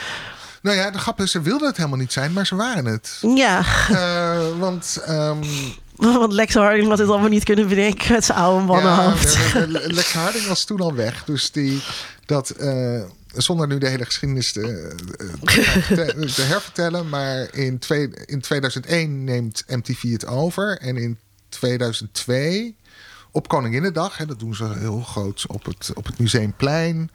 [0.61, 3.17] Nou ja, de grap is, ze wilden het helemaal niet zijn, maar ze waren het.
[3.21, 5.37] Ja, Eh, want ehm,
[6.19, 9.37] want Lex Harding had dit allemaal niet kunnen bedenken met zijn oude mannenhoofd.
[9.53, 11.23] Ja, Lex Harding was toen al weg.
[11.23, 11.81] Dus die,
[12.25, 13.03] dat, eh,
[13.33, 14.61] zonder nu de hele geschiedenis te,
[15.17, 15.57] eh,
[15.87, 17.09] te, te hervertellen.
[17.09, 20.77] Maar in, twee, in 2001 neemt MTV het over.
[20.77, 21.17] En in
[21.49, 22.75] 2002,
[23.31, 27.09] op Koninginnedag, hè, dat doen ze heel groot op het, op het Museumplein,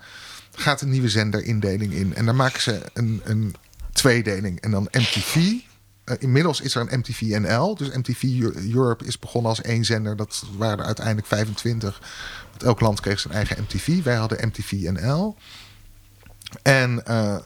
[0.55, 2.15] gaat een nieuwe zenderindeling in.
[2.15, 3.55] En dan maken ze een, een
[3.93, 4.61] tweedeling.
[4.61, 5.37] En dan MTV.
[6.05, 7.75] Eh, inmiddels is er een MTV NL.
[7.77, 10.17] Dus MTV Eu- Europe is begonnen als één zender.
[10.17, 12.01] Dat waren er uiteindelijk 25.
[12.63, 14.03] Elk land kreeg zijn eigen MTV.
[14.03, 15.37] Wij hadden MTV NL.
[16.63, 17.37] En eh,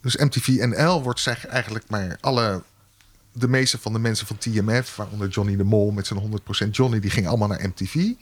[0.00, 2.62] dus MTV NL wordt zeg eigenlijk maar alle...
[3.32, 7.00] De meeste van de mensen van TMF, waaronder Johnny de Mol met zijn 100% Johnny,
[7.00, 8.12] die gingen allemaal naar MTV.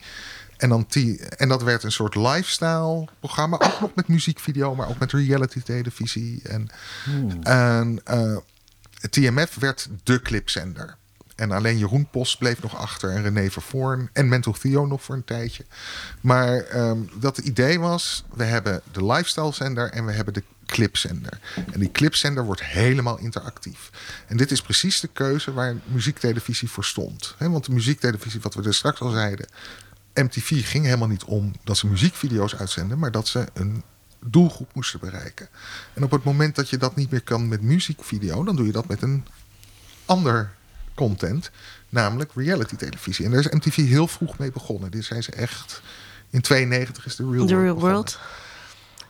[0.57, 0.95] En, dan T
[1.35, 3.59] en dat werd een soort lifestyle programma.
[3.59, 6.41] Ook nog met muziekvideo, maar ook met reality televisie.
[6.43, 6.69] En,
[7.43, 8.37] en eh,
[9.09, 10.97] TMF werd de clipzender.
[11.39, 15.15] En alleen Jeroen Post bleef nog achter en René Vervoorn en Mental Theo nog voor
[15.15, 15.65] een tijdje.
[16.21, 20.43] Maar ehm, dat het idee was, we hebben de lifestyle zender en we hebben de
[20.65, 21.39] clipzender.
[21.71, 23.89] En die clipzender wordt helemaal interactief.
[24.27, 27.35] En dit is precies de keuze waar muziektelevisie voor stond.
[27.37, 29.47] Want de muziektelevisie, wat we er straks al zeiden,
[30.13, 33.83] MTV ging helemaal niet om dat ze muziekvideo's uitzenden, maar dat ze een
[34.25, 35.49] doelgroep moesten bereiken.
[35.93, 38.71] En op het moment dat je dat niet meer kan met muziekvideo, dan doe je
[38.71, 39.25] dat met een
[40.05, 40.57] ander
[40.99, 41.51] content,
[41.89, 43.25] namelijk reality televisie.
[43.25, 44.91] En daar is MTV heel vroeg mee begonnen.
[44.91, 45.81] Dit zijn ze echt.
[46.29, 47.79] In 92 is de Real The World.
[47.79, 47.79] Real.
[47.79, 48.19] World.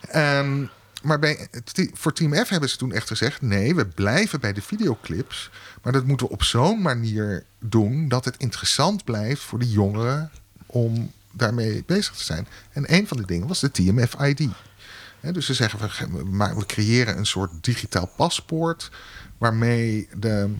[0.00, 0.70] En,
[1.02, 1.48] maar bij,
[1.92, 5.50] voor Team F hebben ze toen echt gezegd: nee, we blijven bij de videoclips.
[5.82, 10.30] Maar dat moeten we op zo'n manier doen dat het interessant blijft voor de jongeren
[10.66, 12.46] om daarmee bezig te zijn.
[12.72, 14.48] En een van de dingen was de TMF-ID.
[15.20, 18.90] Dus ze zeggen, we, we creëren een soort digitaal paspoort...
[19.38, 20.54] waarmee de,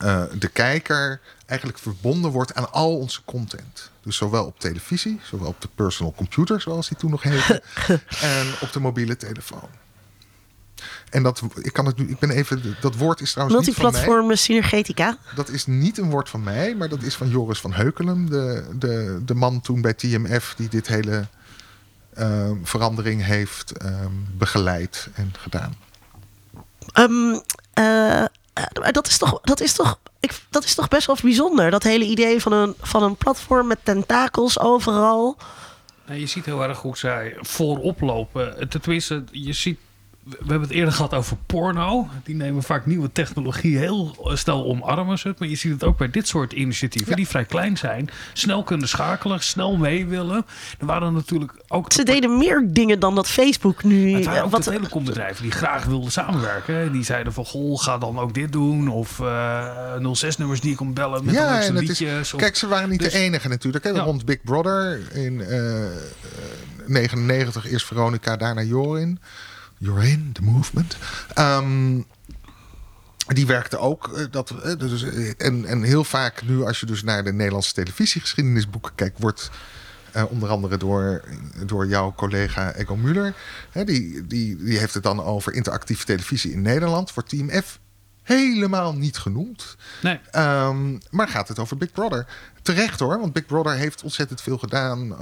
[0.00, 3.90] eh, de kijker eigenlijk verbonden wordt aan al onze content.
[4.02, 7.62] Dus zowel op televisie, zowel op de personal computer, zoals die toen nog heette...
[8.20, 9.68] en op de mobiele telefoon.
[11.10, 14.26] En dat, ik kan het nu, ik ben even, dat woord is trouwens niet van
[14.26, 14.36] mij.
[14.36, 15.16] Synergetica.
[15.34, 18.30] Dat is niet een woord van mij, maar dat is van Joris van Heukelum.
[18.30, 21.26] De, de, de man toen bij TMF die dit hele
[22.14, 25.76] ehm, verandering heeft ehm, begeleid en gedaan.
[27.72, 31.70] Eh, eh, dat is toch, dat is toch, ik, dat is toch best wel bijzonder.
[31.70, 35.36] Dat hele idee van een, van een platform met tentakels overal.
[36.06, 38.68] Nou, je ziet heel erg hoe zij voorop lopen.
[38.68, 39.78] Tenminste, je ziet.
[40.30, 42.08] We hebben het eerder gehad over porno.
[42.24, 45.38] Die nemen vaak nieuwe technologie heel eh, snel omarmen ze het.
[45.38, 48.10] Maar je ziet het ook bij dit soort initiatieven die vrij klein zijn.
[48.32, 50.46] Snel kunnen schakelen, snel mee willen.
[50.78, 51.92] Er waren natuurlijk ook...
[51.92, 54.12] Ze deden meer dingen dan dat Facebook nu.
[54.14, 56.92] Het waren ook wat, de telecombedrijven die graag wilden samenwerken.
[56.92, 58.88] Die zeiden van, goh, ga dan ook dit doen.
[58.88, 62.34] Of eh 06-nummers die je kon bellen met ja, en het is, liedjes.
[62.34, 63.84] of- kijk, ze waren niet Dus- de enige natuurlijk.
[63.84, 63.90] Hè.
[63.90, 64.02] Ja.
[64.02, 65.90] Rond Big Brother in eh, eh,
[66.86, 69.18] 99 eerst Veronica, daarna Jorin.
[69.82, 70.96] Jorin, the movement.
[71.34, 72.00] Ehm,
[73.26, 74.08] die werkte ook.
[74.08, 75.02] eh, dat, dus,
[75.36, 79.50] en, en heel vaak nu, als je dus naar de Nederlandse televisiegeschiedenisboeken kijkt, wordt
[80.28, 81.24] onder andere door,
[81.66, 83.34] door jouw collega Ego Muller.
[83.70, 87.14] Hè, die, die, die heeft het dan over interactieve televisie in Nederland.
[87.14, 87.78] Wordt Team F
[88.22, 89.76] helemaal niet genoemd.
[90.02, 90.20] Nee.
[90.30, 92.26] Ehm, maar gaat het over Big Brother?
[92.62, 95.16] Terecht hoor, want Big Brother heeft ontzettend veel gedaan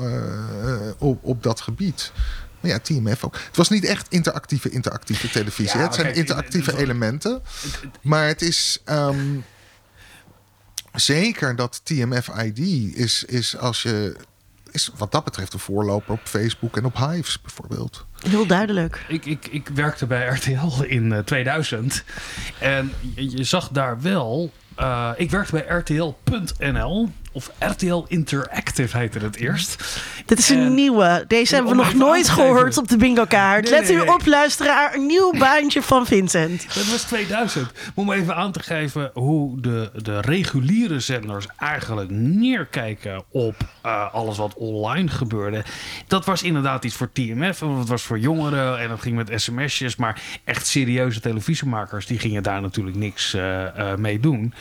[0.99, 2.13] op, op dat gebied.
[2.61, 3.37] Maar ja, Team F ook.
[3.47, 5.65] Het was niet echt interactieve, interactieve televisie.
[5.73, 5.83] Ja, hè.
[5.85, 7.43] het zijn kijk, interactieve het- elementen.
[8.03, 9.37] Maar het is ehm,
[10.95, 12.59] zeker dat TMF-ID
[12.97, 14.17] is, is als je...
[14.71, 18.07] Is wat dat betreft een voorloper op Facebook en op Hives bijvoorbeeld.
[18.29, 19.05] Heel duidelijk.
[19.09, 22.05] Ik, ik, ik werkte bij RTL in eh, 2000.
[22.59, 24.53] En je, je zag daar wel.
[24.77, 27.09] eh, ik werkte bij RTL.nl.
[27.39, 30.01] Of RTL Interactive heette het eerst.
[30.27, 31.25] Dit is een En- nieuwe.
[31.29, 33.63] Deze hebben we nog nooit gehoord op de bingo kaart.
[33.63, 34.13] Nee, Let nee, u nee.
[34.13, 34.95] op, luisteraar.
[34.95, 36.75] Een nieuw baantje van Vincent.
[36.75, 37.71] Dat was 2000.
[37.95, 44.37] Om even aan te geven hoe de, de reguliere zenders eigenlijk neerkijken op eh, alles
[44.37, 45.65] wat online gebeurde.
[46.07, 47.59] Dat was inderdaad iets voor TMF.
[47.59, 49.97] Want het was voor jongeren en dat ging met sms'jes.
[49.97, 54.55] Maar echt serieuze televisiemakers die gingen daar natuurlijk niks eh, eh, mee doen.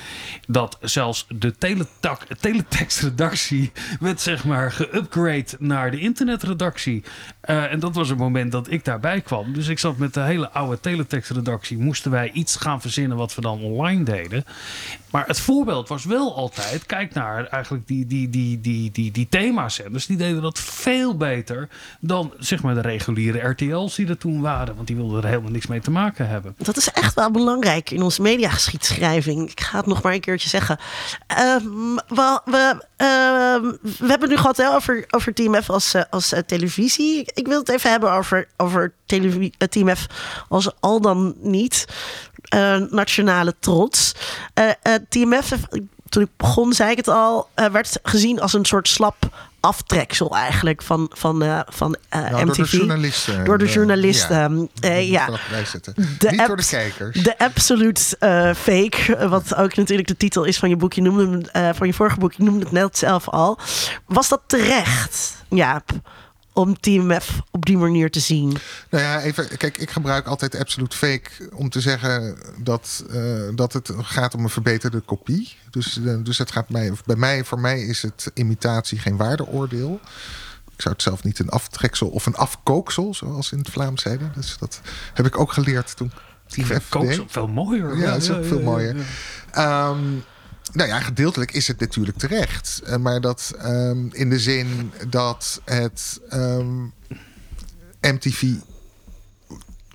[0.48, 2.22] Dat zelfs de teletak,
[2.68, 7.04] teletextredactie werd zeg maar geupgrade naar de internetredactie.
[7.42, 9.54] Eh, en dat was het moment dat ik daarbij kwam.
[9.54, 11.78] Dus ik zat met de hele oude teletextredactie.
[11.78, 14.44] Moesten wij iets gaan verzinnen wat we dan online deden.
[15.18, 16.86] Maar het voorbeeld was wel altijd...
[16.86, 19.28] Kijk naar eigenlijk die, die, die, die, die, die.
[20.08, 24.76] Die deden dat veel beter dan zeg maar de reguliere RTL's die er toen waren.
[24.76, 26.56] Want die wilden er helemaal niks mee te maken hebben.
[26.58, 29.50] Dat is echt wel belangrijk in onze mediageschiedschrijving.
[29.50, 30.78] Ik ga het nog maar een keertje zeggen.
[31.28, 36.40] Ehm, we, we, ehm, we hebben nu gehad over, over Team als, eh, als eh,
[36.46, 37.32] televisie.
[37.34, 40.06] Ik, wil het even hebben over, over televi- eh, Team F
[40.50, 41.86] als al dan niet
[42.90, 44.16] nationale trots.
[44.54, 45.52] Eh eh, Team F,
[46.10, 49.16] toen ik begon, zei ik het al, eh, werd gezien als een soort slap
[49.60, 52.56] aftreksel eigenlijk van, van, eh, van eh, Nou, MTV.
[52.56, 53.46] door de journalisten.
[53.46, 54.70] Door de Eh, journalisten.
[54.74, 54.90] ja.
[54.90, 55.26] Eh, ja.
[55.26, 55.32] De
[56.30, 57.24] Niet door de kijkers.
[57.24, 60.94] De absolute eh, fake, eh, wat ook natuurlijk de titel is van je boek.
[60.94, 63.58] Je noemde hem, eh, van je vorige boek, je noemde het net zelf al.
[64.06, 65.90] Was dat terecht, Jaap,
[66.58, 68.58] om Team F op die manier te zien?
[68.90, 73.22] Nou ja, even, kijk, ik gebruik altijd absolute fake om te zeggen dat, eh,
[73.56, 75.56] dat het gaat om een verbeterde kopie.
[75.70, 80.00] Dus, eh, dus het gaat mij, bij mij, voor mij is het imitatie geen waardeoordeel.
[80.76, 84.32] Ik zou het zelf niet een aftreksel of een afkooksel, zoals in het Vlaams zeiden.
[84.36, 84.82] Dus dat
[85.14, 86.12] heb ik ook geleerd toen.
[86.48, 87.24] Ik Team vind F Kook deed.
[87.28, 87.98] veel mooier.
[87.98, 88.96] Ja, dat is ook veel mooier.
[89.52, 90.00] Ehm,
[90.74, 92.82] nou ja, gedeeltelijk is het natuurlijk terecht.
[92.86, 96.84] Eh, maar dat ehm, in de zin dat het ehm,
[98.02, 98.54] MTV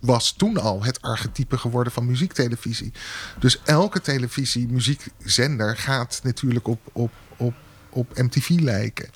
[0.00, 2.92] was toen al het archetype geworden van muziektelevisie.
[3.38, 7.54] Dus elke televisie, muziekzender gaat natuurlijk op, op, op,
[7.90, 9.10] op MTV lijken.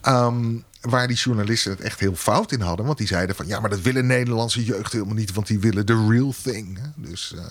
[0.00, 2.86] Ehm, waar die journalisten het echt heel fout in hadden.
[2.86, 5.32] Want die zeiden van ja, maar dat willen Nederlandse jeugd helemaal niet.
[5.32, 6.78] Want die willen de real thing.
[6.96, 7.44] Dus, uh,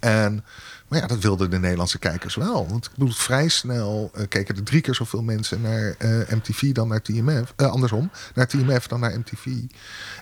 [0.00, 0.44] en
[0.92, 2.66] maar ja, dat wilden de Nederlandse kijkers wel.
[2.68, 6.72] Want ik bedoel, vrij snel uh, keken er drie keer zoveel mensen naar uh, MTV
[6.72, 7.52] dan naar TMF.
[7.56, 9.46] Uh, andersom, naar TMF dan naar MTV.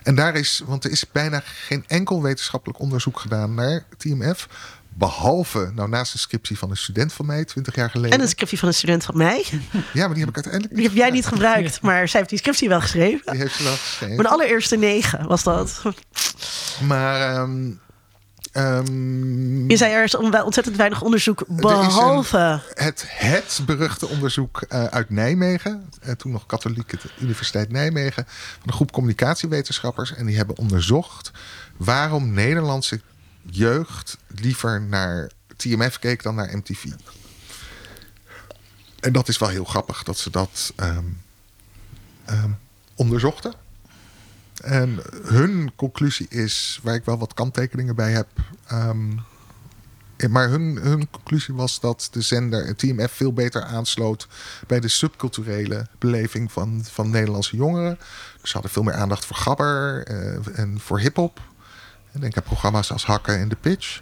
[0.03, 4.47] En daar is, want er is bijna geen enkel wetenschappelijk onderzoek gedaan naar TMF.
[4.93, 8.17] Behalve, nou naast een scriptie van een student van mij, 20 jaar geleden.
[8.17, 9.45] En een scriptie van een student van mij.
[9.93, 12.39] Ja, maar die heb ik uiteindelijk Die heb jij niet gebruikt, maar zij heeft die
[12.39, 13.31] scriptie wel geschreven.
[13.31, 14.15] Die heeft ze wel geschreven.
[14.15, 15.81] Mijn allereerste negen was dat.
[16.79, 17.41] Maar...
[17.41, 17.79] Um,
[18.53, 22.37] Um, je zei er is ontzettend weinig onderzoek, behalve...
[22.37, 28.67] Een, het, het beruchte onderzoek uh, uit Nijmegen, uh, toen nog katholieke Universiteit Nijmegen, van
[28.67, 30.13] een groep communicatiewetenschappers.
[30.13, 31.31] En die hebben onderzocht
[31.77, 33.01] waarom Nederlandse
[33.43, 36.83] jeugd liever naar TMF keek dan naar MTV.
[38.99, 41.21] En dat is wel heel grappig dat ze dat um,
[42.29, 42.57] um,
[42.95, 43.53] onderzochten.
[44.61, 48.27] En hun conclusie is, waar ik wel wat kanttekeningen bij heb.
[48.71, 49.19] Um,
[50.29, 54.27] maar hun, hun conclusie was dat de zender TMF veel beter aansloot
[54.67, 57.97] bij de subculturele beleving van, van Nederlandse jongeren.
[58.41, 61.41] Dus ze hadden veel meer aandacht voor gabber uh, en voor hip-hop.
[62.11, 64.01] Denk aan programma's als Hakken en de Pitch.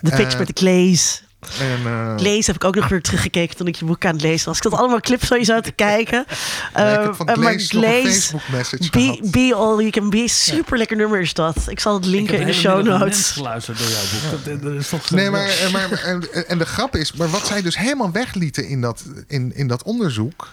[0.00, 1.23] De Pitch uh, met de Clays.
[1.60, 4.22] En, uh, Lezen heb ik ook nog weer teruggekeken toen ik je boek aan het
[4.22, 4.56] lezen was.
[4.56, 6.24] Ik zat allemaal clips sowieso te kijken.
[6.28, 6.32] Uh,
[6.72, 8.36] ja, ik van uh, maar Glaze,
[8.90, 11.56] be, be All You Can Be, super lekker nummer is dat.
[11.66, 13.30] Ik zal het linken in de show notes.
[13.30, 14.44] geluisterd door jouw boek.
[14.44, 17.62] Dat, dat is toch nee, maar, maar en, en, de grap is, maar wat zij
[17.62, 20.50] dus helemaal weglieten in dat, in, in dat onderzoek...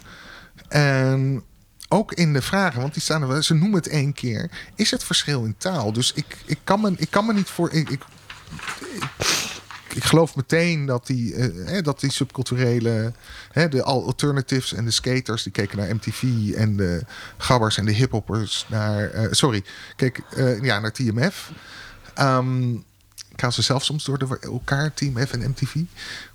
[0.67, 1.43] En
[1.87, 4.91] ook in de vragen, want die staan er wel, ze noemen het één keer, is
[4.91, 5.93] het verschil in taal.
[5.93, 7.71] Dus ik, ik, kan, me, ik kan me niet voor.
[7.71, 8.01] Ik, ik,
[9.95, 13.13] ik geloof meteen dat die, uh, dat die subculturele,
[13.51, 16.23] hè, de alternatives en de skaters, die keken naar MTV
[16.55, 17.01] en de
[17.37, 19.63] gabbers en de hiphoppers naar, uh, sorry,
[19.95, 21.51] keek uh, ja, naar TMF.
[22.19, 22.83] Um,
[23.31, 25.75] ik haal ze zelf soms door de, elkaar, TMF en MTV.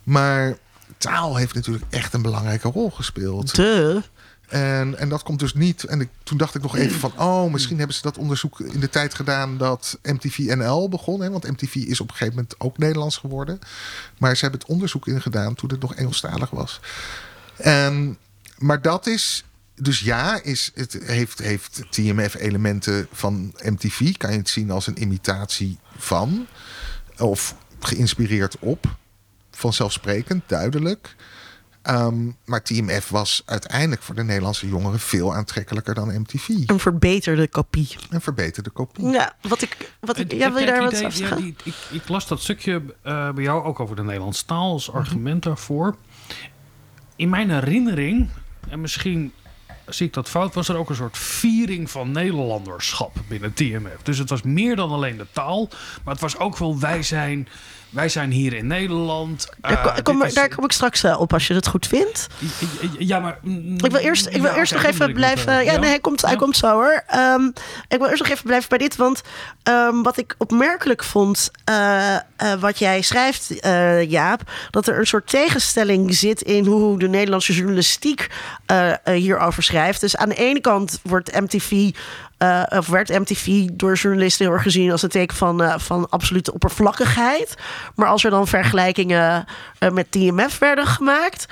[0.02, 0.56] Maar
[0.98, 3.54] taal heeft natuurlijk echt een belangrijke rol gespeeld.
[3.54, 4.02] De.
[4.46, 5.84] En, en dat komt dus niet.
[5.84, 7.12] En toen dacht ik nog even van...
[7.18, 9.58] oh, misschien hebben ze dat onderzoek in de tijd gedaan...
[9.58, 11.20] dat MTV NL begon.
[11.20, 11.30] Hè?
[11.30, 13.58] Want MTV is op een gegeven moment ook Nederlands geworden.
[14.18, 15.54] Maar ze hebben het onderzoek in gedaan...
[15.54, 16.80] toen het nog Engelstalig was.
[17.56, 18.18] En,
[18.58, 19.44] maar dat is...
[19.74, 24.16] Dus ja, is, het heeft, heeft TMF elementen van MTV.
[24.16, 26.46] Kan je het zien als een imitatie van.
[27.18, 28.96] Of geïnspireerd op.
[29.50, 31.16] Vanzelfsprekend, duidelijk.
[31.90, 36.48] Um, maar TMF was uiteindelijk voor de Nederlandse jongeren veel aantrekkelijker dan MTV.
[36.48, 37.88] Een verbeterde kopie.
[38.10, 39.06] Een verbeterde kopie.
[39.08, 39.92] Ja, wat ik.
[40.00, 43.30] Wat ik ja, wil je daar wat idee, ja, ik, ik, las dat stukje uh,
[43.30, 45.40] bij jou ook over de Nederlandse taal als argument mm -hmm.
[45.40, 45.96] daarvoor.
[47.16, 48.28] In mijn herinnering,
[48.68, 49.32] en misschien
[49.86, 54.02] zie ik dat fout, was er ook een soort viering van Nederlanderschap binnen TMF.
[54.02, 55.68] Dus het was meer dan alleen de taal,
[56.04, 57.48] maar het was ook wel wij zijn
[57.90, 59.48] wij zijn hier in Nederland.
[59.60, 60.34] Daar, uh, kom, is...
[60.34, 62.26] daar kom ik straks uh, op als je het goed vindt.
[62.98, 63.38] Ja, maar.
[63.76, 65.52] Ik wil eerst, ik wil ja, eerst nog even blijven.
[65.52, 67.04] Ja, ja, nee, hij komt, hij komt zo hoor.
[67.14, 67.52] Um,
[67.88, 68.96] ik wil eerst nog even blijven bij dit.
[68.96, 69.22] Want
[69.68, 71.50] um, wat ik opmerkelijk vond.
[72.60, 73.52] Wat jij schrijft,
[74.08, 74.40] Jaap.
[74.70, 78.30] Dat er een soort tegenstelling zit in hoe de Nederlandse journalistiek
[79.04, 80.00] hierover schrijft.
[80.00, 81.90] Dus aan de ene kant wordt MTV.
[82.38, 86.08] Uh, of werd MTV door journalisten heel erg gezien als een teken van, uh, van
[86.10, 87.54] absolute oppervlakkigheid.
[87.94, 89.44] Maar als er dan vergelijkingen
[89.80, 91.46] uh, met TMF werden gemaakt.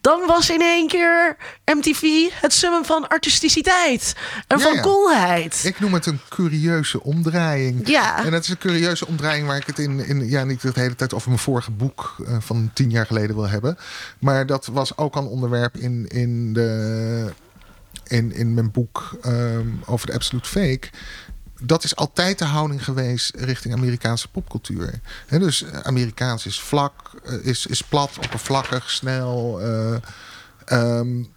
[0.00, 2.02] Dan was in één keer MTV
[2.40, 5.60] het summum van artisticiteit en ja, van coolheid.
[5.64, 7.88] Ik noem het een curieuze omdraaiing.
[7.88, 8.24] Ja.
[8.24, 10.94] En dat is een curieuze omdraaiing waar ik het in, in ja, niet de hele
[10.94, 13.78] tijd over mijn vorige boek uh, van tien jaar geleden wil hebben.
[14.18, 17.32] Maar dat was ook al een onderwerp in, in de
[18.04, 20.88] in, in mijn boek um, over de Absolute Fake.
[21.60, 25.00] Dat is altijd de houding geweest richting Amerikaanse popcultuur.
[25.26, 27.10] He, dus Amerikaans is vlak,
[27.42, 29.60] is, is plat, oppervlakkig, snel.
[29.62, 29.96] Uh,
[30.72, 31.28] um,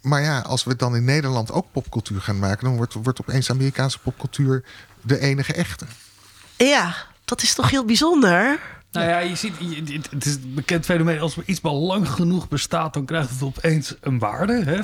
[0.00, 3.50] maar ja, als we dan in Nederland ook popcultuur gaan maken, dan wordt, wordt opeens
[3.50, 4.64] Amerikaanse popcultuur
[5.02, 5.86] de enige echte.
[6.56, 8.60] Ja, dat is toch heel bijzonder.
[8.92, 9.52] Nou ja, je ziet,
[10.10, 11.20] het is een bekend fenomeen.
[11.20, 14.64] Als iets maar lang genoeg bestaat, dan krijgt het opeens een waarde.
[14.64, 14.80] Hè?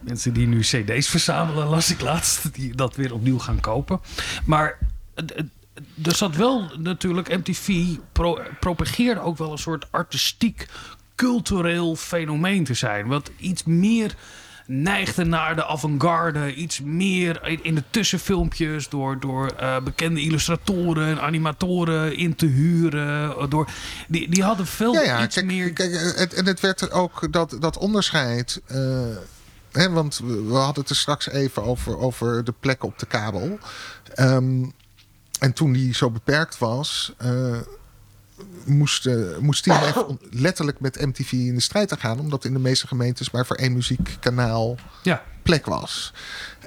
[0.00, 4.00] Mensen die nu CD's verzamelen, las ik laatst, die dat weer opnieuw gaan kopen.
[4.44, 4.78] Maar
[6.02, 10.68] er zat wel natuurlijk, MTV pro, propageerde ook wel een soort artistiek,
[11.14, 13.06] cultureel fenomeen te zijn.
[13.06, 14.14] Wat iets meer
[14.66, 16.54] neigde naar de avant-garde.
[16.54, 23.36] Iets meer in- de tussenfilmpjes door, door eh, bekende illustratoren en animatoren in te huren.
[23.36, 23.68] eh, Door,
[24.08, 25.72] die, die hadden veel Ja, ja, iets kijk, meer...
[25.72, 28.60] kijk eh, het, en het werd ook dat, dat onderscheid.
[29.72, 33.58] hè, want we, hadden het er straks even over, over de plekken op de kabel.
[34.14, 34.64] Ehm,
[35.38, 37.12] en toen die zo beperkt was,
[38.64, 39.68] moest, eh, moest
[40.06, 42.18] on- letterlijk met MTV in de strijd te gaan.
[42.20, 46.12] Omdat in de meeste gemeentes maar voor één muziekkanaal ja, plek was.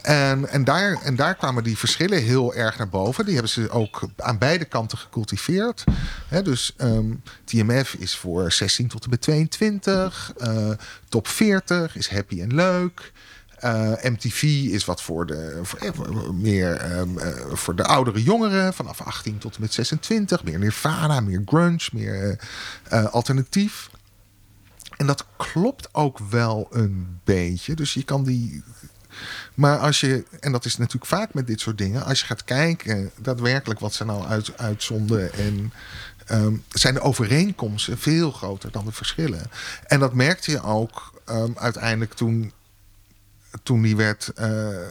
[0.01, 3.25] En, en, daar, en daar kwamen die verschillen heel erg naar boven.
[3.25, 5.83] Die hebben ze ook aan beide kanten gecultiveerd.
[6.43, 7.05] Dus ehm,
[7.43, 10.33] TMF is voor 16 tot en met 22.
[10.37, 10.69] eh,
[11.09, 13.11] top 40 is happy en leuk.
[13.57, 18.73] Eh, MTV is wat voor de, voor, eh, meer ehm, eh, voor de oudere jongeren,
[18.73, 20.43] vanaf 18 tot en met 26.
[20.43, 22.39] Meer Nirvana, meer grunge, meer
[23.11, 23.89] alternatief.
[24.97, 27.75] En dat klopt ook wel een beetje.
[27.75, 28.63] Dus je kan die.
[29.53, 32.43] Maar als je, en dat is natuurlijk vaak met dit soort dingen, als je gaat
[32.43, 35.73] kijken daadwerkelijk wat ze nou uit, uitzonden en
[36.25, 39.51] ehm, zijn de overeenkomsten veel groter dan de verschillen.
[39.87, 42.51] En dat merkte je ook ehm, uiteindelijk toen,
[43.63, 44.89] toen die werd, eh, eh,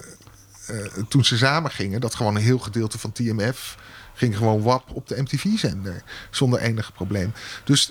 [1.09, 3.77] toen ze samen gingen, dat gewoon een heel gedeelte van TMF
[4.15, 7.33] ging gewoon wap op de MTV-zender zonder enig probleem.
[7.65, 7.91] Dus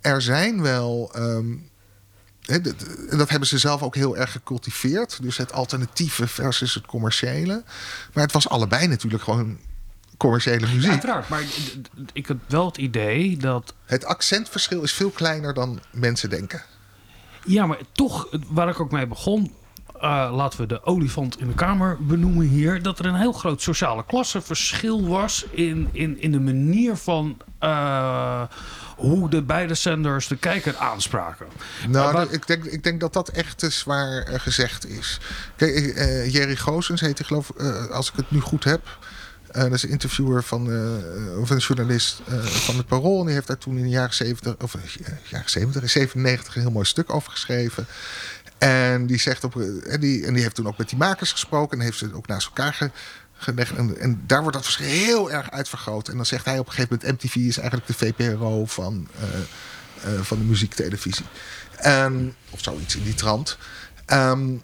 [0.00, 1.10] er zijn wel.
[2.42, 2.74] hè, dat,
[3.10, 5.22] en dat hebben ze zelf ook heel erg gecultiveerd.
[5.22, 7.62] Dus het alternatieve versus het commerciële.
[8.12, 9.58] Maar het was allebei natuurlijk gewoon
[10.22, 10.90] commerciële muziek.
[10.90, 11.28] uiteraard.
[11.28, 11.42] Maar
[12.12, 16.62] ik had wel het idee dat Het accentverschil is veel kleiner dan mensen denken.
[17.44, 19.52] Ja, maar toch, waar ik ook mee begon.
[20.02, 22.82] Eh, laten we de olifant in de kamer benoemen hier.
[22.82, 25.46] Dat er een heel groot sociale klassenverschil was.
[25.50, 27.36] In, in, in de manier van.
[27.58, 28.42] eh,
[28.96, 31.46] hoe de beide zenders de kijker aanspraken.
[31.88, 35.20] Nou, ik, denk, ik denk dat dat echt te zwaar eh, gezegd is.
[35.56, 35.74] Kijk,
[36.30, 38.98] Jerry Goossens heet hij geloof eh, als ik het nu goed heb.
[39.52, 40.66] Dat is een interviewer van,
[41.38, 43.18] of een journalist van het Parool.
[43.20, 44.76] En die heeft daar toen in de jaren 70, of
[45.28, 47.86] jaren 70, in 97 een heel mooi stuk over geschreven.
[48.62, 51.32] En die zegt op, eh, en, die, en die heeft toen ook met die makers
[51.32, 52.90] gesproken en heeft ze ook naast elkaar ge-
[53.36, 53.76] gelegd.
[53.76, 56.08] En, daar wordt dat verschil heel erg uitvergroot.
[56.08, 59.24] En dan zegt hij op een gegeven moment: MTV is eigenlijk de VPRO van, eh,
[60.14, 61.24] eh, van de muziektelevisie.
[61.76, 63.58] En, of zoiets in die trant.
[64.06, 64.54] Ehm,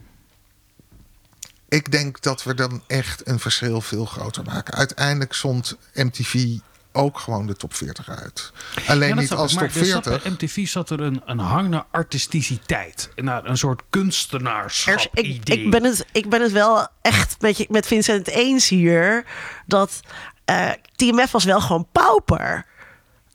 [1.68, 4.74] ik denk dat we dan echt een verschil veel groter maken.
[4.74, 6.58] Uiteindelijk zond MTV
[6.98, 8.52] ook gewoon de top 40 uit.
[8.86, 10.22] Alleen Ja, niet als top er zat 40.
[10.22, 13.10] bij MTV zat er een, een hang naar artisticiteit.
[13.16, 15.64] Naar een soort kunstenaarschap Er- ik, idee.
[15.64, 19.24] ik, ben het, ik ben het wel echt met, je, met Vincent eens hier.
[19.66, 20.00] Dat
[20.44, 22.66] eh, TMF was wel gewoon pauper.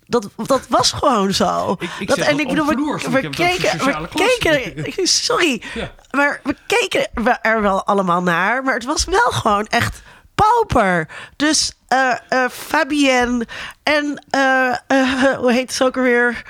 [0.06, 1.76] Dat, dat was gewoon zo.
[1.80, 5.92] Ik- ik dat, en op- ik bedoel, op we, we keken, we keken, sorry, Ja.
[6.12, 7.08] maar we keken
[7.42, 10.02] er wel allemaal naar, maar het was wel gewoon echt
[10.36, 11.08] pauper.
[11.36, 11.74] Dus
[12.52, 13.46] Fabienne
[13.84, 16.44] en eh, eh, hoe heet ze ook alweer?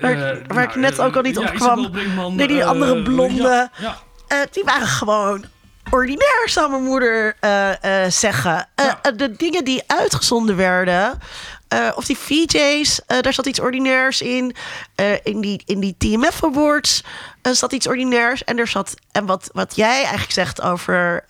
[0.00, 1.90] Waar, Eh, waar nou, ik net eh, ook al niet op kwam.
[1.90, 3.42] Brinkman, Nee, die eh, andere blonde.
[3.42, 3.96] ja, ja.
[4.28, 5.44] Eh, die waren gewoon
[5.90, 8.68] ordinair, zou mijn moeder eh, eh, zeggen.
[8.74, 11.20] Eh, eh, de dingen die uitgezonden werden,
[11.68, 14.54] eh, of die VJ's, eh, daar zat iets ordinairs in.
[14.94, 17.04] Eh, in, die, in die TMF Awards
[17.42, 18.44] zat iets ordinairs.
[18.44, 21.24] En er zat, en wat, wat jij eigenlijk zegt over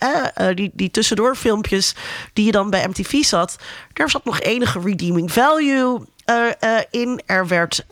[0.55, 1.95] die, die tussendoorfilmpjes
[2.33, 3.57] die je dan bij MTV zat,
[3.93, 6.07] daar zat nog enige redeeming value
[6.91, 7.23] in.
[7.27, 7.87] Er werd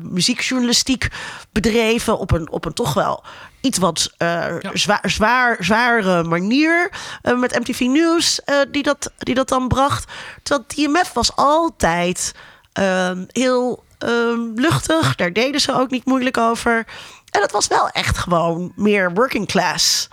[0.00, 1.08] muziekjournalistiek
[1.52, 3.24] bedreven op een, op een toch wel
[3.62, 6.90] iets wat eh, zwaar, zwaar, zware manier.
[7.22, 10.12] eh, met MTV News eh, die, dat, die dat dan bracht.
[10.42, 12.34] Terwijl TMF was altijd
[12.72, 15.14] ehm, heel ehm, luchtig.
[15.14, 16.86] Daar deden ze ook niet moeilijk over.
[17.30, 20.08] En het was wel echt gewoon meer working class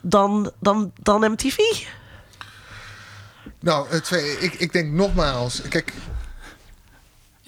[0.00, 1.56] dan, dan, dan MTV.
[3.60, 5.62] Nou, twee, ik, ik denk nogmaals.
[5.68, 5.92] Kijk,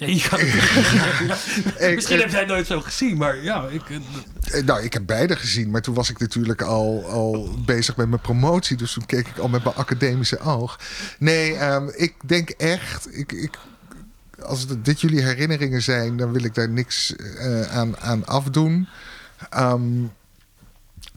[0.01, 0.39] Ja, je kan-
[1.87, 3.95] ik, Misschien heb jij nooit zo gezien, maar ja, ik, eh,
[4.57, 8.09] Eh, Nou, ik heb beide gezien, maar toen was ik natuurlijk al, al bezig met
[8.09, 8.77] mijn promotie.
[8.77, 10.79] Dus toen keek ik al met mijn academische oog.
[11.19, 13.17] Nee, ehm, ik denk echt.
[13.17, 13.57] Ik, ik,
[14.41, 18.87] als het, dit jullie herinneringen zijn, dan wil ik daar niks eh, aan, aan afdoen.
[19.49, 20.03] Ehm,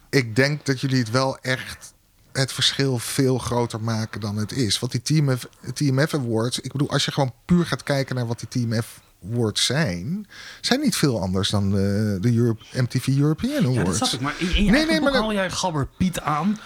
[0.09, 1.93] ik denk dat jullie het wel echt
[2.37, 4.79] het verschil veel groter maken dan het is.
[4.79, 8.43] Want die TMF, TMF Awards, ik bedoel, als je gewoon puur gaat kijken naar wat
[8.49, 8.99] die TMF
[9.31, 10.27] Awards zijn,
[10.61, 13.97] zijn niet veel anders dan de, de Europe, MTV European ja, dat Awards.
[13.97, 14.19] snap ik.
[14.21, 16.57] Maar in, Nee, nee, maar haal jij Gabber Piet aan.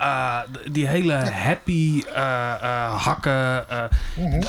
[0.00, 0.38] Uh,
[0.70, 2.14] die hele happy uh,
[2.62, 3.64] uh, hakken,
[4.14, 4.42] -huh.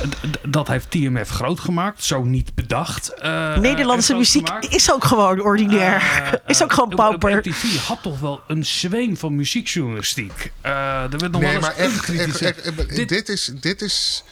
[0.47, 2.03] dat heeft TMF groot gemaakt.
[2.03, 3.13] Zo niet bedacht.
[3.59, 4.73] Nederlandse muziek gemaakt.
[4.73, 6.01] is ook gewoon ordinair.
[6.47, 7.37] is ook gewoon pauper.
[7.37, 10.51] MTV had toch wel een zweem van muziekjournalistiek.
[10.61, 13.51] er werd nog nee, wel maar echt, echt, echt, dit, dit, is...
[13.59, 14.23] Dit is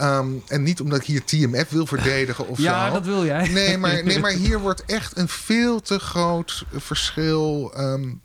[0.00, 2.92] Um, en niet omdat ik hier TMF wil verdedigen of ja, zo.
[2.92, 3.48] dat wil jij.
[3.48, 8.20] Nee maar, nee, maar hier wordt echt een veel te groot verschil um,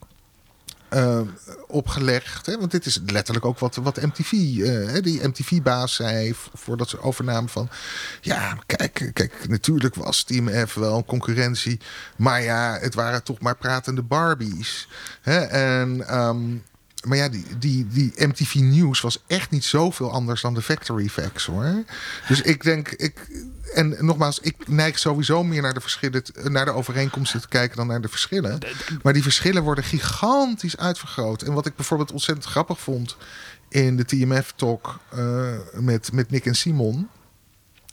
[0.94, 1.22] uh,
[1.68, 2.45] opgelegd.
[2.45, 2.57] Hè?
[2.57, 7.49] Want dit is letterlijk ook wat, wat MTV, uh, die MTV-baas zei voordat ze overnamen
[7.49, 7.70] van...
[8.22, 11.80] Ja, kijk, kijk, natuurlijk was Team F wel een concurrentie.
[12.16, 14.88] Maar ja, het waren toch maar pratende Barbies.
[15.22, 15.40] Hè?
[15.40, 16.64] En um,
[17.07, 21.07] maar ja, die, die, die MTV News was echt niet zoveel anders dan de Factory
[21.07, 21.84] Facts hoor.
[22.27, 23.27] Dus ik denk, ik,
[23.73, 27.88] en nogmaals, ik neig sowieso meer naar de verschillen, naar de overeenkomsten te kijken dan
[27.88, 28.59] naar de verschillen.
[29.03, 31.41] Maar die verschillen worden gigantisch uitvergroot.
[31.41, 33.17] En wat ik bijvoorbeeld ontzettend grappig vond
[33.69, 37.09] in de TMF-talk uh, met, met Nick en Simon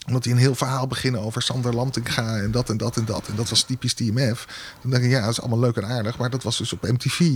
[0.06, 3.28] omdat die een heel verhaal beginnen over Sander Lantinga en dat en dat en dat.
[3.28, 4.46] En dat was typisch TMF.
[4.82, 6.18] Dan denk ik, ja, dat is allemaal leuk en aardig.
[6.18, 7.30] Maar dat was dus op MTV.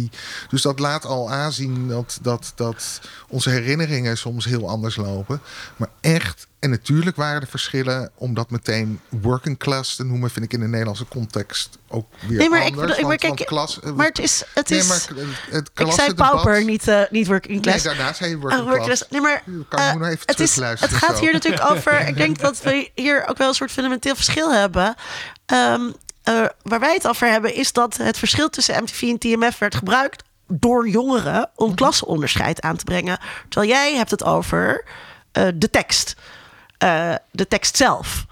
[0.49, 5.41] Dus dat laat al aanzien dat, dat, dat onze herinneringen soms heel anders lopen.
[5.77, 10.45] Maar echt en natuurlijk waren er verschillen om dat meteen working class te noemen, vind
[10.45, 12.99] ik in de Nederlandse context ook weer nee, maar anders.
[12.99, 14.89] Ik, maar, kijk, klas, maar het is, het is.
[14.89, 17.85] Nee, maar het, ik zei pauper, niet, uh, niet working class.
[17.85, 19.05] Nee, daarna zei je working, uh, class.
[19.11, 22.01] Nee, maar kan uh, even het, is, het gaat hier natuurlijk over.
[22.09, 24.95] Ik denk dat we hier ook wel een soort fundamenteel verschil hebben.
[25.47, 25.95] Um,
[26.63, 30.23] waar wij het over hebben, is dat het verschil tussen MTV en TMF werd gebruikt
[30.47, 31.77] door jongeren om mhm.
[31.77, 33.19] klassenonderscheid aan te brengen.
[33.49, 34.85] Terwijl jij hebt het over
[35.33, 36.17] de tekst.
[36.85, 38.27] Uh, de tekst zelf.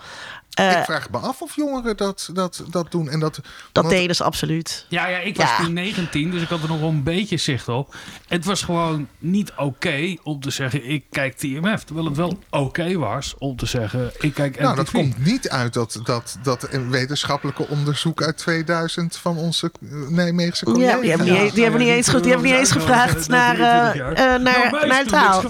[0.58, 3.08] Ik vraag me af of jongeren dat, dat, dat doen.
[3.08, 3.40] En dat,
[3.72, 4.86] dat deden ze absoluut.
[4.88, 7.68] Ja, ja ik was toen 19, dus ik had er nog wel een beetje zicht
[7.68, 7.94] op.
[8.28, 11.84] Het was gewoon niet oké om te zeggen: ik kijk TMF.
[11.84, 14.62] Terwijl het wel oké was om te zeggen: ik kijk MTV.
[14.62, 19.72] Nou, dat komt niet uit dat, dat, dat een wetenschappelijke onderzoek uit 2000 van onze
[20.08, 20.94] Nijmeegse collega's.
[20.94, 23.54] Ja, die hebben niet, die hebben niet eens, goed, die hebben niet eens gevraagd naar,
[23.54, 25.42] uh, naar, naar taal.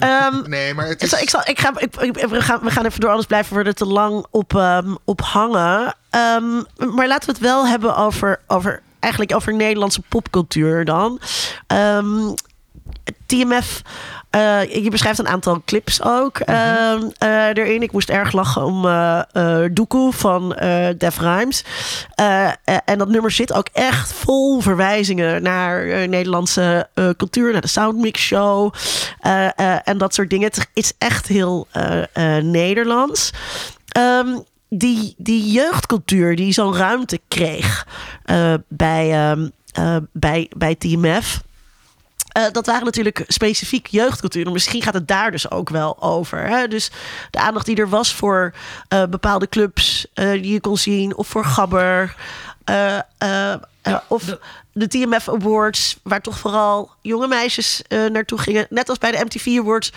[0.00, 1.12] Um, nee, maar het is...
[1.12, 1.94] ik, zal, ik ga, ik,
[2.28, 5.20] we, gaan, we gaan even door, anders blijven we er te lang op, um, op
[5.20, 5.94] hangen.
[6.10, 11.20] Um, maar laten we het wel hebben over, over, eigenlijk over Nederlandse popcultuur dan.
[11.66, 12.34] Um,
[13.26, 13.82] TMF
[14.34, 17.82] uh, je beschrijft een aantal clips ook uh, uh, erin.
[17.82, 19.20] Ik moest erg lachen om uh,
[19.72, 20.48] Doekoe van
[20.98, 21.64] Def Rhymes.
[22.84, 28.74] en dat nummer zit ook echt vol verwijzingen naar Nederlandse cultuur, naar de Soundmix Show
[29.84, 30.48] en dat soort dingen.
[30.48, 31.66] Het is echt heel
[32.42, 33.32] Nederlands.
[33.96, 34.44] Um,
[34.78, 37.86] die, die jeugdcultuur die zo'n ruimte kreeg
[38.26, 41.42] uh, bij, um, uh, bij, bij TMF.
[42.38, 44.50] Uh, dat waren natuurlijk specifiek jeugdcultuur.
[44.50, 46.48] Misschien gaat het daar dus ook wel over.
[46.48, 46.68] Hè?
[46.68, 46.90] Dus
[47.30, 48.54] de aandacht die er was voor
[48.88, 52.16] bepaalde clubs die je kon zien, of voor Gabber.
[54.08, 54.38] of
[54.72, 58.66] de TMF Awards, waar toch vooral jonge meisjes naartoe gingen.
[58.70, 59.92] Net als bij de MTV Awards.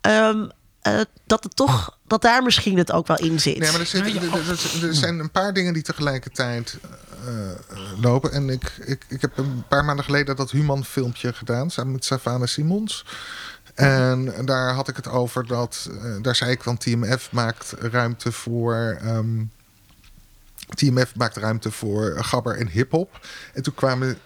[0.00, 0.50] Um,
[0.86, 3.58] uh, dat het toch dat daar misschien het ook wel in zit.
[3.58, 6.78] Nee, maar er, zit, er, er zijn een paar dingen die tegelijkertijd
[7.26, 8.32] uh, lopen.
[8.32, 12.04] En ik, ik, ik heb een paar maanden geleden dat Human filmpje gedaan samen met
[12.04, 13.04] Savannah Simons.
[13.74, 18.32] En daar had ik het over dat, uh, daar zei ik van TMF maakt ruimte
[18.32, 18.98] voor.
[19.04, 19.50] Um,
[20.74, 23.26] TMF maakt ruimte voor gabber en hip-hop.
[23.54, 24.18] En toen kwamen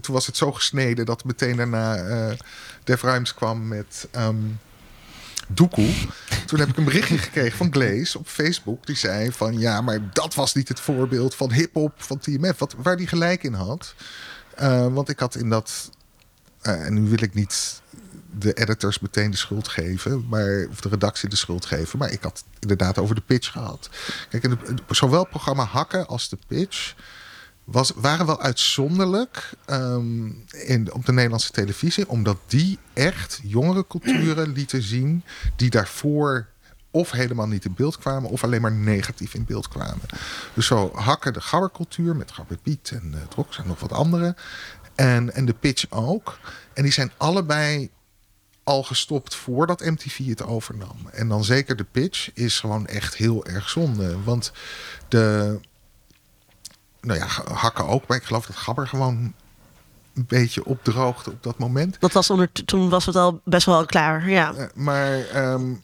[0.00, 2.36] toen was het zo gesneden dat meteen daarna uh,
[2.84, 4.58] Def Rhymes kwam met um,
[5.54, 5.94] doekoe.
[6.46, 8.86] Toen heb ik een berichtje gekregen van Glaze op Facebook.
[8.86, 12.58] Die zei van ja, maar dat was niet het voorbeeld van hip-hop van TMF.
[12.58, 13.94] Wat, waar die gelijk in had.
[14.60, 15.90] Uh, want ik had in dat.
[16.62, 17.82] Uh, en nu wil ik niet
[18.38, 21.98] de editors meteen de schuld geven, maar, of de redactie de schuld geven.
[21.98, 23.90] Maar ik had inderdaad over de pitch gehad.
[24.28, 24.58] Kijk, in
[24.88, 26.94] zowel programma Hakken als de pitch
[27.70, 34.52] was, waren wel uitzonderlijk um, in, op de Nederlandse televisie, omdat die echt jongere culturen
[34.58, 35.24] lieten zien
[35.56, 36.48] die daarvoor
[36.90, 40.06] of helemaal niet in beeld kwamen, of alleen maar negatief in beeld kwamen.
[40.54, 44.36] Dus zo hakken de gabbercultuur met Gabber Piet en uh, Trox en nog wat andere.
[44.94, 46.38] En, en de pitch ook.
[46.74, 47.90] En die zijn allebei
[48.64, 50.96] al gestopt voordat MTV het overnam.
[51.12, 54.22] En dan zeker de pitch is gewoon echt heel erg zonde.
[54.22, 54.52] Want
[55.08, 55.58] de,
[57.00, 58.06] nou ja, hakken ook.
[58.06, 59.34] Maar ik geloof dat Gabber gewoon
[60.14, 62.00] een beetje opdroogde op dat moment.
[62.00, 64.54] Dat was onder, toen was het al best wel klaar, ja.
[64.54, 65.82] Uh, maar, um,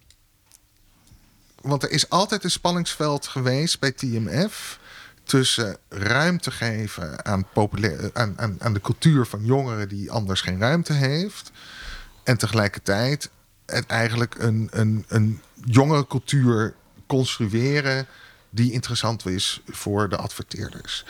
[1.61, 4.79] want er is altijd een spanningsveld geweest bij TMF
[5.25, 10.59] tussen ruimte geven aan, populair, aan, aan, aan de cultuur van jongeren die anders geen
[10.59, 11.51] ruimte heeft.
[12.25, 13.31] En tegelijkertijd
[13.67, 16.75] het eigenlijk een, een, een jongere cultuur
[17.07, 18.07] construeren
[18.57, 21.05] die interessant is voor de adverteerders.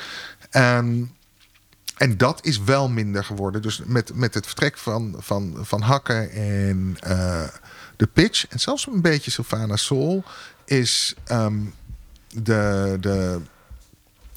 [0.50, 1.14] En,
[1.96, 3.62] en dat is wel minder geworden.
[3.62, 7.42] Dus met, met het vertrek van, van, van Hakken en uh,
[7.96, 10.24] de pitch, en zelfs een beetje Sylvana Soul,
[10.64, 11.74] is um,
[12.28, 13.40] de, de,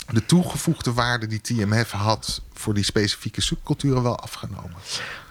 [0.09, 4.75] de toegevoegde waarde die TMF had voor die specifieke subculturen wel afgenomen.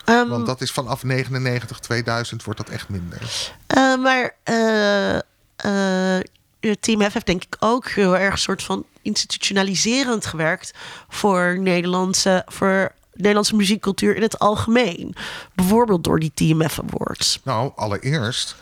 [0.05, 3.53] Um, Want dat is vanaf 99, 2000 wordt dat echt minder.
[3.77, 4.35] Uh, maar
[5.65, 6.21] uh,
[6.81, 10.75] Team F heeft denk ik ook heel erg soort van institutionaliserend gewerkt
[11.09, 15.15] voor Nederlandse, voor Nederlandse muziekcultuur in het algemeen.
[15.55, 17.41] Bijvoorbeeld door die TMF Awards.
[17.45, 18.57] Nou, allereerst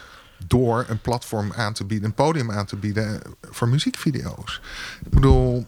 [0.47, 4.60] door een platform aan te bieden, een podium aan te bieden voor muziekvideo's.
[5.05, 5.66] Ik bedoel,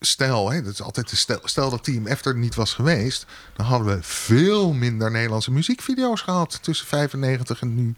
[0.00, 3.26] stel, hè, dat is altijd de stel, stel dat Team F er niet was geweest,
[3.56, 7.94] dan hadden we veel minder Nederlandse muziekvideo's gehad tussen 95 en nu.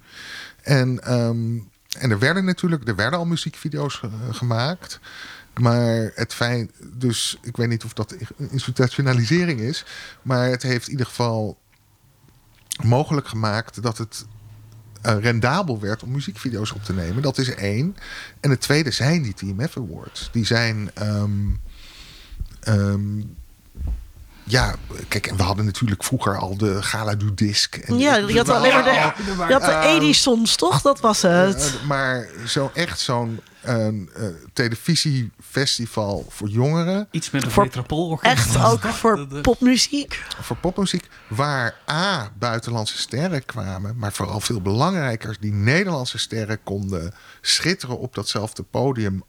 [0.63, 5.01] En, um, en er werden natuurlijk, er werden al muziekvideo's gemaakt.
[5.61, 8.17] Maar het feit, dus ik weet niet of dat
[8.51, 9.85] institutionalisering is,
[10.23, 11.59] maar het heeft in ieder geval
[12.83, 14.27] mogelijk gemaakt dat het
[15.07, 17.23] uh, rendabel werd om muziekvideo's op te nemen.
[17.23, 17.97] Dat is één.
[18.41, 20.29] En het tweede zijn die TMF Awards.
[20.33, 20.91] Die zijn.
[21.03, 21.61] Um,
[22.69, 23.37] um,
[24.49, 24.75] ja,
[25.09, 27.77] kijk, we hadden natuurlijk vroeger al de Gala du Disc.
[27.77, 29.13] En ja, je had alleen maar de,
[29.49, 30.83] je had de Edisons, toch?
[30.83, 31.75] Dat was het.
[31.81, 37.09] Uh, maar zo echt zo'n een uh, televisiefestival voor jongeren.
[37.11, 38.19] Iets met een voor metropool.
[38.23, 40.23] Echt ook voor popmuziek.
[40.41, 47.15] Voor popmuziek, waar A, buitenlandse sterren kwamen, maar vooral veel belangrijker, die Nederlandse sterren konden
[47.41, 49.23] schitteren op datzelfde podium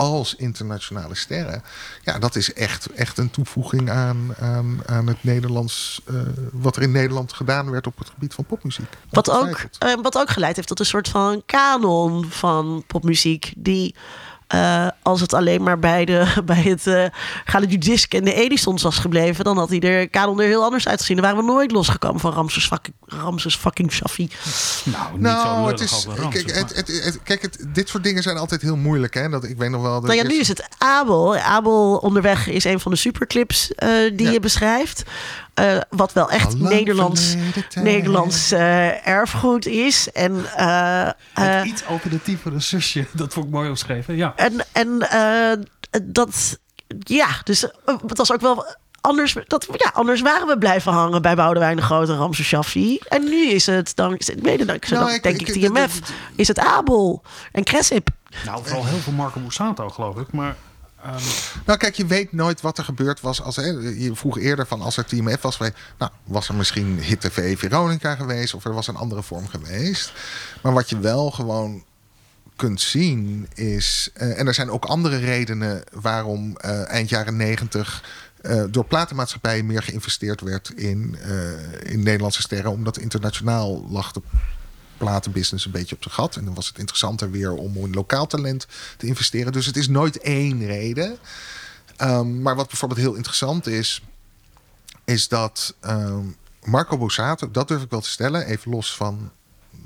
[0.00, 1.62] als internationale sterren.
[2.02, 6.00] Ja, dat is echt, echt een toevoeging aan, aan, aan het Nederlands.
[6.10, 6.20] Uh,
[6.52, 8.96] wat er in Nederland gedaan werd op het gebied van popmuziek.
[9.10, 13.52] Wat ook, uh, wat ook geleid heeft tot een soort van kanon van popmuziek.
[13.56, 13.94] Die.
[14.54, 17.04] Uh, als het alleen maar bij, de, bij het uh,
[18.08, 21.16] en de Edisons was gebleven, dan had hij er kanon er heel anders uitgezien.
[21.16, 24.30] Dan waren we nooit losgekomen van Ramses fucking, Ramses fucking Shaffi.
[24.84, 28.04] Nou, niet nou, zo het is, Ramses, kijk, het, het, het, kijk het, dit soort
[28.04, 29.14] dingen zijn altijd heel moeilijk.
[29.14, 29.28] Hè?
[29.28, 29.92] Dat, ik weet nog wel.
[29.92, 31.36] Dat nou ja, nu is het Abel.
[31.36, 34.32] Abel onderweg is een van de superclips uh, die ja.
[34.32, 35.04] je beschrijft.
[35.60, 37.34] Uh, wat wel echt Nederlands,
[37.74, 40.12] Nederlands uh, erfgoed is.
[40.12, 44.16] En, uh, Het iets alternatievere zusje, dat vond ik mooi omschreven.
[44.16, 44.32] Ja.
[44.40, 44.98] En, en
[46.02, 46.58] dat,
[46.98, 48.66] ja, dus het was ook wel
[49.00, 52.98] anders, dat, ja, anders waren we blijven hangen bij Boudewijn de Grote Ramses Shaffi.
[53.08, 55.96] En nu is het, dan is het mede dankzij, nou, ik, denk ik, ik TMF,
[55.96, 56.04] ik,
[56.34, 57.22] is het Abel
[57.52, 58.08] en Cressip.
[58.44, 60.32] Nou, vooral heel veel Marco Bussato, geloof ik.
[60.32, 60.56] Maar
[61.06, 61.22] Um...
[61.66, 63.42] Nou, kijk, je weet nooit wat er gebeurd was.
[63.42, 65.76] Als, hè, je vroeg eerder van als er Team F was geweest.
[65.98, 68.54] Nou, was er misschien Hit TV Veronica geweest.
[68.54, 70.12] Of er was een andere vorm geweest.
[70.62, 71.84] Maar wat je wel gewoon
[72.60, 74.10] kunt zien is.
[74.16, 78.04] Uh, en er zijn ook andere redenen waarom uh, eind jaren negentig.
[78.42, 81.18] Uh, door platenmaatschappijen meer geïnvesteerd werd in,
[81.82, 82.70] in Nederlandse sterren.
[82.70, 84.22] Omdat internationaal lag de
[84.96, 86.36] platenbusiness een beetje op zijn gat.
[86.36, 88.66] En dan was het interessanter weer om in lokaal talent
[88.96, 89.52] te investeren.
[89.52, 91.18] Dus het is nooit één reden.
[91.98, 94.02] Um, maar wat bijvoorbeeld heel interessant is,
[95.04, 99.30] is dat um, Marco Borsato, dat durf ik wel te stellen, even los van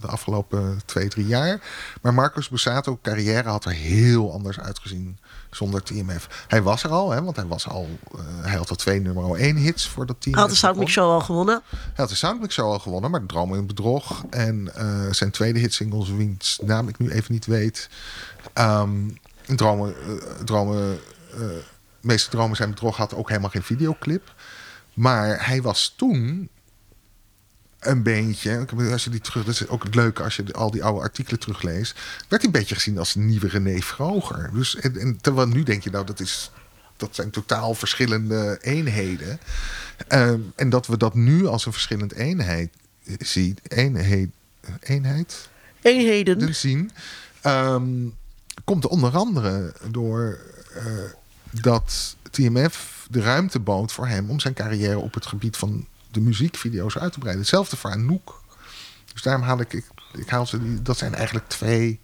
[0.05, 1.60] de afgelopen twee, drie jaar.
[2.02, 5.18] Maar Marcos Borsato carrière had er heel anders uitgezien
[5.51, 6.44] zonder TMF.
[6.48, 7.89] Hij was er al, hè, want hij was al.
[8.14, 10.35] Uh, hij had al twee nummer 1 hits voor dat team.
[10.35, 11.62] Hij had de Soundmix Show al gewonnen.
[11.70, 15.59] Hij had de Soundmix Show al gewonnen, maar Dromen in Bedrog en uh, zijn tweede
[15.59, 17.89] hit singles, wiens naam ik nu even niet weet.
[18.55, 19.18] Um,
[19.56, 20.14] dromen, uh,
[20.44, 20.98] dromen,
[22.01, 24.35] meeste dromen zijn bedrog had ook helemaal geen videoclip.
[24.94, 26.48] Maar hij was toen
[27.86, 30.85] een beetje, als je die terug, dat is ook het leuke als je al die
[30.85, 31.93] oude artikelen terugleest,
[32.28, 34.51] werd hij een beetje gezien als een nieuwe René Vroger.
[34.52, 36.51] Dus en, en terwijl nu denk je nou dat is
[36.97, 39.39] dat zijn totaal verschillende eenheden.
[40.09, 42.70] Um, en dat we dat nu als een verschillend eenheid
[43.19, 44.28] zien, eenheid,
[44.81, 45.48] eenheid,
[45.82, 46.90] eenheden zien,
[47.47, 48.15] um,
[48.65, 50.39] komt onder andere door
[50.77, 50.82] uh,
[51.51, 56.20] dat TMF de ruimte bood voor hem om zijn carrière op het gebied van de
[56.20, 57.42] muziekvideo's uit te breiden.
[57.42, 58.42] Hetzelfde voor Anouk.
[59.12, 59.72] Dus daarom haal ik,
[60.12, 62.00] ik, haal ze, dat zijn eigenlijk twee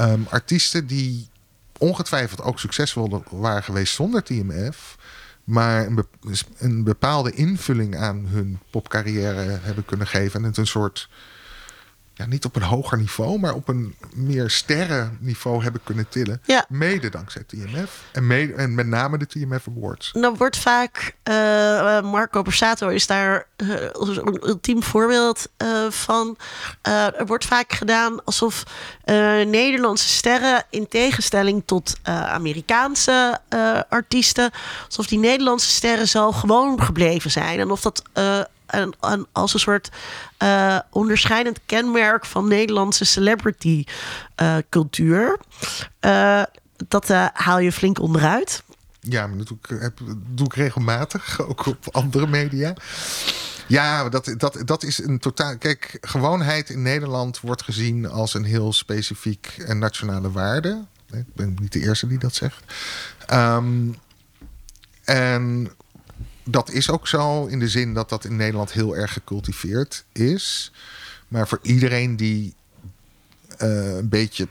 [0.00, 1.28] um, artiesten die
[1.78, 4.96] ongetwijfeld ook succesvol waren geweest zonder TMF.
[5.44, 5.88] Maar
[6.58, 10.40] een bepaalde invulling aan hun popcarrière hebben kunnen geven.
[10.40, 11.08] En het een soort
[12.20, 16.40] ja, niet op een hoger niveau, maar op een meer sterrenniveau hebben kunnen tillen.
[16.44, 16.64] Ja.
[16.68, 18.02] Mede dankzij TMF.
[18.12, 20.12] En, mede, en met name de TMF Awards.
[20.12, 26.36] Dan wordt vaak, uh, Marco Borsato is daar uh, een ultiem voorbeeld uh, van.
[26.82, 28.64] er wordt vaak gedaan alsof
[29.44, 33.40] Nederlandse sterren, in tegenstelling tot Amerikaanse
[33.88, 34.50] artiesten,
[34.86, 37.58] alsof die Nederlandse sterren zo gewoon gebleven zijn.
[37.60, 38.02] En of dat
[38.70, 39.90] en, en als een soort
[40.42, 43.84] uh, onderscheidend kenmerk van Nederlandse celebrity
[44.42, 45.38] uh, cultuur.
[46.00, 46.42] Uh,
[46.88, 48.62] dat haal je flink onderuit.
[49.00, 49.98] Ja, maar dat doe ik, heb,
[50.28, 52.74] doe ik regelmatig, ook op andere media.
[53.66, 55.58] Ja, dat, dat, dat is een totaal.
[55.58, 60.84] Kijk, gewoonheid in Nederland wordt gezien als een heel specifiek en nationale waarde.
[61.12, 62.62] Ik ben niet de eerste die dat zegt.
[63.32, 63.96] Um,
[65.04, 65.70] en
[66.50, 70.72] dat is ook zo in de zin dat dat in Nederland heel erg gecultiveerd is.
[71.28, 72.54] Maar voor iedereen die
[73.62, 74.48] uh, een beetje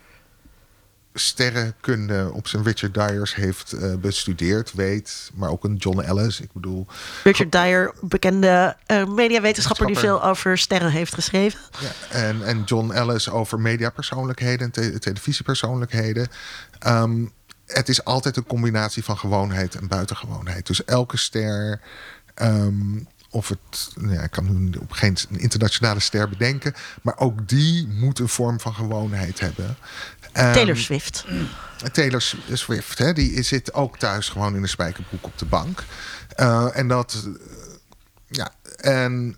[1.14, 5.32] sterrenkunde op zijn Richard Dyers heeft uh, bestudeerd, weet.
[5.34, 6.88] Maar ook een John Ellis, ik bedoel...
[7.24, 11.60] Richard Dyer, bekende uh, mediawetenschapper die veel over sterren heeft geschreven.
[11.80, 16.28] Ja, en, en John Ellis over mediapersoonlijkheden en te televisiepersoonlijkheden.
[16.88, 17.32] Um,
[17.74, 20.68] het is altijd een combinatie van gewoonheid en buitengewoonheid.
[20.68, 21.82] Dus elke ster.
[22.42, 26.74] Um, of het, nou ja, ik kan nu op geen internationale ster bedenken.
[27.02, 29.66] Maar ook die moet een vorm van gewoonheid hebben.
[29.66, 31.26] Um, Taylor Swift.
[31.92, 32.22] Taylor
[32.54, 35.84] Swift, hè, die zit ook thuis gewoon in een spijkerbroek op de bank.
[36.38, 37.28] Uh, en dat.
[38.28, 39.38] Ja, en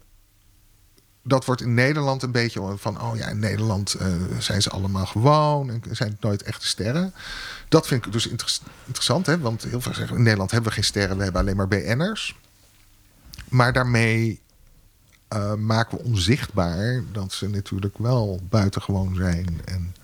[1.23, 4.07] dat wordt in Nederland een beetje van, oh ja, in Nederland uh,
[4.39, 7.13] zijn ze allemaal gewoon en zijn het nooit echte sterren.
[7.71, 9.39] Dat vind ik dus inter interessant, hè?
[9.39, 12.35] want heel veel zeggen in Nederland hebben we geen sterren, we hebben alleen maar BN'ers.
[13.49, 14.41] Maar daarmee
[15.33, 19.95] uh, maken we onzichtbaar dat ze natuurlijk wel buitengewoon zijn en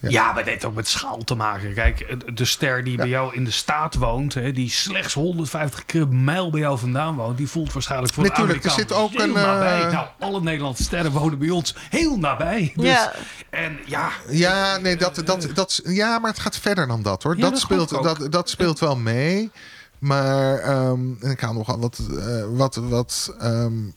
[0.00, 0.08] ja.
[0.08, 1.74] ja, maar dat heeft ook met schaal te maken.
[1.74, 6.50] Kijk, de ster die bij jou in de staat woont, hè, die slechts 150 mijl
[6.50, 9.32] bij jou vandaan woont, die voelt waarschijnlijk voor Natuurlijk, de er zit ook heel een.
[9.32, 9.86] Nabij.
[9.86, 9.92] Uh...
[9.92, 12.72] Nou, alle Nederlandse sterren wonen bij ons heel nabij.
[12.76, 13.12] Dus, ja.
[13.50, 14.10] En ja.
[14.28, 17.36] Ja, nee, dat, dat, dat, ja, maar het gaat verder dan dat hoor.
[17.36, 19.50] Ja, dat, dat speelt, dat, dat speelt wel mee.
[19.98, 21.98] Maar um, en ik ga nogal wat.
[22.10, 23.94] Uh, wat, wat um,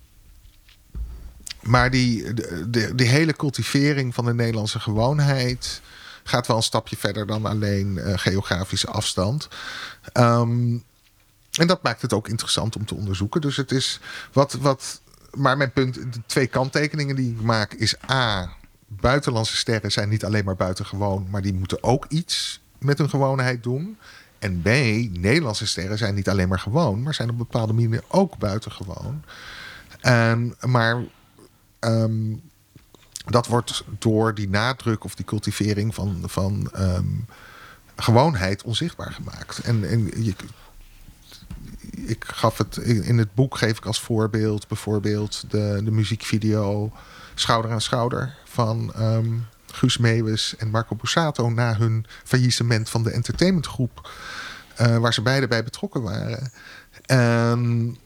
[1.63, 5.81] maar die, de, de, die hele cultivering van de Nederlandse gewoonheid
[6.23, 9.47] gaat wel een stapje verder dan alleen uh, geografische afstand.
[10.13, 10.83] Um,
[11.51, 13.41] en dat maakt het ook interessant om te onderzoeken.
[13.41, 13.99] Dus het is
[14.31, 14.53] wat.
[14.53, 15.01] wat
[15.33, 18.49] maar mijn punt, de twee kanttekeningen die ik maak, is A.
[18.87, 23.63] Buitenlandse sterren zijn niet alleen maar buitengewoon, maar die moeten ook iets met hun gewoonheid
[23.63, 23.97] doen.
[24.39, 24.65] En B,
[25.19, 29.23] Nederlandse sterren zijn niet alleen maar gewoon, maar zijn op bepaalde manier ook buitengewoon.
[29.99, 31.03] En, maar
[31.79, 32.41] um,
[33.25, 37.25] dat wordt door die nadruk of die cultivering van, van um,
[37.95, 39.59] gewoonheid onzichtbaar gemaakt.
[39.59, 40.23] En, en
[41.91, 46.91] ik gaf het in het boek geef ik als voorbeeld bijvoorbeeld de, de muziekvideo
[47.35, 53.11] Schouder aan Schouder van um, Guus Meeuwis en Marco Borsato na hun faillissement van de
[53.11, 54.09] entertainmentgroep.
[54.81, 56.51] Uh, waar ze beide bij betrokken waren.
[57.05, 57.97] En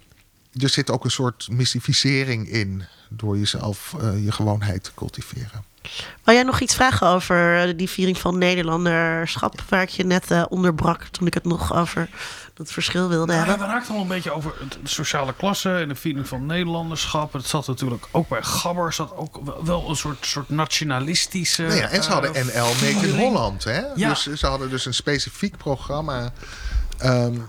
[0.58, 5.66] er zit ook een soort mystificering in door jezelf uh, je gewoonheid te cultiveren.
[6.24, 10.44] Wil jij nog iets vragen over die viering van Nederlanderschap, waar ik je net uh,
[10.50, 12.10] onderbrak toen ik het nog over
[12.54, 13.58] het verschil wilde nou, hebben?
[13.58, 14.54] Ja, we raakten al een beetje over
[14.84, 17.34] de sociale klasse en de viering van Nederlanderschap.
[17.34, 21.64] Het zat natuurlijk ook bij Gabber, zat ook wel een soort, soort nationalistische.
[21.64, 23.82] Nou ja, en ze hadden uh, NL Make in Holland, hè?
[23.96, 24.10] Ja.
[24.10, 26.32] Dus ze hadden dus een specifiek programma.
[27.04, 27.48] Um,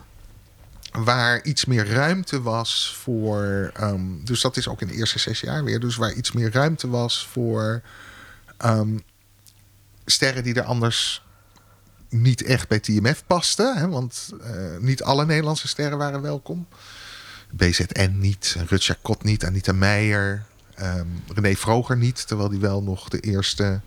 [1.04, 3.72] waar iets meer ruimte was voor.
[3.80, 5.80] Um, dus dat is ook in de eerste zes jaar weer.
[5.80, 7.82] Dus waar iets meer ruimte was voor
[8.64, 9.02] um,
[10.04, 11.22] sterren die er anders
[12.08, 13.76] niet echt bij TMF pasten.
[13.76, 16.66] Hè, want uh, niet alle Nederlandse sterren waren welkom.
[17.50, 20.44] BZN niet, Rutja Kot niet, Anita Meijer,
[20.80, 22.26] um, René Vroger niet.
[22.26, 23.80] Terwijl die wel nog de eerste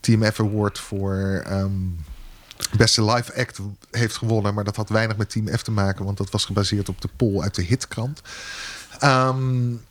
[0.00, 1.44] TMF Award voor
[2.76, 3.58] beste live act
[3.90, 4.54] heeft gewonnen.
[4.54, 6.04] Maar dat had weinig met Team F te maken.
[6.04, 8.20] Want dat was gebaseerd op de poll uit de hitkrant.
[9.04, 9.84] Um,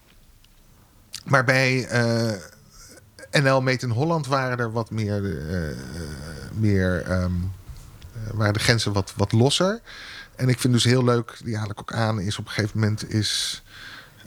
[1.25, 2.31] maar bij uh,
[3.31, 5.21] NL Meet in Holland waren er wat meer...
[5.21, 5.77] Uh,
[6.53, 7.51] meer um,
[8.33, 9.81] waren de grenzen wat, wat losser.
[10.35, 12.79] En ik vind dus heel leuk, die haal ik ook aan, is op een gegeven
[12.79, 13.63] moment is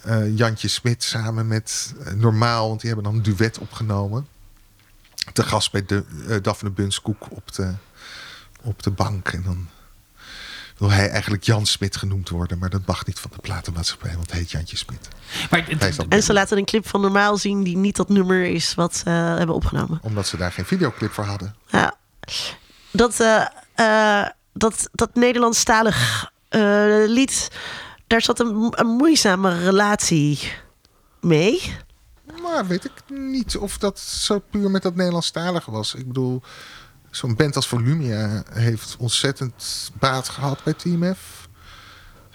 [0.06, 4.27] uh, Jantje Smit samen met Normaal, want die hebben dan een duet opgenomen.
[5.32, 6.05] Te gast bij de,
[6.43, 7.73] Daphne Bunskoek op de,
[8.62, 9.28] op de bank.
[9.28, 9.68] En dan
[10.78, 12.59] wil hij eigenlijk Jan Smit genoemd worden.
[12.59, 15.09] Maar dat mag niet van de platenmaatschappij, want hij heet Jantje Smit.
[16.09, 19.10] En ze laten een clip van Normaal zien die niet dat nummer is wat ze
[19.10, 19.98] hebben opgenomen.
[20.02, 21.55] Omdat ze daar geen videoclip voor hadden.
[21.66, 21.97] Ja.
[22.90, 26.60] Dat, eh, eh, dat, dat Nederlandstalig eh,
[27.06, 27.48] lied,
[28.06, 30.52] daar zat een, een moeizame relatie
[31.20, 31.76] mee.
[32.43, 35.94] Maar weet ik niet of dat zo puur met dat Nederlandstalige was.
[35.94, 36.43] Ik bedoel,
[37.10, 41.48] zo'n band als Volumia heeft ontzettend baat gehad bij Team F.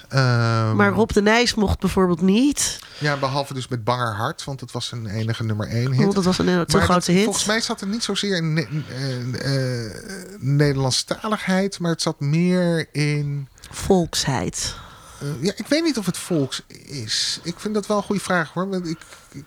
[0.09, 2.79] Ehm, Maar Rob de Nijs mocht bijvoorbeeld niet.
[2.99, 6.07] Ja, behalve dus met Banger Hart, want het was een enige nummer één hit.
[6.07, 7.23] Oh, dat was een te Maar grote dat- hit.
[7.23, 9.91] Volgens mij zat er niet zozeer in ne- eh, eh,
[10.39, 13.47] Nederlandstaligheid, maar het zat meer in.
[13.71, 14.75] Volksheid.
[15.19, 17.39] eh, ja, ik weet niet of het volks is.
[17.43, 18.69] Ik vind dat wel een goede vraag hoor.
[18.69, 18.97] Want ik,
[19.31, 19.43] ik,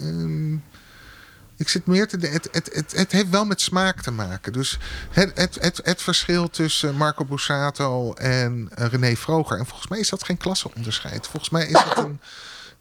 [0.00, 0.52] ehm,
[1.62, 2.16] ik zit meer te.
[2.20, 4.52] Het, het, het, het heeft wel met smaak te maken.
[4.52, 4.78] Dus
[5.10, 9.58] het, het, het, het verschil tussen Marco Borsato en eh, René Vroger.
[9.58, 11.26] En volgens mij is dat geen klasseonderscheid.
[11.26, 12.20] Volgens mij is het een,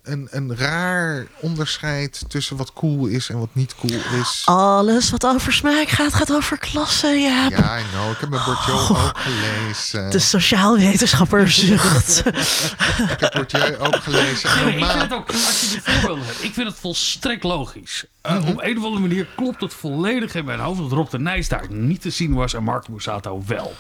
[0.04, 4.42] een, een raar onderscheid tussen wat cool is en wat niet cool is.
[4.46, 7.48] Alles wat over smaak gaat, gaat over klasse, ja.
[7.50, 8.12] Ja, I know.
[8.12, 10.10] Ik heb mijn Bourdieu ook gelezen.
[10.12, 12.24] De sociaalwetenschapper zucht.
[13.14, 14.50] Ik heb Bourdieu ook gelezen.
[14.66, 17.44] Nee, ik normaal- vind het ook, als je die voorbeelden hebt, ik vind het volstrekt
[17.44, 18.06] logisch.
[18.26, 18.48] Uh, Mhm.
[18.50, 21.48] Op een of andere manier klopt het volledig in mijn hoofd dat Rob de Nijs
[21.48, 23.76] daar niet te zien was en Marco Borsato wel.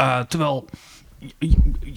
[0.00, 0.68] Uh, terwijl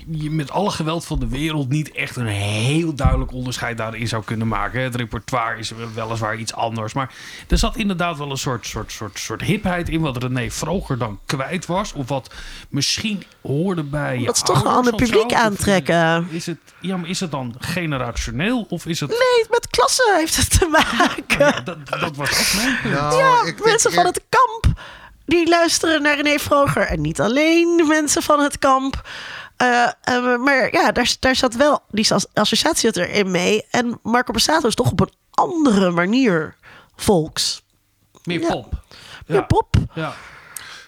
[0.07, 4.23] je, met alle geweld van de wereld niet echt een heel duidelijk onderscheid daarin zou
[4.23, 4.81] kunnen maken.
[4.81, 7.13] Het repertoire is weliswaar iets anders, maar
[7.47, 11.19] er zat inderdaad wel een soort, soort, soort, soort hipheid in wat René vroeger dan
[11.25, 11.93] kwijt was.
[11.93, 12.33] Of wat
[12.69, 16.27] misschien hoorde bij je Dat is toch een ander publiek aantrekken.
[16.29, 19.09] Is het, ja, maar is het dan generationeel of is het...
[19.09, 21.39] Nee, met klasse heeft het te maken.
[21.39, 22.93] Ja, dat, dat was ook mijn punt.
[22.93, 24.79] Nou, Ja, ik denk mensen van het kamp
[25.29, 26.81] die luisteren naar René Vroger.
[26.81, 29.09] En niet alleen de mensen van het kamp.
[29.57, 33.65] Eh, eh, maar ja, daar, daar zat wel die as- associatie zat erin mee.
[33.71, 36.55] En Marco Borsato is toch op een andere manier
[36.95, 37.63] volks.
[38.23, 38.47] Meer Ja.
[38.47, 38.83] pop.
[39.27, 39.43] Meer Ja.
[39.43, 39.75] pop.
[39.93, 40.13] Ja.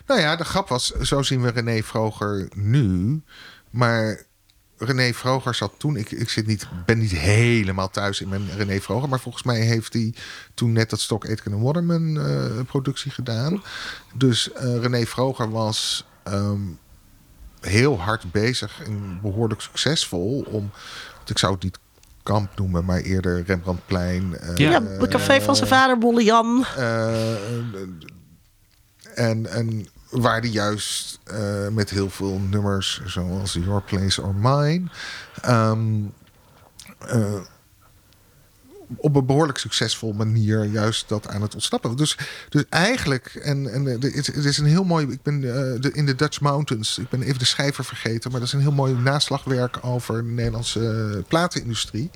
[0.08, 3.22] Nou ja, de grap was, zo zien we René Vroger nu.
[3.70, 4.24] Maar
[4.84, 8.80] René Vroger zat toen, ik, ik zit niet, ben niet helemaal thuis in mijn René
[8.82, 9.10] Vroger.
[9.10, 10.14] Maar volgens mij heeft hij
[10.54, 13.64] toen net dat Stock Aitken en Waterman eh, productie gedaan.
[14.16, 16.60] Dus eh, René Vroger was ehm,
[17.62, 20.46] heel hard bezig en behoorlijk succesvol.
[20.48, 20.72] Om,
[21.18, 21.80] want ik zou het niet
[22.24, 24.38] kamp noemen, maar eerder Rembrandtplein.
[24.40, 24.84] eh, Ja.
[24.84, 26.66] Het café van zijn vader, Bolle Jan.
[26.78, 27.34] eh,
[29.16, 34.84] en, en waar die juist eh, met heel veel nummers, zoals Your Place or Mine,
[35.42, 36.02] ehm,
[37.00, 37.40] eh,
[38.96, 41.96] op een behoorlijk succesvol manier juist dat aan het ontsnappen.
[41.96, 42.18] Dus,
[42.50, 45.08] dus eigenlijk, en, en eh, het is een heel mooi.
[45.08, 45.44] Ik ben
[45.94, 46.98] in de Dutch Mountains.
[46.98, 50.30] Ik ben even de schrijver vergeten, maar dat is een heel mooi naslagwerk over de
[50.30, 52.10] Nederlandse platenindustrie.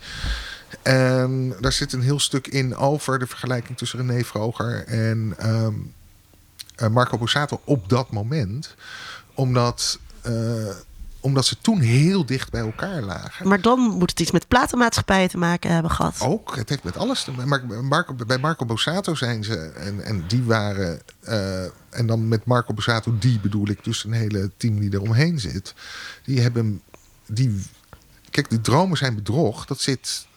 [0.82, 5.66] En daar zit een heel stuk in over de vergelijking tussen René Vroger en ehm,
[5.66, 5.70] eh,
[6.92, 8.76] Marco Borsato op dat moment.
[9.34, 10.34] Omdat, eh,
[11.20, 13.48] omdat ze toen heel dicht bij elkaar lagen.
[13.48, 16.16] Maar dan moet het iets met platenmaatschappijen te maken hebben gehad.
[16.20, 17.68] Ook, het heeft met alles te maken.
[17.68, 22.46] Maar Marco, bij Marco Borsato zijn ze, en, en die waren, eh, en dan met
[22.46, 25.74] Marco Borsato, die bedoel ik dus een hele team die eromheen zit.
[26.24, 26.82] Die hebben,
[27.28, 27.64] die,
[28.30, 30.28] kijk, die dromen zijn bedrog, dat zit,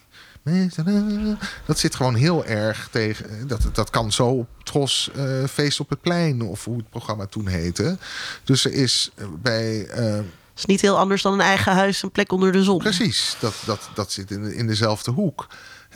[1.66, 5.90] dat zit gewoon heel erg tegen, dat, dat kan zo op Tros eh, Feest op
[5.90, 7.98] het Plein, of hoe het programma toen heette.
[8.44, 9.86] Dus er is eh, bij...
[9.86, 10.18] eh,
[10.56, 12.78] is niet heel anders dan een eigen huis, een plek onder de zon.
[12.78, 15.46] Precies, dat, dat, dat zit in, in dezelfde hoek.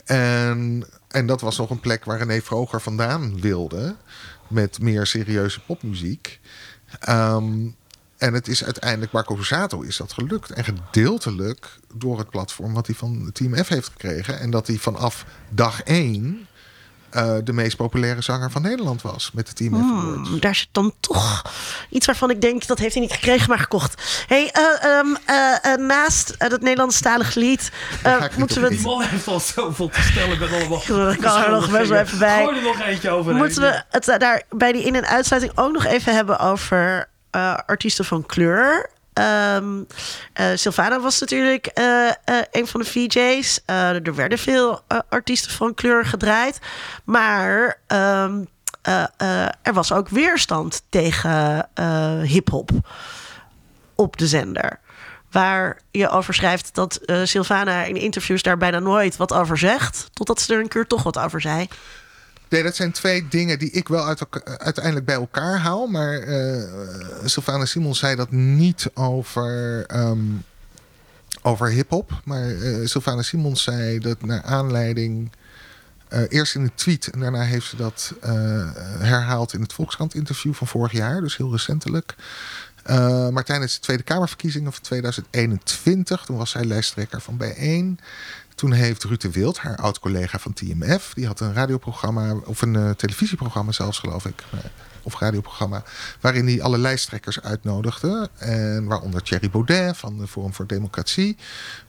[0.05, 3.97] En, en dat was nog een plek waar René Vroger vandaan wilde.
[4.49, 6.41] Met meer serieuze popmuziek.
[7.01, 7.69] Ehm,
[8.23, 10.51] en het is uiteindelijk, Marco Borsato is dat gelukt.
[10.51, 14.41] En gedeeltelijk door het platform wat hij van Team F heeft gekregen.
[14.41, 16.47] En dat hij vanaf dag één
[17.11, 19.31] eh, de meest populaire zanger van Nederland was.
[19.35, 19.79] Met de Team F.
[19.79, 21.43] Hmm, daar zit dan toch
[21.91, 24.25] iets waarvan ik denk dat heeft hij niet gekregen, maar gekocht.
[24.27, 27.71] Hey, eh, ehm, eh, naast dat Nederlandstalige lied
[28.03, 28.69] eh, moeten we.
[28.69, 31.11] Die man heeft al zoveel te stellen met allemaal.
[31.13, 32.45] Ik kan er nog best wel even bij.
[32.45, 33.35] Gooi er nog eentje over.
[33.35, 37.59] moeten we het daar bij die in- en uitsluiting ook nog even hebben over eh,
[37.67, 38.91] artiesten van kleur.
[39.13, 39.83] Ehm
[40.33, 42.11] eh, Sylvana was natuurlijk eh,
[42.51, 43.61] een van de VJ's.
[43.67, 46.59] Er werden veel artiesten van kleur gedraaid.
[47.05, 48.43] Maar ehm,
[48.83, 51.69] eh, eh, er was ook weerstand tegen
[52.23, 52.71] hip-hop
[53.95, 54.81] op de zender.
[55.31, 60.11] Waar je over schrijft dat eh Sylvana in interviews daar bijna nooit wat over zegt.
[60.13, 61.69] Totdat ze er een keer toch wat over zei.
[62.53, 64.07] Nee, dat zijn twee dingen die ik wel
[64.45, 65.87] uiteindelijk bij elkaar haal.
[65.87, 66.63] Maar eh
[67.25, 70.21] Sylvana Simons zei dat niet over, ehm,
[71.43, 72.21] over hip-hop.
[72.25, 72.55] Maar
[72.85, 75.33] Sylvana Simons zei dat naar aanleiding.
[76.09, 78.15] eh, eerst in een tweet en daarna heeft ze dat
[78.99, 82.15] herhaald in het Volkskrant-interview van vorig jaar, dus heel recentelijk.
[83.31, 87.99] Maar tijdens de Tweede Kamerverkiezingen van 2021, toen was zij lijsttrekker van Bijeen.
[88.55, 92.91] Toen heeft Ruud Wild, haar oud-collega van TMF, die had een radioprogramma, of een eh,
[92.91, 94.59] televisieprogramma zelfs, geloof ik, eh,
[95.03, 95.83] of radioprogramma,
[96.21, 98.31] waarin hij alle lijsttrekkers uitnodigde.
[98.37, 101.37] En waaronder Thierry Baudet van de Forum voor Democratie.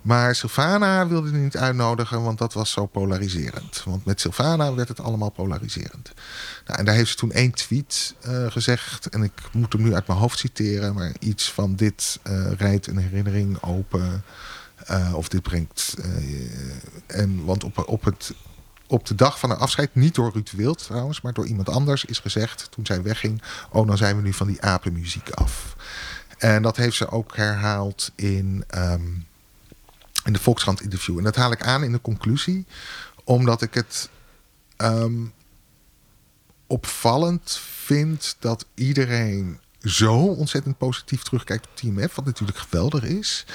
[0.02, 3.82] Maar Sylvana wilde hij niet uitnodigen, want dat was zo polariserend.
[3.86, 6.12] Want met Sylvana werd het allemaal polariserend.
[6.66, 9.10] Nou, en daar heeft ze toen één tweet eh, gezegd.
[9.10, 10.94] En ik moet hem nu uit mijn hoofd citeren.
[10.94, 12.20] Maar iets van dit
[12.58, 14.24] rijdt een herinnering open.
[14.86, 15.96] Eh, of dit brengt.
[16.02, 18.34] eh, en, want op, op, het,
[18.88, 22.06] op de dag van haar afscheid, niet door Ruud Wild trouwens, maar door iemand anders,
[22.06, 23.42] is gezegd toen zij wegging:
[23.72, 25.76] Oh, dan zijn we nu van die apenmuziek af.
[26.38, 29.08] En dat heeft ze ook herhaald in, ehm,
[30.24, 31.18] in de Volkskrant interview.
[31.18, 32.66] En dat haal ik aan in de conclusie,
[33.24, 34.10] omdat ik het
[34.78, 35.26] ehm,
[36.68, 43.46] opvallend vind dat iedereen zo ontzettend positief terugkijkt op TMF, wat natuurlijk geweldig is.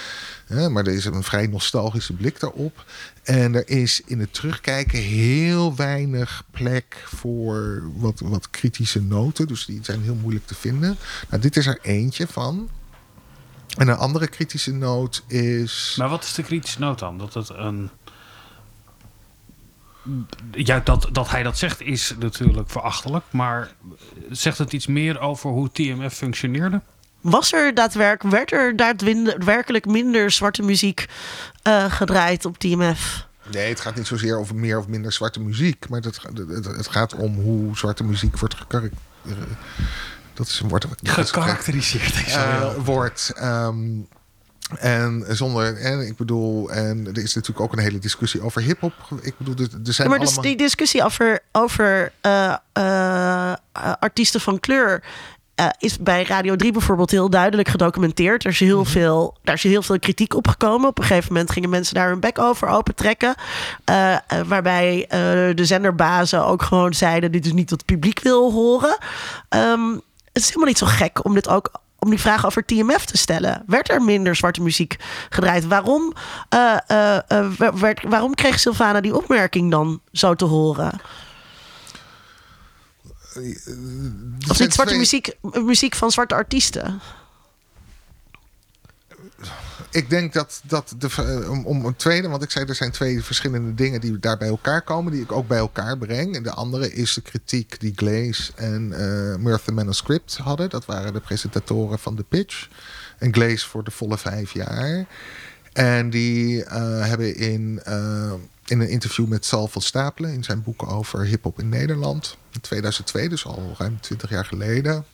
[0.48, 2.84] Maar er is een vrij nostalgische blik daarop.
[3.22, 9.46] En er is in het terugkijken heel weinig plek voor wat, wat kritische noten.
[9.46, 10.96] Dus die zijn heel moeilijk te vinden.
[11.28, 12.68] Nou, dit is er eentje van.
[13.76, 15.94] En een andere kritische noot is.
[15.98, 17.18] Maar wat is de kritische noot dan?
[17.18, 17.90] Dat het een.
[20.52, 23.24] Ja, dat, dat hij dat zegt is natuurlijk verachtelijk.
[23.30, 23.72] Maar
[24.30, 26.80] zegt het iets meer over hoe TMF functioneerde?
[27.20, 31.06] Was er daadwerkelijk, werd er daadwerkelijk minder zwarte muziek
[31.62, 33.26] eh, gedraaid op TMF?
[33.52, 35.88] Nee, het gaat niet zozeer over meer of minder zwarte muziek.
[35.88, 39.08] Maar het, het, het gaat om hoe zwarte muziek wordt gekarakteriseerd.
[40.34, 40.86] Dat is een woord.
[41.02, 42.24] Gekarakteriseerd.
[42.26, 44.00] Eh, ehm,
[44.76, 48.92] en zonder, en ik bedoel, en er is natuurlijk ook een hele discussie over hip-hop.
[49.20, 50.44] Ik bedoel, er, zijn Ja, maar dus allemaal.
[50.44, 53.52] die discussie over, over eh, eh,
[54.00, 55.02] artiesten van kleur
[55.54, 58.44] eh, is bij Radio 3 bijvoorbeeld heel duidelijk gedocumenteerd.
[58.44, 60.88] Er is, heel veel, daar is heel veel kritiek op gekomen.
[60.88, 63.34] Op een gegeven moment gingen mensen daar hun bek over opentrekken.
[63.84, 64.16] Eh,
[64.46, 65.06] waarbij
[65.54, 67.32] de zenderbazen ook gewoon zeiden...
[67.32, 68.98] dit is niet wat het publiek wil horen.
[69.48, 69.92] Ehm,
[70.32, 71.70] het is helemaal niet zo gek om dit ook...
[72.00, 73.62] Om die vraag over TMF te stellen.
[73.66, 74.96] Werd er minder zwarte muziek
[75.28, 75.66] gedraaid?
[75.66, 76.12] Waarom,
[76.48, 81.00] eh, eh, eh, werd, waarom kreeg Sylvana die opmerking dan zo te horen?
[84.48, 87.00] Of niet zwarte twee- muziek, muziek van zwarte artiesten?
[89.98, 92.90] Ik denk dat, dat de, eh, om, om een tweede, want ik zei er zijn
[92.90, 96.36] twee verschillende dingen die daar bij elkaar komen, die ik ook bij elkaar breng.
[96.36, 100.70] En de andere is de kritiek die Glaze en eh Murtha Manuscript hadden.
[100.70, 102.68] Dat waren de presentatoren van de pitch.
[103.18, 105.06] En Glaze voor de volle vijf jaar.
[105.72, 107.82] En die eh, hebben in,
[108.64, 112.60] in een interview met Sal van Stapelen in zijn boek over hip-hop in Nederland, in
[112.60, 115.04] 2002, dus al ruim 20 jaar geleden,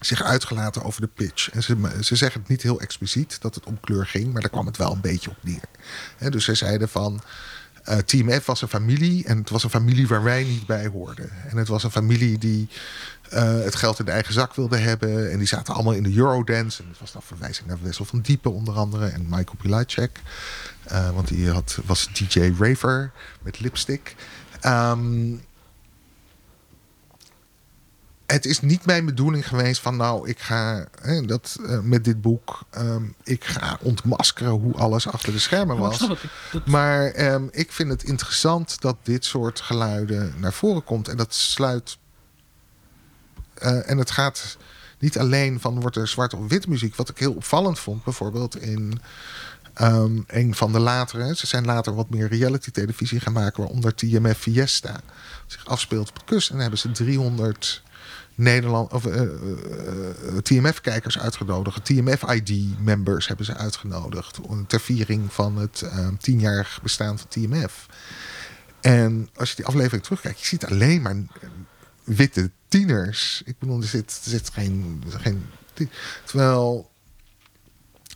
[0.00, 1.50] zich uitgelaten over de pitch.
[1.50, 4.50] En ze, ze zeggen het niet heel expliciet dat het om kleur ging, maar daar
[4.50, 6.30] kwam het wel een beetje op neer.
[6.30, 7.20] Dus ze zeiden van.
[7.84, 10.86] eh, Team F was een familie en het was een familie waar wij niet bij
[10.86, 11.30] hoorden.
[11.48, 12.68] En het was een familie die
[13.30, 15.30] eh, het geld in de eigen zak wilde hebben.
[15.30, 16.82] En die zaten allemaal in de Eurodance.
[16.82, 20.20] En het was dan verwijzing naar Wessel van Diepen onder andere en Michael Pilacek.
[20.84, 23.12] Eh, want die had, was DJ Raver
[23.42, 24.14] met lipstick.
[24.60, 25.32] Ehm,
[28.30, 32.20] het is niet mijn bedoeling geweest van nou, ik ga hè, dat, eh, met dit
[32.20, 36.08] boek, ehm, ik ga ontmaskeren hoe alles achter de schermen was.
[36.64, 41.08] Maar ehm, ik vind het interessant dat dit soort geluiden naar voren komt.
[41.08, 41.98] En dat sluit.
[43.54, 44.56] eh, en het gaat
[44.98, 46.96] niet alleen van wordt er zwart of wit muziek.
[46.96, 49.00] Wat ik heel opvallend vond, bijvoorbeeld in
[49.74, 51.36] ehm, een van de latere.
[51.36, 55.00] Ze zijn later wat meer reality televisie gaan maken, waaronder TMF Fiesta
[55.46, 56.46] zich afspeelt op de kust.
[56.48, 57.82] En dan hebben ze 300
[58.40, 59.22] Nederland of eh,
[60.42, 61.84] TMF-kijkers uitgenodigd.
[61.84, 67.86] TMF-ID-members hebben ze uitgenodigd ter viering van het ehm, tienjarig bestaan van TMF.
[68.80, 71.48] En als je die aflevering terugkijkt, je ziet alleen maar eh,
[72.04, 73.42] witte tieners.
[73.44, 73.86] Ik bedoel, er
[74.20, 75.46] zit, geen, geen.
[76.24, 76.90] Terwijl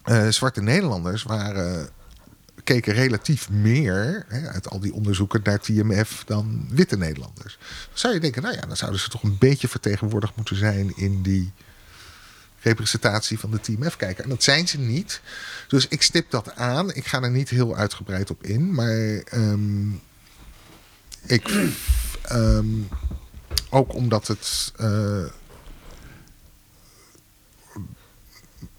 [0.03, 1.89] eh, zwarte Nederlanders waren
[2.65, 7.59] keken relatief meer hè, uit al die onderzoeken naar TMF dan witte Nederlanders.
[7.61, 10.97] Dan zou je denken, nou ja, dan zouden ze toch een beetje vertegenwoordigd moeten zijn
[10.97, 11.53] in die
[12.61, 14.25] representatie van de TMF-kijker.
[14.25, 15.21] En dat zijn ze niet.
[15.69, 16.93] Dus ik stip dat aan.
[16.95, 18.75] Ik ga er niet heel uitgebreid op in.
[18.75, 19.91] Maar ehm,
[21.27, 21.71] ik,
[22.23, 22.67] ehm,
[23.71, 24.73] ook omdat het.
[24.77, 25.25] eh,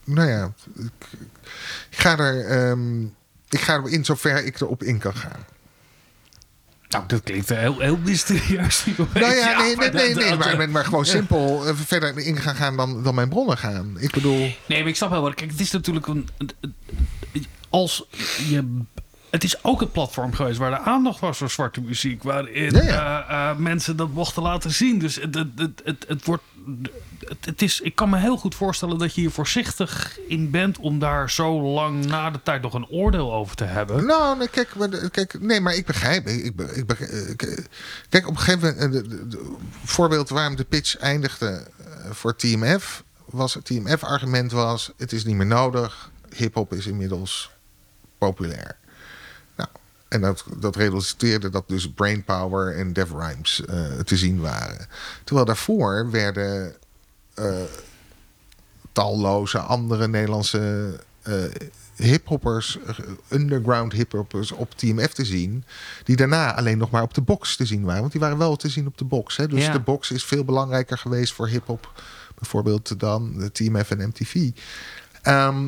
[0.04, 1.08] nou ja, ik,
[1.90, 2.46] ik ga er.
[2.46, 3.06] ehm,
[3.56, 5.46] ik ga er in zover ik erop in kan gaan.
[6.90, 8.86] Nou, dat klinkt heel, heel mysterieus.
[9.14, 12.56] Nou ja, nee, nee, maar nee, nee maar, maar, gewoon simpel eh, verder in gaan
[12.56, 13.96] gaan dan, dan mijn bronnen gaan.
[14.00, 15.22] Ik bedoel, Nee, maar ik snap wel.
[15.22, 16.30] wat- Kijk, het is natuurlijk een.
[17.70, 18.06] Als
[18.48, 18.82] je.
[19.30, 22.24] Het is ook een platform geweest waar de aandacht was voor zwarte muziek.
[22.24, 23.28] Waarin Ja, ja.
[23.28, 25.00] eh, eh, mensen dat mochten laten zien.
[25.00, 26.44] Dus het, het, het, het, het wordt.
[27.40, 31.00] Het, is, ik kan me heel goed voorstellen dat je hier voorzichtig in bent om
[31.00, 34.06] daar zo lang na de tijd nog een oordeel over te hebben.
[34.06, 34.70] Nou, nee, kijk,
[35.12, 36.28] kijk, nee, maar ik begrijp.
[36.28, 37.58] Ik, ik, eh,
[38.10, 39.40] kijk, op een gegeven moment, eh,
[39.84, 45.36] voorbeeld waarom de pitch eindigde eh, voor TMF, was het TMF-argument was: het is niet
[45.36, 46.12] meer nodig.
[46.36, 47.52] Hip-hop is inmiddels
[48.18, 48.78] populair.
[50.16, 54.88] En dat, dat resulteerde dat dus Brainpower en Dev Rhymes eh, te zien waren.
[55.24, 56.76] Terwijl daarvoor werden
[57.34, 57.56] eh,
[58.92, 61.34] talloze andere Nederlandse eh
[61.96, 62.78] hiphoppers,
[63.30, 65.64] underground hiphoppers op TMF te zien.
[66.04, 68.00] Die daarna alleen nog maar op de box te zien waren.
[68.00, 69.38] Want die waren wel te zien op de box.
[69.38, 69.48] Hè?
[69.48, 69.72] Dus Ja.
[69.72, 72.04] de box is veel belangrijker geweest voor hiphop.
[72.36, 74.50] Bijvoorbeeld dan de TMF en MTV.
[75.22, 75.68] Ehm,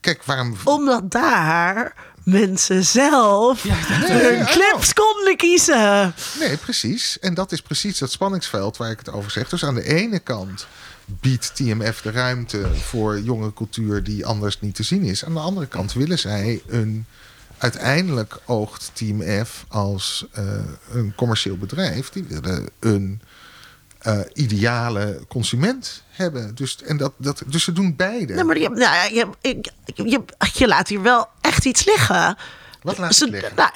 [0.00, 0.56] kijk, waarom...
[0.64, 1.94] Omdat daar
[2.24, 6.14] mensen zelf Nee, hun I clips konden kiezen.
[6.38, 7.18] Nee, precies.
[7.18, 9.48] En dat is precies dat spanningsveld waar ik het over zeg.
[9.48, 10.66] Dus aan de ene kant
[11.06, 15.24] biedt TMF de ruimte voor jonge cultuur die anders niet te zien is.
[15.24, 17.06] Aan de andere kant willen zij een.
[17.58, 20.44] Uiteindelijk oogt TMF als eh,
[20.92, 22.08] een commercieel bedrijf.
[22.10, 23.20] Die willen een
[24.04, 26.54] eh, ideale consument hebben.
[26.54, 28.34] Dus, en dat, dat, dus ze doen beide.
[28.34, 29.26] Nee, maar je, nou, je,
[30.04, 30.22] je,
[30.52, 32.36] je laat hier wel echt iets liggen.
[32.82, 33.52] Wat laat Ze- ik liggen?
[33.56, 33.70] Nou,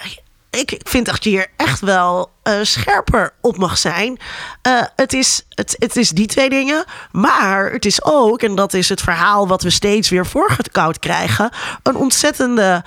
[0.50, 4.18] ik vind dat je hier echt wel eh, scherper op mag zijn.
[4.62, 6.84] Eh, het, is, het, het is die twee dingen.
[7.12, 11.50] Maar het is ook, en dat is het verhaal wat we steeds weer voorgekoud krijgen...
[11.82, 12.84] een ontzettende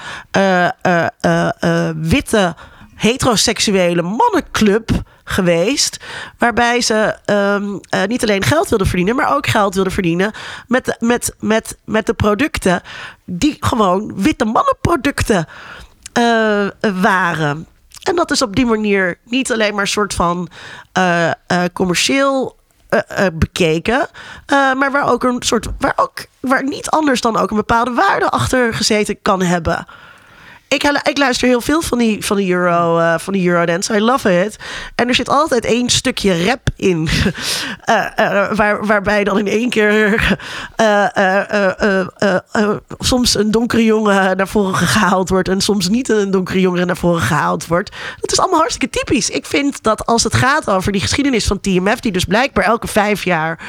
[1.95, 2.55] witte
[2.95, 4.89] heteroseksuele mannenclub
[5.31, 5.97] geweest.
[6.37, 10.31] Waarbij ze ehm, eh, niet alleen geld wilden verdienen, maar ook geld wilden verdienen
[10.67, 12.81] met met, met, met de producten
[13.25, 15.47] die gewoon witte mannenproducten
[16.13, 16.67] eh,
[17.01, 17.67] waren.
[18.03, 20.49] En dat is op die manier niet alleen maar een soort van
[20.91, 21.31] eh,
[21.73, 22.59] commercieel
[23.33, 24.07] bekeken,
[24.47, 28.29] maar waar ook een soort waar ook waar niet anders dan ook een bepaalde waarde
[28.29, 29.85] achter gezeten kan hebben.
[30.73, 33.95] Ik, ik luister heel veel van die, van die, Euro, eh, van die Eurodance.
[33.95, 34.55] I love it.
[34.95, 37.09] En er zit altijd één stukje rap in.
[37.81, 40.37] Eh, eh, waar, waarbij dan in één keer
[42.99, 45.47] soms een donkere jongen naar voren gehaald wordt.
[45.47, 47.91] En soms niet een donkere jongen naar voren gehaald wordt.
[48.19, 49.29] Dat is allemaal hartstikke typisch.
[49.29, 52.87] Ik vind dat als het gaat over die geschiedenis van TMF, die dus blijkbaar elke
[52.87, 53.59] vijf jaar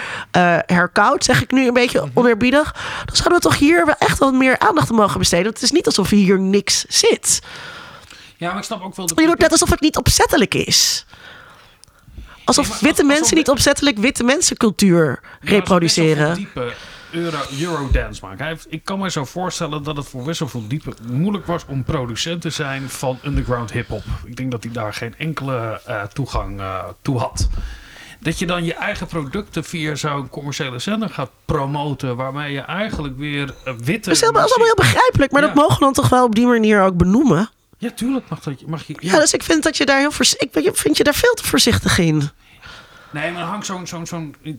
[0.67, 2.75] herkoudt, zeg ik nu een beetje oneerbiedig.
[3.05, 5.45] Dan zouden we toch hier wel echt wat meer aandacht aan mogen besteden.
[5.45, 7.41] Want het is niet alsof hier niks zit.
[8.37, 9.07] Ja, maar ik snap ook wel...
[9.07, 11.07] de- Je doet net alsof het niet opzettelijk is.
[12.45, 16.35] Alsof Nee, witte als- mensen alsof- niet opzettelijk witte mensencultuur reproduceren.
[16.35, 16.73] diepe
[17.11, 18.39] Euro, Eurodance maken.
[18.39, 21.85] Hij heeft, ik kan me zo voorstellen dat het voor Wessel Diepe moeilijk was om
[21.85, 24.03] producent te zijn van underground hip-hop.
[24.25, 27.49] Ik denk dat hij daar geen enkele eh, toegang eh, toe had.
[28.23, 33.17] Dat je dan je eigen producten via zo'n commerciële zender gaat promoten, waarmee je eigenlijk
[33.19, 34.09] weer eh, witte.
[34.09, 35.47] Dat is, is allemaal heel begrijpelijk, maar Ja.
[35.47, 37.51] dat mogen we dan toch wel op die manier ook benoemen.
[37.79, 38.95] Ja, tuurlijk mag, dat, mag je.
[39.01, 41.35] Ja, dus ik vind dat je daar heel voorz- ik ik vind je daar veel
[41.35, 42.31] te voorzichtig in.
[43.11, 43.87] Nee, maar dan hangt zo'n...
[43.87, 44.59] zo'n zo'n ik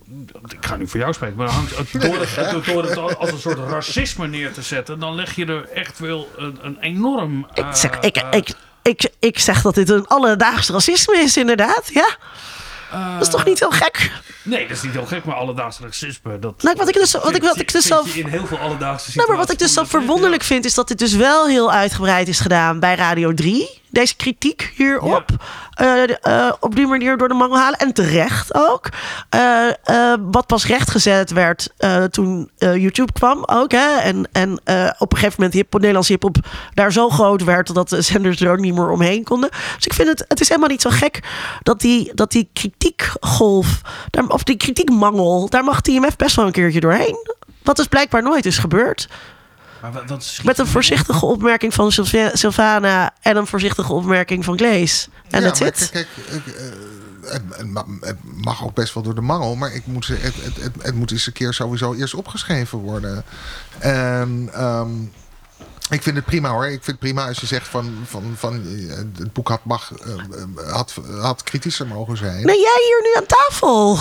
[0.59, 3.57] ga nu voor jou spreken, maar hangt, door, het, door, door het als een soort
[3.69, 4.99] racisme neer te zetten...
[4.99, 7.47] dan leg je er echt wel een, een enorm...
[7.53, 11.89] Ik zeg, ik, eh, ik, ik, ik zeg dat dit een alledaags racisme is, inderdaad.
[11.93, 12.15] Ja,
[12.93, 14.11] eh, dat is toch niet heel gek?
[14.43, 16.39] Nee, dat is niet heel gek, maar alledaags racisme...
[16.39, 18.57] Dat, Nou, wat ik dus- wat ik- wat ik dus zo- je in heel veel
[18.57, 19.15] alledaagse situaties...
[19.15, 22.27] Nou, maar wat ik dus zo verwonderlijk vind, is dat dit dus wel heel uitgebreid
[22.27, 23.81] is gedaan bij Radio 3.
[23.93, 25.25] Deze kritiek hierop.
[25.73, 27.79] eh, eh, op die manier door de mangel halen.
[27.79, 28.89] En terecht ook.
[29.29, 31.73] Eh, wat pas rechtgezet werd
[32.09, 33.71] toen YouTube kwam ook.
[33.71, 33.95] Hè?
[33.95, 34.51] En, en
[34.97, 36.37] op een gegeven moment hip, Nederlands hiphop
[36.73, 37.73] daar zo groot werd...
[37.73, 39.49] dat de zenders er ook niet meer omheen konden.
[39.75, 41.19] Dus ik vind het, het is helemaal niet zo gek
[41.63, 43.81] dat die, dat die kritiekgolf...
[44.09, 47.27] Daar, of die kritiekmangel, daar mag TMF best wel een keertje doorheen.
[47.63, 49.07] Wat dus blijkbaar nooit is gebeurd.
[49.91, 55.07] Maar wat, Met een voorzichtige opmerking van Sylvia- Sylvana en een voorzichtige opmerking van Glees.
[55.29, 55.89] En ja, that's maar it.
[55.91, 56.63] Kijk, kijk, ik, eh,
[57.31, 60.13] het, het ma- het mag ook best wel door de mangel, maar ik moet, ze-
[60.15, 63.23] het, het, het, het moet eens een keer sowieso eerst opgeschreven worden.
[63.79, 64.89] En ehm,
[65.89, 66.65] Ik vind het prima hoor.
[66.65, 68.53] Ik vind het prima als je zegt van, van, van
[68.89, 72.45] eh, het boek had, mag, eh, had, had kritischer mogen zijn.
[72.45, 73.97] Nee, jij hier nu aan tafel.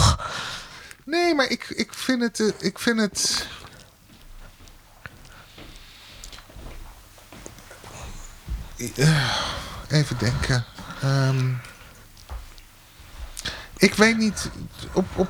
[1.05, 2.55] Nee, maar ik, ik vind het.
[2.61, 3.47] Ik vind het.
[9.89, 10.65] Even denken.
[11.03, 11.49] Ehm,
[13.77, 14.51] ik weet niet.
[14.93, 15.29] Op, op,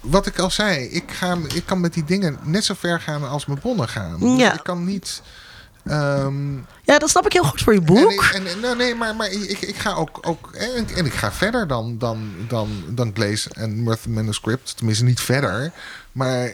[0.00, 3.28] wat ik al zei, ik, ga, ik kan met die dingen net zo ver gaan
[3.28, 4.18] als mijn bonnen gaan.
[4.20, 4.52] Dus Ja.
[4.54, 5.22] ik kan niet.
[5.84, 8.22] ehm, Ja, dat snap ik heel goed voor je boek.
[8.34, 11.66] en, nou, nee, maar, maar ik, ik ga ook, ook en, en ik ga verder
[11.66, 14.76] dan, dan, dan, dan Glaze en Murphy Manuscript.
[14.76, 15.72] Tenminste, niet verder.
[16.12, 16.52] Maar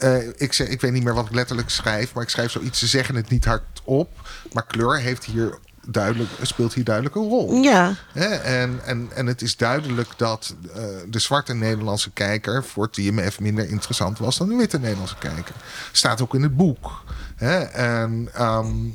[0.00, 2.14] eh, ik, zeg, ik weet niet meer wat ik letterlijk schrijf.
[2.14, 2.78] Maar ik schrijf zoiets.
[2.78, 4.10] Ze zeggen het niet hardop.
[4.52, 7.62] Maar kleur heeft hier duidelijk, speelt hier duidelijk een rol.
[7.62, 7.94] Ja,
[8.42, 13.68] en, en, en het is duidelijk dat eh, de zwarte Nederlandse kijker voor TMF minder
[13.68, 15.54] interessant was dan de witte Nederlandse kijker.
[15.92, 17.04] Staat ook in het boek.
[17.36, 18.86] En, ehm,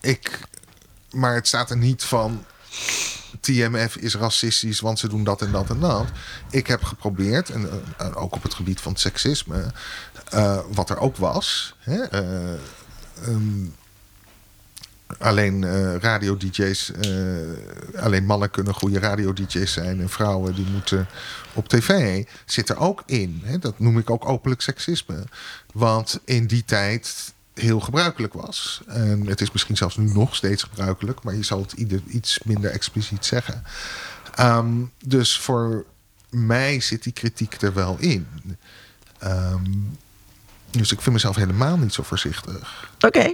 [0.00, 0.40] ik,
[1.10, 2.44] maar het staat er niet van.
[3.42, 6.06] TMF is racistisch, want ze doen dat en dat en dat.
[6.50, 9.72] Ik heb geprobeerd, en eh, ook op het gebied van seksisme,
[10.32, 11.74] eh, wat er ook was.
[11.78, 12.52] Hè, eh,
[13.26, 13.66] ehm,
[15.18, 16.92] alleen eh, radio-dj's,
[17.96, 21.08] alleen mannen kunnen goede radio-dj's zijn en vrouwen die moeten
[21.52, 22.24] op tv.
[22.46, 23.40] Zit er ook in.
[23.44, 23.58] Hè?
[23.58, 25.24] Dat noem ik ook openlijk seksisme.
[25.72, 28.82] Want in die tijd heel gebruikelijk was.
[28.86, 32.38] En het is misschien zelfs nu nog steeds gebruikelijk, maar je zal het ieder iets
[32.44, 33.64] minder expliciet zeggen.
[34.34, 34.70] Ehm,
[35.04, 35.84] dus voor
[36.30, 38.26] mij zit die kritiek er wel in.
[39.18, 39.70] Ehm,
[40.70, 42.90] dus ik vind mezelf helemaal niet zo voorzichtig.
[43.00, 43.32] oké.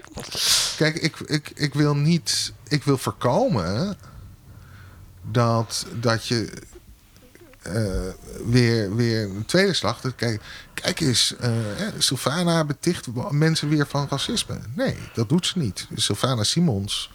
[0.76, 2.52] Kijk, ik, ik, ik wil niet.
[2.68, 3.96] Ik wil voorkomen
[5.22, 6.52] dat, dat je
[7.68, 8.12] eh,
[8.46, 10.00] weer, weer een tweede slag.
[10.16, 10.40] Kijk,
[10.74, 14.58] kijk eens, hè, Sylvana beticht mensen weer van racisme.
[14.74, 15.86] Nee, dat doet ze niet.
[15.94, 17.10] Sylvana Simons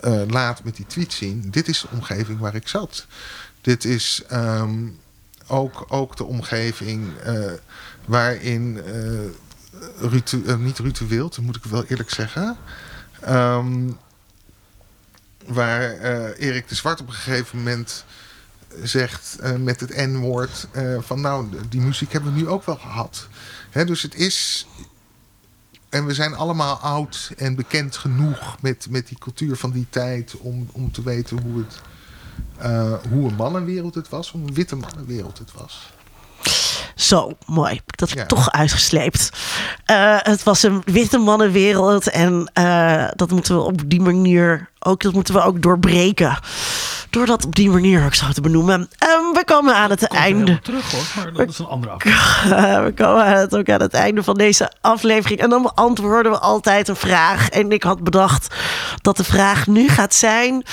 [0.00, 3.06] eh, laat met die tweet zien: dit is de omgeving waar ik zat.
[3.60, 4.88] Dit is ehm,
[5.46, 7.12] ook, ook de omgeving
[8.04, 8.72] waarin.
[10.58, 12.56] niet Ruud de Wild, dat moet ik wel eerlijk zeggen.
[13.20, 13.90] Ehm,
[15.46, 15.92] waar
[16.32, 18.04] Erik de Zwart op een gegeven moment
[18.82, 22.76] zegt eh, met het N-woord eh, van nou, die muziek hebben we nu ook wel
[22.76, 23.28] gehad.
[23.70, 24.66] Hè, dus het is.
[25.88, 30.34] En we zijn allemaal oud en bekend genoeg met, met die cultuur van die tijd
[30.38, 31.80] om, om te weten hoe het.
[32.58, 35.92] eh, hoe een mannenwereld het was, hoe een witte mannenwereld het was.
[36.94, 37.80] Zo, mooi.
[37.86, 38.26] Dat heb ik Ja.
[38.36, 39.30] toch uitgesleept.
[40.22, 42.08] Het was een witte mannenwereld.
[42.10, 42.50] En
[43.16, 46.38] dat moeten we op die manier ook, dat moeten we ook doorbreken.
[47.14, 48.88] Door dat op die manier ook zo te benoemen.
[48.98, 50.60] Ehm, we komen aan het Komt einde.
[50.60, 52.84] terug hoor, maar dat is een andere aflevering.
[52.86, 55.40] We komen aan het, ook aan het einde van deze aflevering.
[55.40, 57.48] En dan beantwoorden we altijd een vraag.
[57.48, 58.54] En ik had bedacht
[59.02, 60.64] dat de vraag nu gaat zijn: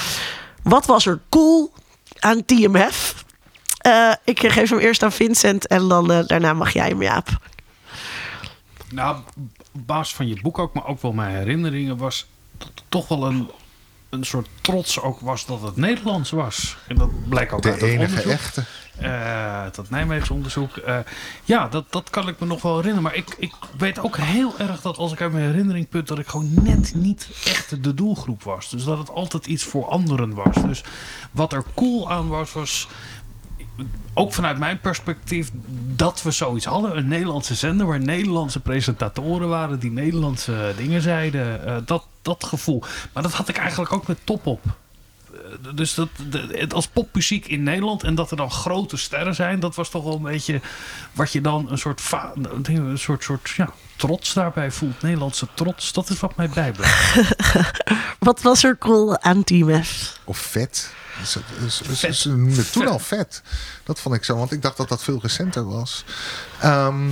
[0.63, 1.73] wat was er cool
[2.19, 3.25] aan TMF?
[3.77, 7.27] Eh, ik geef hem eerst aan Vincent en dan eh, daarna mag jij hem, Jaap.
[8.89, 9.17] Nou,
[9.73, 12.27] op basis van je boek ook, maar ook wel mijn herinneringen, was
[12.89, 13.49] toch wel een,
[14.11, 16.77] een soort trots ook was dat het Nederlands was.
[16.87, 18.31] En dat blijkt ook uit De het enige onderzoek.
[18.31, 18.63] echte.
[18.97, 20.77] Eh, dat Nijmeegse onderzoek.
[20.77, 20.97] Eh,
[21.43, 23.03] ja, dat, dat kan ik me nog wel herinneren.
[23.03, 26.07] Maar ik, ik weet ook heel erg dat als ik uit mijn herinnering put...
[26.07, 28.69] dat ik gewoon net niet echt de doelgroep was.
[28.69, 30.55] Dus dat het altijd iets voor anderen was.
[30.65, 30.83] Dus
[31.31, 32.87] wat er cool aan was, was...
[34.13, 35.49] Ook vanuit mijn perspectief
[35.95, 36.97] dat we zoiets hadden.
[36.97, 39.79] Een Nederlandse zender waar Nederlandse presentatoren waren...
[39.79, 41.65] die Nederlandse dingen zeiden.
[41.65, 42.83] Eh, dat, dat gevoel.
[43.13, 44.61] Maar dat had ik eigenlijk ook met Top op.
[45.33, 45.39] Eh,
[45.75, 49.59] dus dat, de- het als popmuziek in Nederland en dat er dan grote sterren zijn,
[49.59, 50.61] dat was toch wel een beetje
[51.11, 52.01] wat je dan een soort,
[52.63, 55.01] een soort, soort ja, trots daarbij voelt.
[55.01, 57.29] Nederlandse trots, dat is wat mij bijblijft.
[58.19, 60.19] Wat was er cool aan TMF?
[60.23, 60.93] Of vet.
[61.25, 62.15] Ze, ze, ze- Vet.
[62.15, 63.41] ze noemden het toen al vet.
[63.83, 66.03] Dat vond ik zo, want ik dacht dat dat veel recenter was.
[66.59, 67.09] Ehm,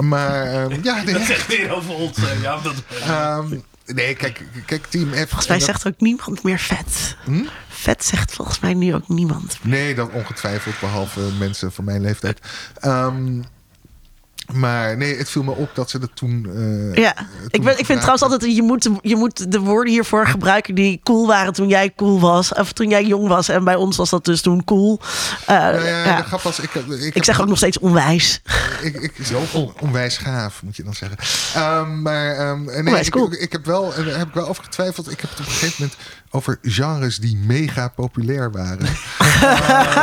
[0.00, 2.16] maar ehm, ja, nee, Dat zegt weer over ons.
[2.42, 5.16] ja, dat, ehm, nee, kijk, kijk, Team F.
[5.16, 7.16] Volgens mij dat- zegt ook niemand meer vet.
[7.24, 7.44] Hm?
[7.68, 9.58] Vet zegt volgens mij nu ook niemand.
[9.62, 12.38] Nee, dat ongetwijfeld, behalve mensen van mijn leeftijd.
[12.80, 13.42] Ehm,
[14.52, 16.46] maar nee, het viel me op dat ze dat toen.
[16.94, 19.58] eh, Ja, toen ik, ben, ik vind trouwens altijd, dat je moet, je moet de
[19.60, 22.52] woorden hiervoor gebruiken die cool waren toen jij cool was.
[22.54, 23.48] Of toen jij jong was.
[23.48, 25.00] En bij ons was dat dus toen cool.
[25.46, 26.16] Eh, Nou ja, ja.
[26.16, 26.74] de grap was, ik,
[27.14, 28.40] ik, zeg ook nog steeds onwijs.
[28.82, 29.42] ik, ik, zo
[29.80, 31.18] onwijs gaaf, moet je dan zeggen.
[31.54, 33.32] Ehm, maar ehm, nee, Onwijs ik, cool.
[33.32, 35.10] ik, ik heb wel, daar heb ik wel over getwijfeld.
[35.10, 35.98] Ik heb het op een gegeven moment
[36.30, 38.86] over genres die mega populair waren.
[39.46, 39.94] Ehm,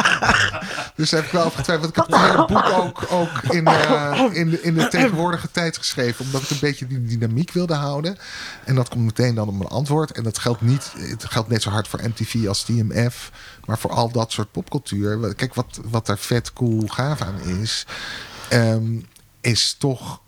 [0.96, 1.88] dus daar heb ik wel over getwijfeld.
[1.88, 5.76] Ik heb het hele boek ook, ook in, eh, in, de, in de tegenwoordige tijd
[5.76, 6.24] geschreven.
[6.24, 8.16] Omdat ik een beetje die dynamiek wilde houden.
[8.64, 10.12] En dat komt meteen dan op mijn antwoord.
[10.12, 10.92] En dat geldt niet.
[10.96, 13.30] Het geldt net zo hard voor MTV als TMF.
[13.64, 15.34] Maar voor al dat soort popcultuur.
[15.34, 17.86] Kijk, wat, wat daar vet cool gaaf aan is.
[18.48, 18.98] ehm,
[19.40, 20.20] is toch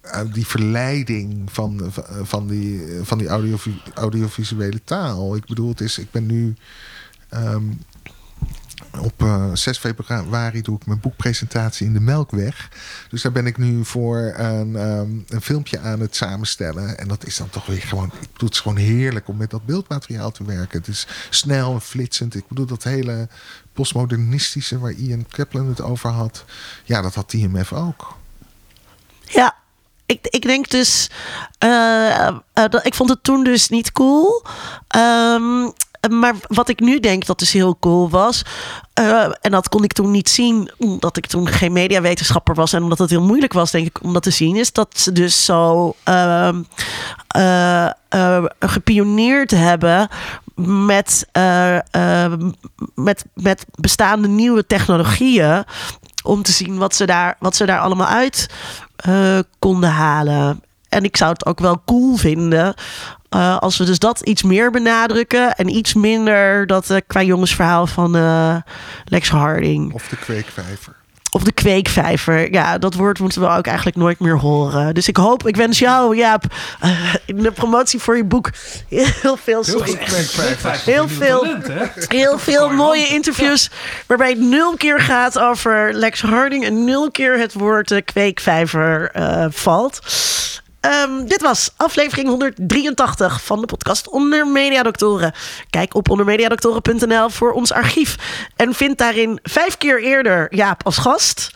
[0.00, 1.92] eh, die verleiding van,
[2.22, 5.36] van die, van die audiovi- audiovisuele taal.
[5.36, 6.54] Ik bedoel, het is, ik ben nu.
[7.28, 7.62] ehm,
[9.00, 12.68] op eh, 6 februari doe ik mijn boekpresentatie in de Melkweg.
[13.08, 16.98] Dus daar ben ik nu voor een, ehm, een filmpje aan het samenstellen.
[16.98, 18.12] En dat is dan toch weer gewoon.
[18.20, 20.78] Ik bedoel, het gewoon heerlijk om met dat beeldmateriaal te werken.
[20.78, 22.34] Het is snel en flitsend.
[22.34, 23.28] Ik bedoel, dat hele
[23.72, 26.44] postmodernistische waar Ian Kaplan het over had.
[26.84, 28.16] Ja, dat had TMF ook.
[29.24, 29.54] Ja,
[30.06, 31.10] ik, ik denk dus.
[31.58, 34.44] eh, eh, ik vond het toen dus niet cool.
[34.88, 35.70] Ehm,
[36.08, 38.42] maar wat ik nu denk dat dus heel cool was.
[38.92, 42.72] eh, en dat kon ik toen niet zien, omdat ik toen geen mediawetenschapper was.
[42.72, 44.56] En omdat het heel moeilijk was, denk ik, om dat te zien.
[44.56, 46.62] Is dat ze dus zo ehm,
[47.28, 50.08] eh, eh, gepioneerd hebben
[50.86, 52.32] met, eh, eh,
[52.94, 55.64] met, met bestaande nieuwe technologieën.
[56.24, 58.50] Om te zien wat ze daar, wat ze daar allemaal uit
[58.96, 60.62] eh, konden halen.
[60.88, 62.74] En ik zou het ook wel cool vinden.
[63.34, 65.54] Eh, als we dus dat iets meer benadrukken.
[65.54, 68.56] En iets minder dat uh, qua jongensverhaal van eh,
[69.04, 69.92] Lex Harding.
[69.92, 70.94] Of de kweekvijver.
[71.34, 72.52] Of de kweekvijver.
[72.52, 74.94] Ja, dat woord moeten we ook eigenlijk nooit meer horen.
[74.94, 76.44] Dus ik hoop, ik wens jou, Jaap,
[76.80, 78.50] eh, in de promotie voor je boek
[78.88, 80.80] heel veel kweekvijver.
[80.84, 81.56] Heel veel,
[82.08, 83.70] heel veel mooie interviews
[84.06, 89.10] waarbij het nul keer gaat over Lex Harding en nul keer het woord eh, kweekvijver
[89.12, 89.98] eh, valt.
[90.84, 95.32] Ehm, dit was aflevering 183 van de podcast Onder Mediadoktoren.
[95.70, 98.16] Kijk op ondermediadoktoren.nl voor ons archief.
[98.56, 101.50] En vind daarin vijf keer eerder Jaap als gast.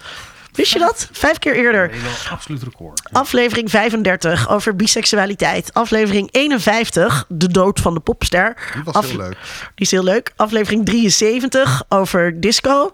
[0.53, 1.09] Wist je dat?
[1.13, 1.91] Vijf keer eerder.
[1.91, 3.01] Wel absoluut record.
[3.13, 5.75] Aflevering 35 over biseksualiteit.
[5.75, 8.57] Aflevering 51, de dood van de popster.
[8.75, 9.37] Die was Af- heel leuk.
[9.75, 10.33] Die is heel leuk.
[10.37, 12.93] Aflevering 73 over disco.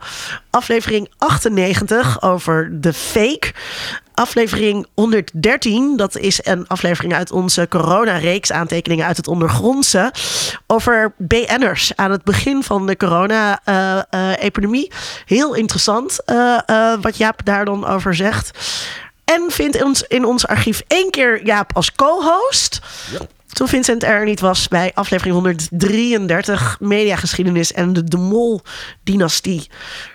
[0.50, 3.52] Aflevering 98 over The Fake.
[4.14, 10.12] Aflevering 113, dat is een aflevering uit onze corona-reeks aantekeningen uit het ondergrondse.
[10.66, 14.92] Over BN'ers aan het begin van de corona-epidemie.
[15.24, 18.50] Heel interessant eh, eh, wat Jaap daar dan over zegt.
[19.24, 22.80] En vindt ons in ons archief één keer Jaap als co-host.
[23.54, 29.70] Toen Vincent er niet was bij aflevering 133 Mediageschiedenis en de De Mol-dynastie.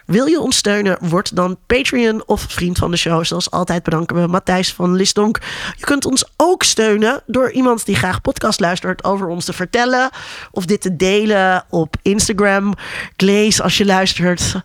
[0.06, 0.98] Wil je ons steunen?
[1.00, 3.26] Word dan Patreon of vriend van de show.
[3.26, 5.40] Zoals altijd bedanken we Matthijs van Lisdonk.
[5.78, 10.10] Je kunt ons ook steunen door iemand die graag podcast luistert over ons te vertellen.
[10.52, 12.74] Of dit te delen op Instagram.
[13.14, 14.56] Ik lees als je luistert.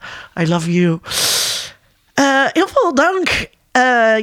[0.40, 1.00] I love you.
[2.14, 3.48] Eh, heel veel dank,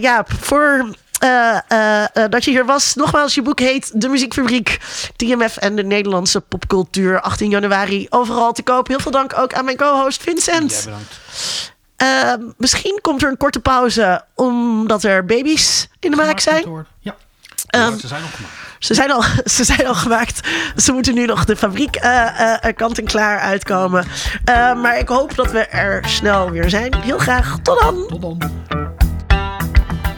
[0.02, 0.86] Jaap, voor
[1.22, 2.96] eh, eh, eh, dat je hier was.
[2.96, 4.80] Nogmaals, je boek heet De Muziekfabriek,
[5.16, 7.22] TMF en de Nederlandse popcultuur.
[7.22, 8.88] 18 januari, overal te koop.
[8.88, 10.72] Heel veel dank ook aan mijn co-host Vincent.
[10.72, 11.20] Jij bedankt.
[11.96, 16.86] Eh, misschien komt er een korte pauze omdat er baby's in de maak zijn.
[17.00, 17.16] Ja.
[17.68, 18.54] Ehm, ze zijn nog gemaakt.
[18.80, 19.24] Ze zijn, al,
[19.56, 20.48] ze zijn al gemaakt.
[20.76, 24.06] Ze moeten nu nog de fabriek eh, eh, eh, kant en klaar uitkomen.
[24.46, 26.96] Eh, maar ik hoop dat we er snel weer zijn.
[26.96, 27.58] Heel graag.
[27.64, 28.06] Tot dan.
[28.08, 29.11] Tot dan.